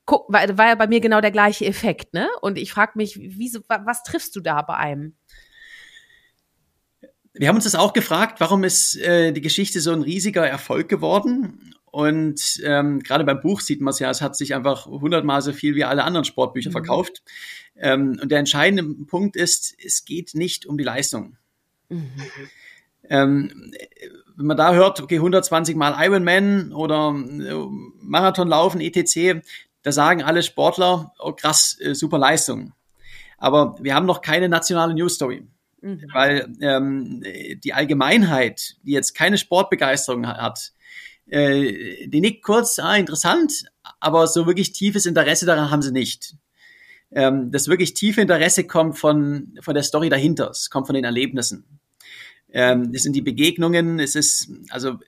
Guck, 0.06 0.32
war, 0.32 0.58
war 0.58 0.68
ja 0.68 0.76
bei 0.76 0.88
mir 0.88 1.00
genau 1.00 1.22
der 1.22 1.32
gleiche 1.32 1.66
Effekt, 1.66 2.14
ne? 2.14 2.28
Und 2.42 2.58
ich 2.58 2.72
frage 2.72 2.94
mich, 2.96 3.18
wieso, 3.20 3.62
was 3.68 4.04
triffst 4.04 4.36
du 4.36 4.42
da 4.42 4.62
bei 4.62 4.76
einem? 4.76 5.16
Wir 7.34 7.48
haben 7.48 7.56
uns 7.56 7.64
das 7.64 7.76
auch 7.76 7.94
gefragt, 7.94 8.40
warum 8.40 8.64
ist 8.64 8.96
äh, 8.98 9.32
die 9.32 9.42
Geschichte 9.42 9.82
so 9.82 9.92
ein 9.92 10.04
riesiger 10.04 10.48
Erfolg 10.48 10.90
geworden? 10.90 11.74
Und 11.86 12.60
ähm, 12.64 13.00
gerade 13.02 13.24
beim 13.24 13.40
Buch 13.40 13.62
sieht 13.62 13.80
man 13.80 13.92
es 13.92 14.00
ja, 14.00 14.10
es 14.10 14.22
hat 14.22 14.36
sich 14.36 14.56
einfach 14.56 14.88
hundertmal 14.88 15.42
so 15.42 15.54
viel 15.54 15.76
wie 15.76 15.84
alle 15.84 16.04
anderen 16.04 16.26
Sportbücher 16.26 16.70
mhm. 16.70 16.74
verkauft. 16.74 17.24
Ähm, 17.76 18.20
und 18.22 18.32
der 18.32 18.40
entscheidende 18.40 19.06
Punkt 19.06 19.36
ist, 19.36 19.76
es 19.84 20.04
geht 20.04 20.34
nicht 20.34 20.66
um 20.66 20.78
die 20.78 20.84
Leistung. 20.84 21.38
Mhm. 21.90 22.12
Ähm, 23.10 23.74
wenn 24.36 24.46
man 24.46 24.58
da 24.58 24.74
hört, 24.74 25.02
okay, 25.02 25.18
120 25.18 25.76
Mal 25.76 25.96
Ironman 26.04 26.74
oder 26.74 27.14
äh, 27.16 27.54
Marathon 28.00 28.48
laufen, 28.48 28.82
etc., 28.82 29.46
da 29.84 29.92
sagen 29.92 30.24
alle 30.24 30.44
Sportler, 30.44 31.14
oh 31.20 31.34
krass, 31.34 31.78
äh, 31.80 31.94
super 31.94 32.18
Leistung. 32.18 32.74
Aber 33.38 33.76
wir 33.82 33.94
haben 33.94 34.06
noch 34.06 34.22
keine 34.22 34.50
nationale 34.50 34.94
News 34.94 35.16
Story. 35.16 35.46
Mhm. 35.82 36.02
Weil 36.14 36.54
ähm, 36.62 37.24
die 37.64 37.74
Allgemeinheit, 37.74 38.78
die 38.84 38.94
jetzt 38.94 39.14
keine 39.14 39.38
Sportbegeisterung 39.38 40.26
hat, 40.26 40.72
äh, 41.28 42.08
die 42.08 42.22
nickt 42.22 42.44
kurz, 42.44 42.80
ah, 42.80 42.96
interessant, 42.96 43.66
aber 44.00 44.28
so 44.28 44.48
wirklich 44.48 44.72
tiefes 44.72 45.06
Interesse 45.06 45.46
daran 45.46 45.72
haben 45.72 45.82
sie 45.82 45.92
nicht. 45.92 46.36
Ähm, 47.12 47.52
das 47.52 47.68
wirklich 47.68 47.94
tiefe 47.94 48.22
Interesse 48.22 48.66
kommt 48.66 48.98
von, 48.98 49.58
von 49.62 49.74
der 49.74 49.84
Story 49.84 50.10
dahinter, 50.10 50.50
es 50.50 50.70
kommt 50.70 50.88
von 50.88 50.96
den 50.96 51.04
Erlebnissen. 51.04 51.80
Ähm, 52.52 52.92
das 52.94 53.04
sind 53.04 53.14
die 53.14 53.22
Begegnungen, 53.22 54.00
es 54.00 54.16
ist, 54.16 54.50
also 54.70 55.00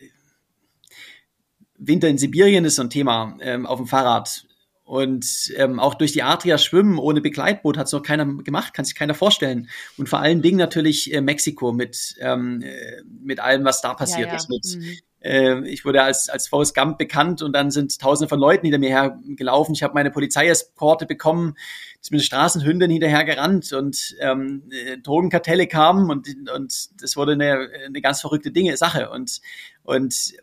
Winter 1.77 2.07
in 2.07 2.17
Sibirien 2.17 2.65
ist 2.65 2.75
so 2.75 2.81
ein 2.81 2.89
Thema 2.89 3.37
ähm, 3.41 3.65
auf 3.65 3.79
dem 3.79 3.87
Fahrrad. 3.87 4.45
Und 4.85 5.51
ähm, 5.57 5.79
auch 5.79 5.95
durch 5.95 6.11
die 6.11 6.21
Adria 6.21 6.59
schwimmen 6.59 6.99
ohne 6.99 7.19
Begleitboot 7.19 7.75
hat 7.75 7.87
es 7.87 7.91
noch 7.91 8.03
keiner 8.03 8.25
gemacht, 8.25 8.73
kann 8.73 8.85
sich 8.85 8.93
keiner 8.93 9.15
vorstellen. 9.15 9.67
Und 9.97 10.07
vor 10.07 10.19
allen 10.19 10.43
Dingen 10.43 10.59
natürlich 10.59 11.11
äh, 11.11 11.21
Mexiko 11.21 11.73
mit, 11.73 12.15
ähm, 12.19 12.61
äh, 12.61 13.01
mit 13.03 13.39
allem, 13.39 13.65
was 13.65 13.81
da 13.81 13.95
passiert 13.95 14.27
ja, 14.27 14.33
ja. 14.33 14.35
ist, 14.35 14.49
mit 14.49 14.63
mhm 14.77 14.97
äh, 15.25 15.67
ich 15.67 15.83
wurde 15.83 16.03
als, 16.03 16.29
als 16.29 16.47
Forrest 16.47 16.75
Gump 16.75 16.97
bekannt 16.97 17.41
und 17.41 17.53
dann 17.53 17.71
sind 17.71 17.99
tausende 17.99 18.29
von 18.29 18.39
Leuten 18.39 18.65
hinter 18.65 18.77
mir 18.77 18.89
hergelaufen. 18.89 19.73
Ich 19.73 19.81
habe 19.81 19.95
meine 19.95 20.11
Polizeieskorte 20.11 21.07
bekommen, 21.07 21.55
ist 21.99 22.11
mit 22.11 22.21
Straßenhündin 22.21 22.91
hinterher 22.91 23.25
gerannt 23.25 23.73
und 23.73 24.15
ähm, 24.19 24.69
äh, 24.69 24.97
Drogenkartelle 24.99 25.67
kamen 25.67 26.11
und, 26.11 26.27
und 26.55 27.01
das 27.01 27.17
wurde 27.17 27.33
eine, 27.33 27.69
eine 27.85 28.01
ganz 28.01 28.21
verrückte 28.21 28.51
Dinge, 28.51 28.77
Sache. 28.77 29.09
Und, 29.09 29.41
und 29.83 30.35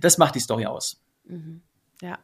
das 0.00 0.18
macht 0.18 0.34
die 0.34 0.40
Story 0.40 0.66
aus. 0.66 1.00
Mhm. 1.24 1.62
Ja. 2.02 2.18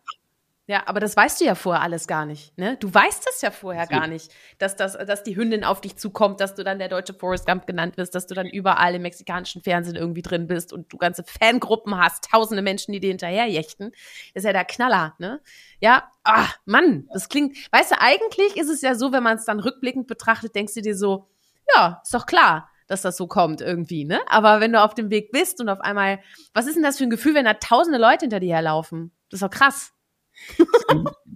Ja, 0.68 0.84
aber 0.86 1.00
das 1.00 1.16
weißt 1.16 1.40
du 1.40 1.44
ja 1.44 1.56
vorher 1.56 1.82
alles 1.82 2.06
gar 2.06 2.24
nicht. 2.24 2.56
Ne? 2.56 2.76
Du 2.78 2.92
weißt 2.92 3.26
es 3.28 3.42
ja 3.42 3.50
vorher 3.50 3.88
gar 3.88 4.06
nicht, 4.06 4.32
dass, 4.58 4.76
das, 4.76 4.92
dass 4.92 5.24
die 5.24 5.34
Hündin 5.34 5.64
auf 5.64 5.80
dich 5.80 5.96
zukommt, 5.96 6.40
dass 6.40 6.54
du 6.54 6.62
dann 6.62 6.78
der 6.78 6.88
deutsche 6.88 7.14
Forrest 7.14 7.46
Gump 7.46 7.66
genannt 7.66 7.96
wirst, 7.96 8.14
dass 8.14 8.28
du 8.28 8.34
dann 8.34 8.46
überall 8.46 8.94
im 8.94 9.02
mexikanischen 9.02 9.62
Fernsehen 9.62 9.96
irgendwie 9.96 10.22
drin 10.22 10.46
bist 10.46 10.72
und 10.72 10.92
du 10.92 10.98
ganze 10.98 11.24
Fangruppen 11.24 11.98
hast, 11.98 12.30
tausende 12.30 12.62
Menschen, 12.62 12.92
die 12.92 13.00
dir 13.00 13.08
hinterherjächten. 13.08 13.90
Das 14.34 14.42
ist 14.42 14.44
ja 14.44 14.52
der 14.52 14.64
Knaller, 14.64 15.14
ne? 15.18 15.40
Ja, 15.80 16.08
ah, 16.22 16.46
Mann, 16.64 17.08
das 17.12 17.28
klingt, 17.28 17.56
weißt 17.72 17.90
du, 17.90 18.00
eigentlich 18.00 18.56
ist 18.56 18.68
es 18.68 18.82
ja 18.82 18.94
so, 18.94 19.10
wenn 19.10 19.24
man 19.24 19.38
es 19.38 19.44
dann 19.44 19.58
rückblickend 19.58 20.06
betrachtet, 20.06 20.54
denkst 20.54 20.74
du 20.74 20.80
dir 20.82 20.96
so, 20.96 21.28
ja, 21.74 22.00
ist 22.04 22.14
doch 22.14 22.26
klar 22.26 22.68
dass 22.88 23.00
das 23.00 23.16
so 23.16 23.26
kommt 23.26 23.62
irgendwie, 23.62 24.04
ne? 24.04 24.20
Aber 24.26 24.60
wenn 24.60 24.72
du 24.72 24.82
auf 24.82 24.92
dem 24.92 25.08
Weg 25.08 25.32
bist 25.32 25.62
und 25.62 25.70
auf 25.70 25.80
einmal, 25.80 26.20
was 26.52 26.66
ist 26.66 26.74
denn 26.74 26.82
das 26.82 26.98
für 26.98 27.04
ein 27.04 27.10
Gefühl, 27.10 27.34
wenn 27.34 27.46
da 27.46 27.54
tausende 27.54 27.98
Leute 27.98 28.24
hinter 28.24 28.38
dir 28.38 28.52
herlaufen? 28.52 29.12
Das 29.30 29.40
ist 29.40 29.42
doch 29.42 29.50
krass. 29.50 29.91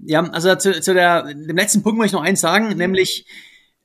Ja, 0.05 0.23
also 0.31 0.55
zu, 0.57 0.81
zu 0.81 0.95
der, 0.95 1.23
dem 1.35 1.57
letzten 1.57 1.83
Punkt 1.83 1.99
möchte 1.99 2.17
ich 2.17 2.21
noch 2.21 2.27
eins 2.29 2.41
sagen, 2.41 2.77
nämlich 2.77 3.27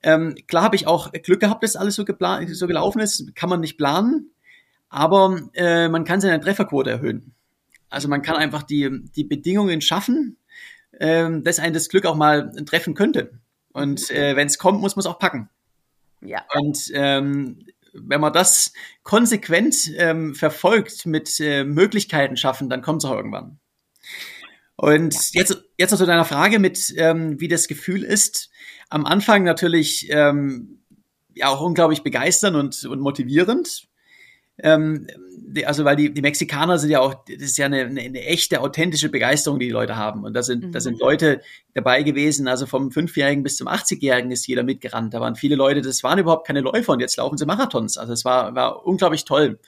Ähm, 0.04 0.34
klar 0.48 0.64
habe 0.64 0.74
ich 0.74 0.88
auch 0.88 1.12
Glück 1.12 1.38
gehabt, 1.38 1.62
dass 1.62 1.76
alles 1.76 1.94
so, 1.94 2.04
geplant, 2.04 2.50
so 2.56 2.66
gelaufen 2.66 2.98
ist. 3.00 3.36
Kann 3.36 3.48
man 3.48 3.60
nicht 3.60 3.78
planen, 3.78 4.32
aber 4.88 5.40
äh, 5.54 5.88
man 5.88 6.04
kann 6.04 6.20
seine 6.20 6.40
Trefferquote 6.40 6.90
erhöhen. 6.90 7.34
Also 7.88 8.08
man 8.08 8.20
kann 8.22 8.34
einfach 8.34 8.64
die, 8.64 8.90
die 9.14 9.22
Bedingungen 9.22 9.80
schaffen, 9.80 10.38
ähm, 10.98 11.44
dass 11.44 11.60
ein 11.60 11.72
das 11.72 11.88
Glück 11.88 12.04
auch 12.04 12.16
mal 12.16 12.50
treffen 12.66 12.94
könnte. 12.94 13.30
Und 13.72 14.10
äh, 14.10 14.34
wenn 14.34 14.48
es 14.48 14.58
kommt, 14.58 14.80
muss 14.80 14.96
man 14.96 15.02
es 15.02 15.06
auch 15.06 15.20
packen. 15.20 15.48
Ja. 16.20 16.44
Und 16.58 16.90
ähm, 16.94 17.64
wenn 17.92 18.20
man 18.20 18.32
das 18.32 18.72
konsequent 19.04 19.88
ähm, 19.98 20.34
verfolgt 20.34 21.06
mit 21.06 21.38
äh, 21.38 21.62
Möglichkeiten 21.62 22.36
schaffen, 22.36 22.68
dann 22.68 22.82
kommt 22.82 23.04
es 23.04 23.08
auch 23.08 23.14
irgendwann. 23.14 23.60
Und 24.82 25.14
ja. 25.14 25.40
jetzt, 25.40 25.62
jetzt 25.78 25.92
noch 25.92 25.98
zu 25.98 26.06
deiner 26.06 26.24
Frage 26.24 26.58
mit, 26.58 26.92
ähm, 26.96 27.38
wie 27.40 27.46
das 27.46 27.68
Gefühl 27.68 28.02
ist. 28.02 28.50
Am 28.90 29.06
Anfang 29.06 29.44
natürlich 29.44 30.08
ähm, 30.10 30.80
ja 31.36 31.50
auch 31.50 31.60
unglaublich 31.60 32.02
begeisternd 32.02 32.56
und, 32.56 32.84
und 32.86 32.98
motivierend. 32.98 33.86
Ähm, 34.58 35.06
also 35.64 35.84
weil 35.84 35.94
die, 35.94 36.12
die 36.12 36.20
Mexikaner 36.20 36.80
sind 36.80 36.90
ja 36.90 36.98
auch, 36.98 37.14
das 37.14 37.42
ist 37.42 37.58
ja 37.58 37.66
eine, 37.66 37.82
eine, 37.82 38.00
eine 38.00 38.24
echte, 38.24 38.60
authentische 38.60 39.08
Begeisterung, 39.08 39.60
die 39.60 39.66
die 39.66 39.72
Leute 39.72 39.94
haben. 39.94 40.24
Und 40.24 40.34
da 40.34 40.42
sind, 40.42 40.64
mhm. 40.64 40.72
da 40.72 40.80
sind 40.80 40.98
Leute 40.98 41.42
dabei 41.74 42.02
gewesen, 42.02 42.48
also 42.48 42.66
vom 42.66 42.90
Fünfjährigen 42.90 43.44
bis 43.44 43.58
zum 43.58 43.68
80-Jährigen 43.68 44.32
ist 44.32 44.48
jeder 44.48 44.64
mitgerannt. 44.64 45.14
Da 45.14 45.20
waren 45.20 45.36
viele 45.36 45.54
Leute, 45.54 45.82
das 45.82 46.02
waren 46.02 46.18
überhaupt 46.18 46.44
keine 46.44 46.60
Läufer 46.60 46.94
und 46.94 46.98
jetzt 46.98 47.18
laufen 47.18 47.38
sie 47.38 47.46
Marathons. 47.46 47.98
Also 47.98 48.14
es 48.14 48.24
war, 48.24 48.56
war 48.56 48.84
unglaublich 48.84 49.24
toll. 49.26 49.60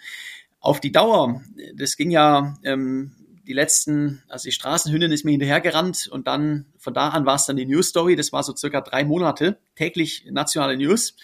Auf 0.58 0.80
die 0.80 0.90
Dauer, 0.90 1.40
das 1.76 1.96
ging 1.96 2.10
ja 2.10 2.58
ähm, 2.64 3.12
die 3.46 3.52
letzten, 3.52 4.22
also 4.28 4.44
die 4.44 4.52
Straßenhündin 4.52 5.12
ist 5.12 5.24
mir 5.24 5.32
hinterhergerannt 5.32 6.08
und 6.10 6.26
dann, 6.26 6.66
von 6.78 6.94
da 6.94 7.08
an 7.08 7.26
war 7.26 7.36
es 7.36 7.46
dann 7.46 7.56
die 7.56 7.66
News 7.66 7.88
Story. 7.88 8.16
Das 8.16 8.32
war 8.32 8.42
so 8.42 8.54
circa 8.56 8.80
drei 8.80 9.04
Monate, 9.04 9.58
täglich 9.76 10.26
nationale 10.30 10.76
News. 10.76 11.14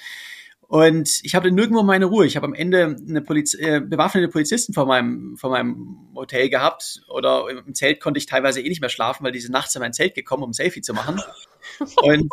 Und 0.71 1.21
ich 1.25 1.35
hatte 1.35 1.51
nirgendwo 1.51 1.83
meine 1.83 2.05
Ruhe. 2.05 2.27
Ich 2.27 2.37
habe 2.37 2.47
am 2.47 2.55
Ende 2.55 2.97
eine 3.09 3.23
Poliz 3.23 3.55
äh, 3.55 3.81
bewaffnete 3.81 4.29
Polizisten 4.29 4.73
vor 4.73 4.87
meinem, 4.87 5.37
vor 5.37 5.51
meinem 5.51 6.11
Hotel 6.15 6.49
gehabt. 6.49 7.03
Oder 7.09 7.49
im 7.67 7.75
Zelt 7.75 8.01
konnte 8.01 8.19
ich 8.19 8.27
teilweise 8.27 8.61
eh 8.61 8.69
nicht 8.69 8.81
mehr 8.81 8.89
schlafen, 8.89 9.25
weil 9.25 9.33
diese 9.33 9.51
nachts 9.51 9.75
in 9.75 9.81
mein 9.81 9.93
Zelt 9.93 10.15
gekommen, 10.15 10.45
um 10.45 10.51
ein 10.51 10.53
Selfie 10.55 10.81
zu 10.81 10.95
machen. 10.95 11.21
Und 11.81 12.31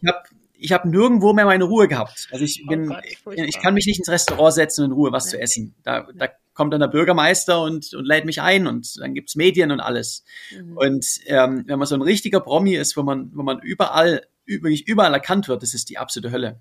ich 0.00 0.08
habe 0.08 0.22
ich 0.60 0.72
hab 0.72 0.84
nirgendwo 0.84 1.32
mehr 1.32 1.46
meine 1.46 1.64
Ruhe 1.64 1.88
gehabt. 1.88 2.28
Also 2.30 2.44
ich 2.44 2.62
oh 2.64 2.68
bin, 2.68 2.92
oh 2.92 2.94
Gott, 3.24 3.38
ich 3.38 3.58
kann 3.58 3.74
mich 3.74 3.86
nicht 3.86 3.98
ins 3.98 4.08
Restaurant 4.08 4.54
setzen 4.54 4.84
und 4.84 4.90
in 4.90 4.92
Ruhe 4.92 5.10
was 5.10 5.26
zu 5.26 5.40
essen. 5.40 5.74
Da, 5.82 6.06
da 6.14 6.28
kommt 6.60 6.74
dann 6.74 6.80
der 6.80 6.88
Bürgermeister 6.88 7.62
und, 7.62 7.94
und 7.94 8.04
lädt 8.04 8.26
mich 8.26 8.42
ein 8.42 8.66
und 8.66 9.00
dann 9.00 9.14
gibt's 9.14 9.34
Medien 9.34 9.70
und 9.70 9.80
alles. 9.80 10.24
Mhm. 10.50 10.76
Und 10.76 11.06
ähm, 11.24 11.64
wenn 11.66 11.78
man 11.78 11.88
so 11.88 11.94
ein 11.94 12.02
richtiger 12.02 12.40
Promi 12.40 12.74
ist, 12.74 12.98
wo 12.98 13.02
man, 13.02 13.30
wo 13.34 13.42
man 13.42 13.60
überall, 13.60 14.26
wirklich 14.44 14.86
überall 14.86 15.14
erkannt 15.14 15.48
wird, 15.48 15.62
das 15.62 15.72
ist 15.72 15.88
die 15.88 15.96
absolute 15.96 16.30
Hölle. 16.30 16.60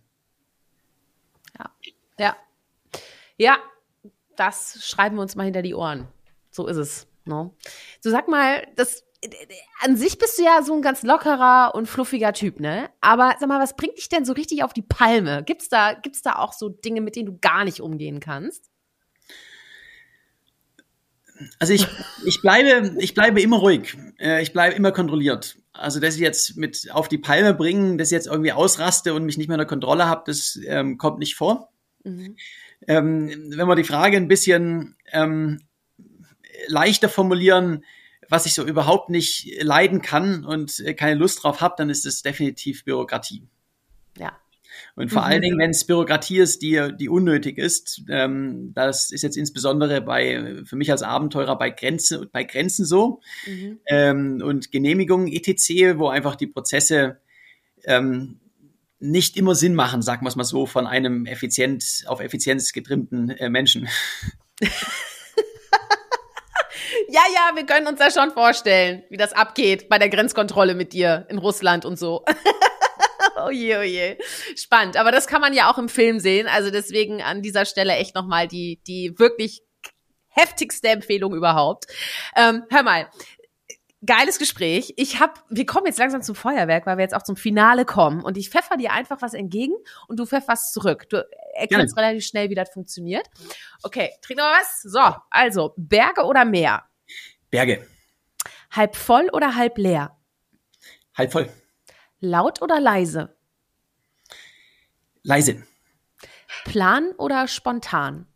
Ja. 1.57 1.71
Ja. 2.17 2.37
Ja, 3.35 3.57
das 4.37 4.79
schreiben 4.87 5.17
wir 5.17 5.21
uns 5.21 5.35
mal 5.35 5.43
hinter 5.43 5.63
die 5.63 5.75
Ohren. 5.75 6.07
So 6.49 6.67
ist 6.67 6.77
es. 6.77 7.05
Ne? 7.25 7.51
So 7.99 8.09
sag 8.09 8.29
mal, 8.29 8.65
das 8.77 9.03
an 9.81 9.97
sich 9.97 10.17
bist 10.17 10.39
du 10.39 10.43
ja 10.43 10.61
so 10.63 10.73
ein 10.73 10.81
ganz 10.81 11.03
lockerer 11.03 11.75
und 11.75 11.87
fluffiger 11.87 12.31
Typ, 12.31 12.61
ne? 12.61 12.89
Aber 13.01 13.35
sag 13.37 13.49
mal, 13.49 13.59
was 13.59 13.75
bringt 13.75 13.97
dich 13.97 14.07
denn 14.07 14.23
so 14.23 14.31
richtig 14.31 14.63
auf 14.63 14.71
die 14.71 14.81
Palme? 14.81 15.43
Gibt's 15.43 15.67
da, 15.67 15.91
gibt's 15.91 16.21
da 16.21 16.37
auch 16.37 16.53
so 16.53 16.69
Dinge, 16.69 17.01
mit 17.01 17.17
denen 17.17 17.25
du 17.25 17.37
gar 17.37 17.65
nicht 17.65 17.81
umgehen 17.81 18.21
kannst? 18.21 18.68
Also 21.59 21.73
ich, 21.73 21.87
ich 22.25 22.41
bleibe, 22.41 22.95
ich 22.99 23.13
bleibe 23.13 23.41
immer 23.41 23.57
ruhig. 23.57 23.97
Äh, 24.19 24.41
ich 24.41 24.53
bleibe 24.53 24.75
immer 24.75 24.91
kontrolliert. 24.91 25.57
Also, 25.73 25.99
dass 25.99 26.15
ich 26.15 26.21
jetzt 26.21 26.57
mit 26.57 26.89
auf 26.91 27.07
die 27.07 27.17
Palme 27.17 27.53
bringen, 27.53 27.97
dass 27.97 28.09
ich 28.09 28.15
jetzt 28.15 28.27
irgendwie 28.27 28.51
ausraste 28.51 29.13
und 29.13 29.25
mich 29.25 29.37
nicht 29.37 29.47
mehr 29.47 29.55
in 29.55 29.59
der 29.59 29.67
Kontrolle 29.67 30.07
habe, 30.07 30.23
das 30.25 30.59
ähm, 30.65 30.97
kommt 30.97 31.19
nicht 31.19 31.35
vor. 31.35 31.71
Mhm. 32.03 32.35
Ähm, 32.87 33.51
wenn 33.55 33.67
wir 33.67 33.75
die 33.75 33.83
Frage 33.83 34.17
ein 34.17 34.27
bisschen 34.27 34.95
ähm, 35.11 35.61
leichter 36.67 37.09
formulieren, 37.09 37.85
was 38.27 38.45
ich 38.45 38.53
so 38.53 38.63
überhaupt 38.63 39.09
nicht 39.09 39.61
leiden 39.61 40.01
kann 40.01 40.45
und 40.45 40.79
äh, 40.81 40.93
keine 40.93 41.15
Lust 41.15 41.43
drauf 41.43 41.61
habe, 41.61 41.75
dann 41.77 41.89
ist 41.89 42.05
es 42.05 42.21
definitiv 42.21 42.85
Bürokratie. 42.85 43.43
Ja. 44.17 44.37
Und 44.95 45.11
vor 45.11 45.21
mhm. 45.21 45.27
allen 45.27 45.41
Dingen, 45.41 45.59
wenn 45.59 45.71
es 45.71 45.85
Bürokratie 45.85 46.39
ist, 46.39 46.61
die, 46.61 46.89
die 46.99 47.09
unnötig 47.09 47.57
ist, 47.57 48.03
ähm, 48.09 48.71
das 48.73 49.11
ist 49.11 49.21
jetzt 49.21 49.37
insbesondere 49.37 50.01
bei, 50.01 50.61
für 50.65 50.75
mich 50.75 50.91
als 50.91 51.03
Abenteurer 51.03 51.57
bei 51.57 51.69
Grenzen, 51.69 52.27
bei 52.31 52.43
Grenzen 52.43 52.85
so, 52.85 53.21
mhm. 53.45 53.79
ähm, 53.87 54.41
und 54.43 54.71
Genehmigungen 54.71 55.27
etc., 55.27 55.97
wo 55.97 56.07
einfach 56.07 56.35
die 56.35 56.47
Prozesse 56.47 57.17
ähm, 57.85 58.39
nicht 58.99 59.37
immer 59.37 59.55
Sinn 59.55 59.75
machen, 59.75 60.01
sagen 60.01 60.25
wir 60.25 60.29
es 60.29 60.35
mal 60.35 60.43
so, 60.43 60.65
von 60.65 60.85
einem 60.85 61.25
effizient, 61.25 62.03
auf 62.07 62.19
Effizienz 62.19 62.73
getrimmten 62.73 63.29
äh, 63.29 63.49
Menschen. 63.49 63.87
Ja, 67.11 67.21
ja, 67.33 67.55
wir 67.55 67.65
können 67.65 67.87
uns 67.87 67.97
da 67.97 68.11
schon 68.11 68.31
vorstellen, 68.31 69.01
wie 69.09 69.17
das 69.17 69.33
abgeht 69.33 69.89
bei 69.89 69.97
der 69.97 70.09
Grenzkontrolle 70.09 70.75
mit 70.75 70.93
dir 70.93 71.25
in 71.29 71.39
Russland 71.39 71.83
und 71.83 71.97
so. 71.97 72.23
oh 73.45 73.49
je, 73.49 73.77
oh 73.77 73.81
je. 73.81 74.17
Spannend. 74.55 74.97
Aber 74.97 75.11
das 75.11 75.27
kann 75.27 75.41
man 75.41 75.53
ja 75.53 75.71
auch 75.71 75.77
im 75.77 75.89
Film 75.89 76.19
sehen. 76.19 76.47
Also 76.47 76.71
deswegen 76.71 77.21
an 77.21 77.41
dieser 77.41 77.65
Stelle 77.65 77.93
echt 77.93 78.15
nochmal 78.15 78.47
die, 78.47 78.81
die 78.87 79.17
wirklich 79.17 79.61
heftigste 80.27 80.89
Empfehlung 80.89 81.35
überhaupt. 81.35 81.85
Ähm, 82.35 82.63
hör 82.69 82.83
mal, 82.83 83.09
geiles 84.05 84.39
Gespräch. 84.39 84.93
Ich 84.97 85.19
hab, 85.19 85.43
wir 85.49 85.65
kommen 85.65 85.87
jetzt 85.87 85.99
langsam 85.99 86.21
zum 86.21 86.35
Feuerwerk, 86.35 86.85
weil 86.85 86.97
wir 86.97 87.03
jetzt 87.03 87.15
auch 87.15 87.23
zum 87.23 87.35
Finale 87.35 87.85
kommen. 87.85 88.23
Und 88.23 88.37
ich 88.37 88.49
pfeffer 88.49 88.77
dir 88.77 88.91
einfach 88.91 89.21
was 89.21 89.33
entgegen 89.33 89.73
und 90.07 90.19
du 90.19 90.25
pfefferst 90.25 90.73
zurück. 90.73 91.09
Du 91.09 91.27
erkennst 91.53 91.95
ja. 91.95 92.03
relativ 92.03 92.25
schnell, 92.25 92.49
wie 92.49 92.55
das 92.55 92.69
funktioniert. 92.69 93.27
Okay, 93.83 94.11
trink 94.21 94.39
noch 94.39 94.45
was. 94.45 94.81
So, 94.83 95.15
also 95.29 95.73
Berge 95.77 96.23
oder 96.23 96.45
Meer? 96.45 96.83
Berge. 97.49 97.85
Halb 98.71 98.95
voll 98.95 99.29
oder 99.33 99.55
halb 99.55 99.77
leer? 99.77 100.15
Halb 101.17 101.31
voll. 101.31 101.49
Laut 102.19 102.61
oder 102.61 102.79
leise? 102.79 103.35
Leise. 105.23 105.63
Plan 106.65 107.11
oder 107.17 107.47
spontan? 107.47 108.27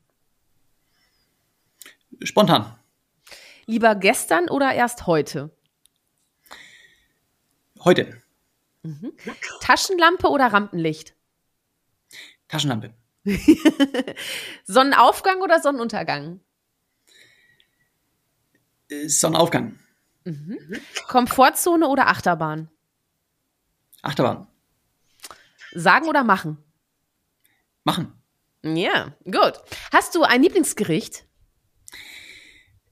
Spontan. 2.22 2.78
Lieber 3.66 3.96
gestern 3.96 4.50
oder 4.50 4.74
erst 4.74 5.08
heute? 5.08 5.56
Heute. 7.84 8.22
Mhm. 8.84 9.14
Taschenlampe 9.62 10.30
oder 10.30 10.48
Rampenlicht? 10.48 11.16
Taschenlampe. 12.48 12.94
Sonnenaufgang 14.66 15.42
oder 15.42 15.62
Sonnenuntergang? 15.62 16.40
Äh, 18.90 19.08
Sonnenaufgang. 19.08 19.80
Mhm. 20.26 20.58
Komfortzone 21.08 21.88
oder 21.88 22.08
Achterbahn? 22.08 22.70
Achterbahn. 24.04 24.47
Sagen 25.72 26.08
oder 26.08 26.24
machen? 26.24 26.58
Machen. 27.84 28.14
Ja, 28.64 29.14
gut. 29.26 29.54
Hast 29.91 30.14
du 30.14 30.24
ein 30.24 30.43
Lieblingsgericht? 30.43 31.26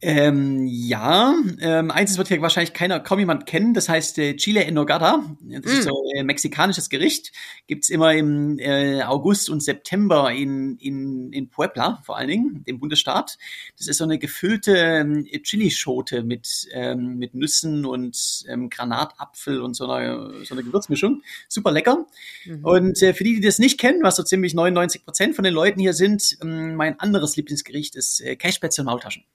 Ähm, 0.04 0.66
ja, 0.66 1.36
ähm, 1.60 1.91
eins 1.91 2.18
wird 2.18 2.30
hier 2.30 2.41
wahrscheinlich 2.41 2.74
keiner, 2.74 2.99
kaum 2.99 3.20
jemand 3.20 3.45
kennen, 3.45 3.76
das 3.76 3.88
heißt 3.88 4.18
äh, 4.18 4.36
Chile 4.36 4.66
en 4.66 4.74
Nogada. 4.74 5.24
Das 5.41 5.74
mm. 5.74 5.78
ist 5.78 5.84
so 5.84 6.04
ein 6.16 6.22
äh, 6.22 6.24
mexikanisches 6.24 6.89
Gericht. 6.89 7.32
Gibt's 7.68 7.89
immer 7.89 8.12
im 8.16 8.58
äh, 8.58 9.04
August 9.04 9.52
und 9.52 9.62
September 9.62 10.32
in, 10.32 10.78
in, 10.78 11.32
in 11.32 11.49
Puebla, 11.49 12.02
vor 12.04 12.18
allen 12.18 12.30
Dingen, 12.30 12.64
dem 12.66 12.80
Bundesstaat. 12.80 13.38
Das 13.78 13.88
ist 13.88 13.97
so 13.97 14.04
eine 14.04 14.18
gefüllte 14.18 14.76
ähm, 14.76 15.28
Chilischote 15.43 16.24
mit, 16.24 16.68
ähm, 16.72 17.18
mit 17.18 17.36
Nüssen 17.36 17.86
und 17.86 18.43
ähm, 18.49 18.72
Granatapfel 18.72 19.62
und 19.62 19.76
so 19.76 19.88
einer, 19.88 20.43
so 20.45 20.56
einer 20.56 20.64
Gewürzmischung. 20.64 21.22
Super 21.47 21.72
lecker. 21.72 22.08
Mhm. 22.45 22.66
Und 22.66 23.02
äh, 23.04 23.14
für 23.14 23.24
die, 23.24 23.36
die 23.36 23.41
das 23.41 23.60
nicht 23.60 23.80
kennen, 23.80 24.02
was 24.02 24.16
so 24.16 24.24
ziemlich 24.24 24.56
99 24.56 25.06
Prozent 25.06 25.36
von 25.36 25.43
den 25.43 25.54
Leuten 25.54 25.80
hier 25.80 25.93
sind, 25.93 26.39
ähm, 26.41 26.74
mein 26.74 26.99
anderes 26.99 27.36
Lieblingsgericht 27.36 27.95
ist 27.95 28.20
äh, 28.22 28.36
Cashspätzle 28.36 28.82
und 28.82 28.88
Maultaschen. 28.88 29.26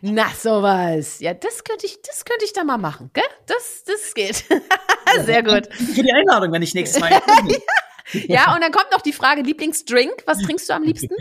Na, 0.00 0.28
sowas. 0.30 1.20
Ja, 1.20 1.34
das 1.34 1.64
könnte 1.64 1.86
ich, 1.86 2.00
das 2.02 2.24
könnte 2.24 2.44
ich 2.44 2.52
da 2.52 2.64
mal 2.64 2.78
machen, 2.78 3.10
gell? 3.12 3.24
Das, 3.46 3.84
das 3.84 4.14
geht. 4.14 4.44
Sehr 5.24 5.42
gut. 5.42 5.72
Für 5.74 6.02
die 6.02 6.12
Einladung, 6.12 6.52
wenn 6.52 6.62
ich 6.62 6.74
nächstes 6.74 7.00
Mal. 7.00 7.10
ja, 8.12 8.54
und 8.54 8.62
dann 8.62 8.72
kommt 8.72 8.90
noch 8.92 9.02
die 9.02 9.12
Frage, 9.12 9.42
Lieblingsdrink. 9.42 10.22
Was 10.26 10.38
trinkst 10.38 10.68
du 10.68 10.74
am 10.74 10.82
liebsten? 10.82 11.14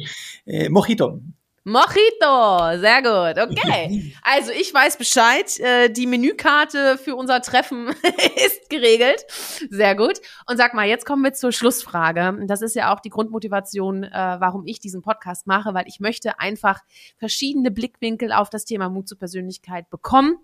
Äh, 0.46 0.70
Mojito. 0.70 1.20
Mojito, 1.64 2.80
sehr 2.80 3.02
gut. 3.02 3.52
Okay. 3.52 4.16
Also 4.24 4.52
ich 4.52 4.74
weiß 4.74 4.98
Bescheid. 4.98 5.60
Äh, 5.60 5.90
die 5.90 6.08
Menükarte 6.08 6.98
für 6.98 7.16
unser 7.16 7.42
Treffen 7.42 7.88
ist 8.46 8.70
geregelt. 8.70 9.26
Sehr 9.70 9.96
gut. 9.96 10.22
Und 10.48 10.58
sag 10.58 10.74
mal, 10.74 10.88
jetzt 10.88 11.06
kommen 11.06 11.24
wir 11.24 11.34
zur 11.34 11.52
Schlussfrage. 11.52 12.38
Das 12.48 12.62
ist 12.62 12.76
ja 12.76 12.94
auch 12.94 13.00
die 13.00 13.10
Grundmotivation, 13.10 14.04
äh, 14.04 14.12
warum 14.12 14.66
ich 14.66 14.80
diesen 14.80 15.02
Podcast 15.02 15.48
mache, 15.48 15.74
weil 15.74 15.86
ich 15.88 16.00
möchte 16.00 16.40
einfach 16.40 16.82
verschiedene 17.18 17.72
Blickwinkel 17.72 18.32
auf 18.32 18.50
das 18.50 18.66
Thema 18.66 18.90
Mut 18.90 19.08
zur 19.08 19.18
Persönlichkeit 19.18 19.90
bekommen. 19.90 20.38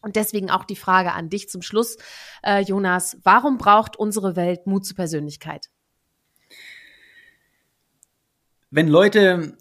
Und 0.00 0.16
deswegen 0.16 0.50
auch 0.50 0.64
die 0.64 0.76
Frage 0.76 1.12
an 1.12 1.28
dich 1.28 1.48
zum 1.48 1.62
Schluss, 1.62 1.96
äh, 2.42 2.60
Jonas. 2.60 3.18
Warum 3.22 3.58
braucht 3.58 3.96
unsere 3.96 4.36
Welt 4.36 4.66
Mut 4.66 4.86
zur 4.86 4.96
Persönlichkeit? 4.96 5.68
wenn 8.70 8.88
Leute 8.88 9.56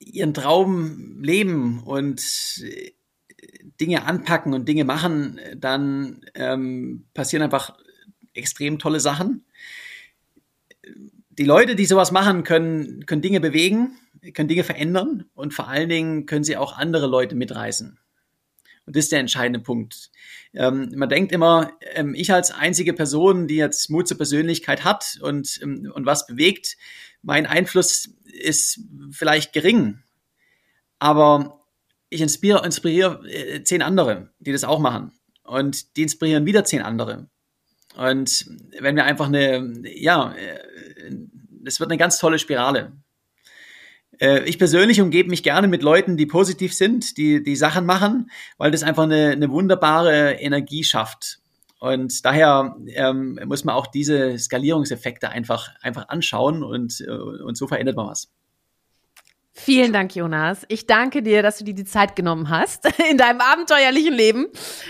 ihren 0.00 0.34
Traum 0.34 1.22
leben 1.22 1.82
und 1.84 2.20
Dinge 3.80 4.04
anpacken 4.04 4.52
und 4.52 4.68
Dinge 4.68 4.84
machen, 4.84 5.40
dann 5.56 6.22
ähm, 6.34 7.06
passieren 7.14 7.42
einfach 7.42 7.78
extrem 8.34 8.78
tolle 8.78 9.00
Sachen. 9.00 9.44
Die 11.30 11.44
Leute, 11.44 11.76
die 11.76 11.86
sowas 11.86 12.12
machen, 12.12 12.42
können, 12.42 13.06
können 13.06 13.22
Dinge 13.22 13.40
bewegen, 13.40 13.96
können 14.34 14.48
Dinge 14.48 14.64
verändern 14.64 15.26
und 15.34 15.54
vor 15.54 15.68
allen 15.68 15.88
Dingen 15.88 16.26
können 16.26 16.44
sie 16.44 16.56
auch 16.56 16.76
andere 16.76 17.06
Leute 17.06 17.34
mitreißen. 17.34 17.98
Und 18.86 18.96
das 18.96 19.04
ist 19.04 19.12
der 19.12 19.20
entscheidende 19.20 19.60
Punkt. 19.60 20.10
Ähm, 20.52 20.92
man 20.96 21.08
denkt 21.08 21.32
immer, 21.32 21.72
ähm, 21.94 22.14
ich 22.14 22.32
als 22.32 22.50
einzige 22.50 22.92
Person, 22.92 23.46
die 23.46 23.56
jetzt 23.56 23.88
Mut 23.90 24.08
zur 24.08 24.16
Persönlichkeit 24.16 24.84
hat 24.84 25.18
und, 25.22 25.60
ähm, 25.62 25.90
und 25.94 26.06
was 26.06 26.26
bewegt, 26.26 26.76
mein 27.22 27.46
Einfluss 27.46 28.08
ist 28.24 28.80
vielleicht 29.12 29.52
gering. 29.52 30.02
Aber 30.98 31.60
ich 32.08 32.20
inspiriere, 32.20 32.64
inspiriere 32.64 33.28
äh, 33.28 33.62
zehn 33.62 33.82
andere, 33.82 34.30
die 34.40 34.52
das 34.52 34.64
auch 34.64 34.80
machen. 34.80 35.12
Und 35.44 35.96
die 35.96 36.02
inspirieren 36.02 36.46
wieder 36.46 36.64
zehn 36.64 36.82
andere. 36.82 37.28
Und 37.96 38.46
wenn 38.78 38.96
wir 38.96 39.04
einfach 39.04 39.26
eine, 39.26 39.82
ja, 39.84 40.34
es 41.64 41.76
äh, 41.76 41.80
wird 41.80 41.90
eine 41.90 41.98
ganz 41.98 42.18
tolle 42.18 42.38
Spirale. 42.38 42.92
Äh, 44.20 44.44
ich 44.44 44.58
persönlich 44.58 45.00
umgebe 45.00 45.30
mich 45.30 45.42
gerne 45.42 45.68
mit 45.68 45.82
Leuten, 45.82 46.16
die 46.16 46.26
positiv 46.26 46.74
sind, 46.74 47.16
die, 47.16 47.42
die 47.42 47.56
Sachen 47.56 47.86
machen, 47.86 48.30
weil 48.58 48.70
das 48.70 48.82
einfach 48.82 49.04
eine, 49.04 49.30
eine 49.30 49.50
wunderbare 49.50 50.32
Energie 50.34 50.84
schafft. 50.84 51.40
Und 51.80 52.24
daher 52.26 52.76
ähm, 52.88 53.40
muss 53.46 53.64
man 53.64 53.74
auch 53.74 53.86
diese 53.86 54.38
Skalierungseffekte 54.38 55.30
einfach, 55.30 55.70
einfach 55.80 56.08
anschauen 56.10 56.62
und, 56.62 57.00
und 57.00 57.56
so 57.56 57.66
verändert 57.66 57.96
man 57.96 58.08
was. 58.08 58.30
Vielen 59.52 59.92
Dank, 59.92 60.14
Jonas. 60.14 60.64
Ich 60.68 60.86
danke 60.86 61.22
dir, 61.22 61.42
dass 61.42 61.58
du 61.58 61.64
dir 61.64 61.74
die 61.74 61.84
Zeit 61.84 62.14
genommen 62.14 62.50
hast 62.50 62.86
in 63.10 63.18
deinem 63.18 63.40
abenteuerlichen 63.40 64.14
Leben. 64.14 64.46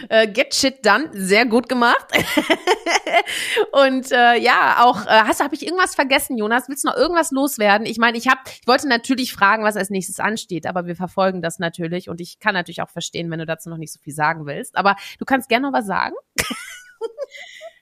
Äh, 0.09 0.29
get 0.29 0.55
shit 0.55 0.85
done, 0.85 1.09
sehr 1.13 1.47
gut 1.47 1.69
gemacht. 1.69 2.07
Und 3.73 4.13
äh, 4.13 4.39
ja, 4.39 4.85
auch 4.85 5.07
äh, 5.07 5.09
hast 5.09 5.43
habe 5.43 5.55
ich 5.55 5.65
irgendwas 5.65 5.95
vergessen, 5.95 6.37
Jonas? 6.37 6.69
Willst 6.69 6.85
du 6.85 6.89
noch 6.89 6.97
irgendwas 6.97 7.31
loswerden? 7.31 7.87
Ich 7.87 7.99
meine, 7.99 8.19
ich 8.19 8.29
habe, 8.29 8.41
ich 8.61 8.67
wollte 8.67 8.87
natürlich 8.87 9.33
fragen, 9.33 9.65
was 9.65 9.77
als 9.77 9.89
nächstes 9.89 10.21
ansteht, 10.21 10.67
aber 10.67 10.87
wir 10.87 10.95
verfolgen 10.95 11.41
das 11.41 11.59
natürlich 11.59 12.09
und 12.09 12.21
ich 12.21 12.39
kann 12.39 12.55
natürlich 12.55 12.83
auch 12.83 12.91
verstehen, 12.91 13.31
wenn 13.31 13.39
du 13.39 13.47
dazu 13.47 13.71
noch 13.71 13.79
nicht 13.79 13.93
so 13.93 13.99
viel 13.99 14.15
sagen 14.15 14.47
willst. 14.47 14.77
Aber 14.77 14.97
du 15.19 15.25
kannst 15.25 15.49
gerne 15.49 15.69
noch 15.69 15.77
was 15.77 15.87
sagen. 15.87 16.15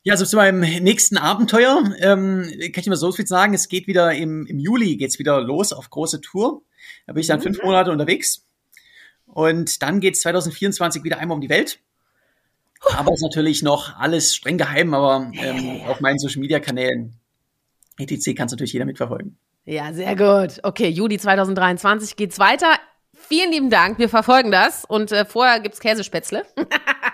Ja, 0.04 0.14
also 0.14 0.24
zu 0.24 0.36
meinem 0.36 0.60
nächsten 0.60 1.18
Abenteuer 1.18 1.82
ähm, 1.98 2.44
kann 2.72 2.80
ich 2.80 2.86
mal 2.86 2.96
so 2.96 3.12
viel 3.12 3.26
sagen. 3.26 3.52
Es 3.52 3.68
geht 3.68 3.86
wieder 3.88 4.14
im, 4.14 4.46
im 4.46 4.58
Juli 4.58 4.96
geht's 4.96 5.18
wieder 5.18 5.40
los 5.40 5.72
auf 5.72 5.90
große 5.90 6.20
Tour. 6.20 6.62
Da 7.06 7.12
bin 7.12 7.20
ich 7.20 7.26
dann 7.26 7.40
fünf 7.40 7.58
mhm. 7.58 7.66
Monate 7.66 7.90
unterwegs. 7.90 8.44
Und 9.26 9.82
dann 9.82 10.00
geht's 10.00 10.20
2024 10.20 11.04
wieder 11.04 11.18
einmal 11.18 11.36
um 11.36 11.40
die 11.40 11.48
Welt. 11.48 11.80
Aber 12.96 13.12
ist 13.12 13.22
natürlich 13.22 13.62
noch 13.62 13.98
alles 13.98 14.34
streng 14.34 14.56
geheim, 14.56 14.94
aber 14.94 15.30
ähm, 15.34 15.80
auf 15.86 16.00
meinen 16.00 16.18
Social 16.18 16.40
Media 16.40 16.60
Kanälen 16.60 17.18
etc. 17.98 18.36
kann 18.36 18.46
es 18.46 18.52
natürlich 18.52 18.72
jeder 18.72 18.84
mitverfolgen. 18.84 19.36
Ja, 19.64 19.92
sehr 19.92 20.16
gut. 20.16 20.60
Okay, 20.62 20.88
Juli 20.88 21.18
2023 21.18 22.16
geht's 22.16 22.38
weiter. 22.38 22.76
Vielen 23.12 23.50
lieben 23.50 23.68
Dank. 23.68 23.98
Wir 23.98 24.08
verfolgen 24.08 24.50
das. 24.50 24.84
Und 24.84 25.12
äh, 25.12 25.24
vorher 25.24 25.60
gibt's 25.60 25.80
Käsespätzle. 25.80 26.44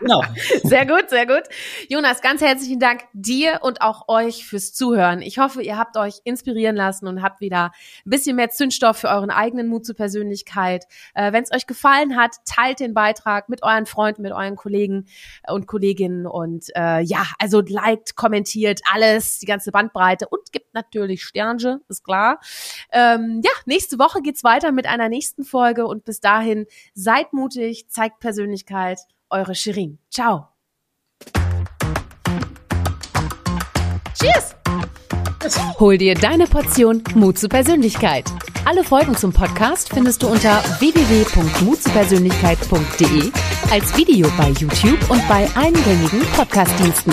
Genau. 0.05 0.21
Sehr 0.65 0.85
gut, 0.85 1.09
sehr 1.09 1.27
gut. 1.27 1.45
Jonas, 1.89 2.21
ganz 2.21 2.43
herzlichen 2.43 2.79
Dank 2.79 3.05
dir 3.15 3.61
und 3.63 3.81
auch 3.81 4.07
euch 4.09 4.45
fürs 4.45 4.75
Zuhören. 4.75 5.23
Ich 5.23 5.39
hoffe, 5.39 5.63
ihr 5.63 5.79
habt 5.79 5.97
euch 5.97 6.17
inspirieren 6.25 6.77
lassen 6.77 7.07
und 7.07 7.23
habt 7.23 7.41
wieder 7.41 7.73
ein 8.05 8.11
bisschen 8.11 8.37
mehr 8.37 8.51
Zündstoff 8.51 8.99
für 8.99 9.09
euren 9.09 9.31
eigenen 9.31 9.67
Mut 9.67 9.87
zur 9.87 9.97
Persönlichkeit. 9.97 10.85
Äh, 11.15 11.33
Wenn 11.33 11.43
es 11.43 11.53
euch 11.53 11.67
gefallen 11.67 12.17
hat, 12.17 12.37
teilt 12.45 12.81
den 12.81 12.93
Beitrag 12.93 13.49
mit 13.49 13.63
euren 13.63 13.87
Freunden, 13.87 14.21
mit 14.21 14.33
euren 14.33 14.57
Kollegen 14.57 15.07
und 15.49 15.67
Kolleginnen 15.67 16.27
und 16.27 16.67
äh, 16.77 17.01
ja, 17.01 17.25
also 17.39 17.63
liked, 17.67 18.15
kommentiert 18.15 18.83
alles, 18.93 19.39
die 19.39 19.47
ganze 19.47 19.73
Bandbreite 19.73 20.29
und 20.29 20.53
gibt 20.53 20.75
natürlich 20.75 21.25
Sternche, 21.25 21.81
ist 21.89 22.05
klar. 22.05 22.41
Ähm, 22.93 23.41
ja, 23.43 23.53
nächste 23.65 23.99
Woche 23.99 24.21
geht's 24.21 24.45
weiter 24.45 24.71
mit 24.71 24.87
einer 24.87 25.09
nächsten 25.09 25.45
Folge 25.45 25.87
und 25.87 26.05
bis 26.05 26.21
dahin 26.21 26.67
seid 26.93 27.33
mutig, 27.33 27.89
zeigt 27.89 28.21
Persönlichkeit 28.21 28.99
eure 29.35 29.55
Shirin. 29.55 29.99
Ciao. 30.11 30.49
Cheers! 34.19 34.57
Hol 35.79 35.99
dir 35.99 36.15
deine 36.15 36.47
Portion 36.47 37.05
Mut 37.15 37.39
zur 37.39 37.51
Persönlichkeit. 37.51 38.25
Alle 38.65 38.83
Folgen 38.83 39.15
zum 39.15 39.31
Podcast 39.33 39.93
findest 39.93 40.23
du 40.23 40.29
unter 40.29 40.63
www.mutzupersönlichkeit.de 40.79 43.31
als 43.71 43.95
Video 43.97 44.29
bei 44.39 44.49
YouTube 44.51 45.11
und 45.11 45.27
bei 45.29 45.47
allen 45.55 45.75
gängigen 45.85 46.23
Podcastdiensten. 46.35 47.13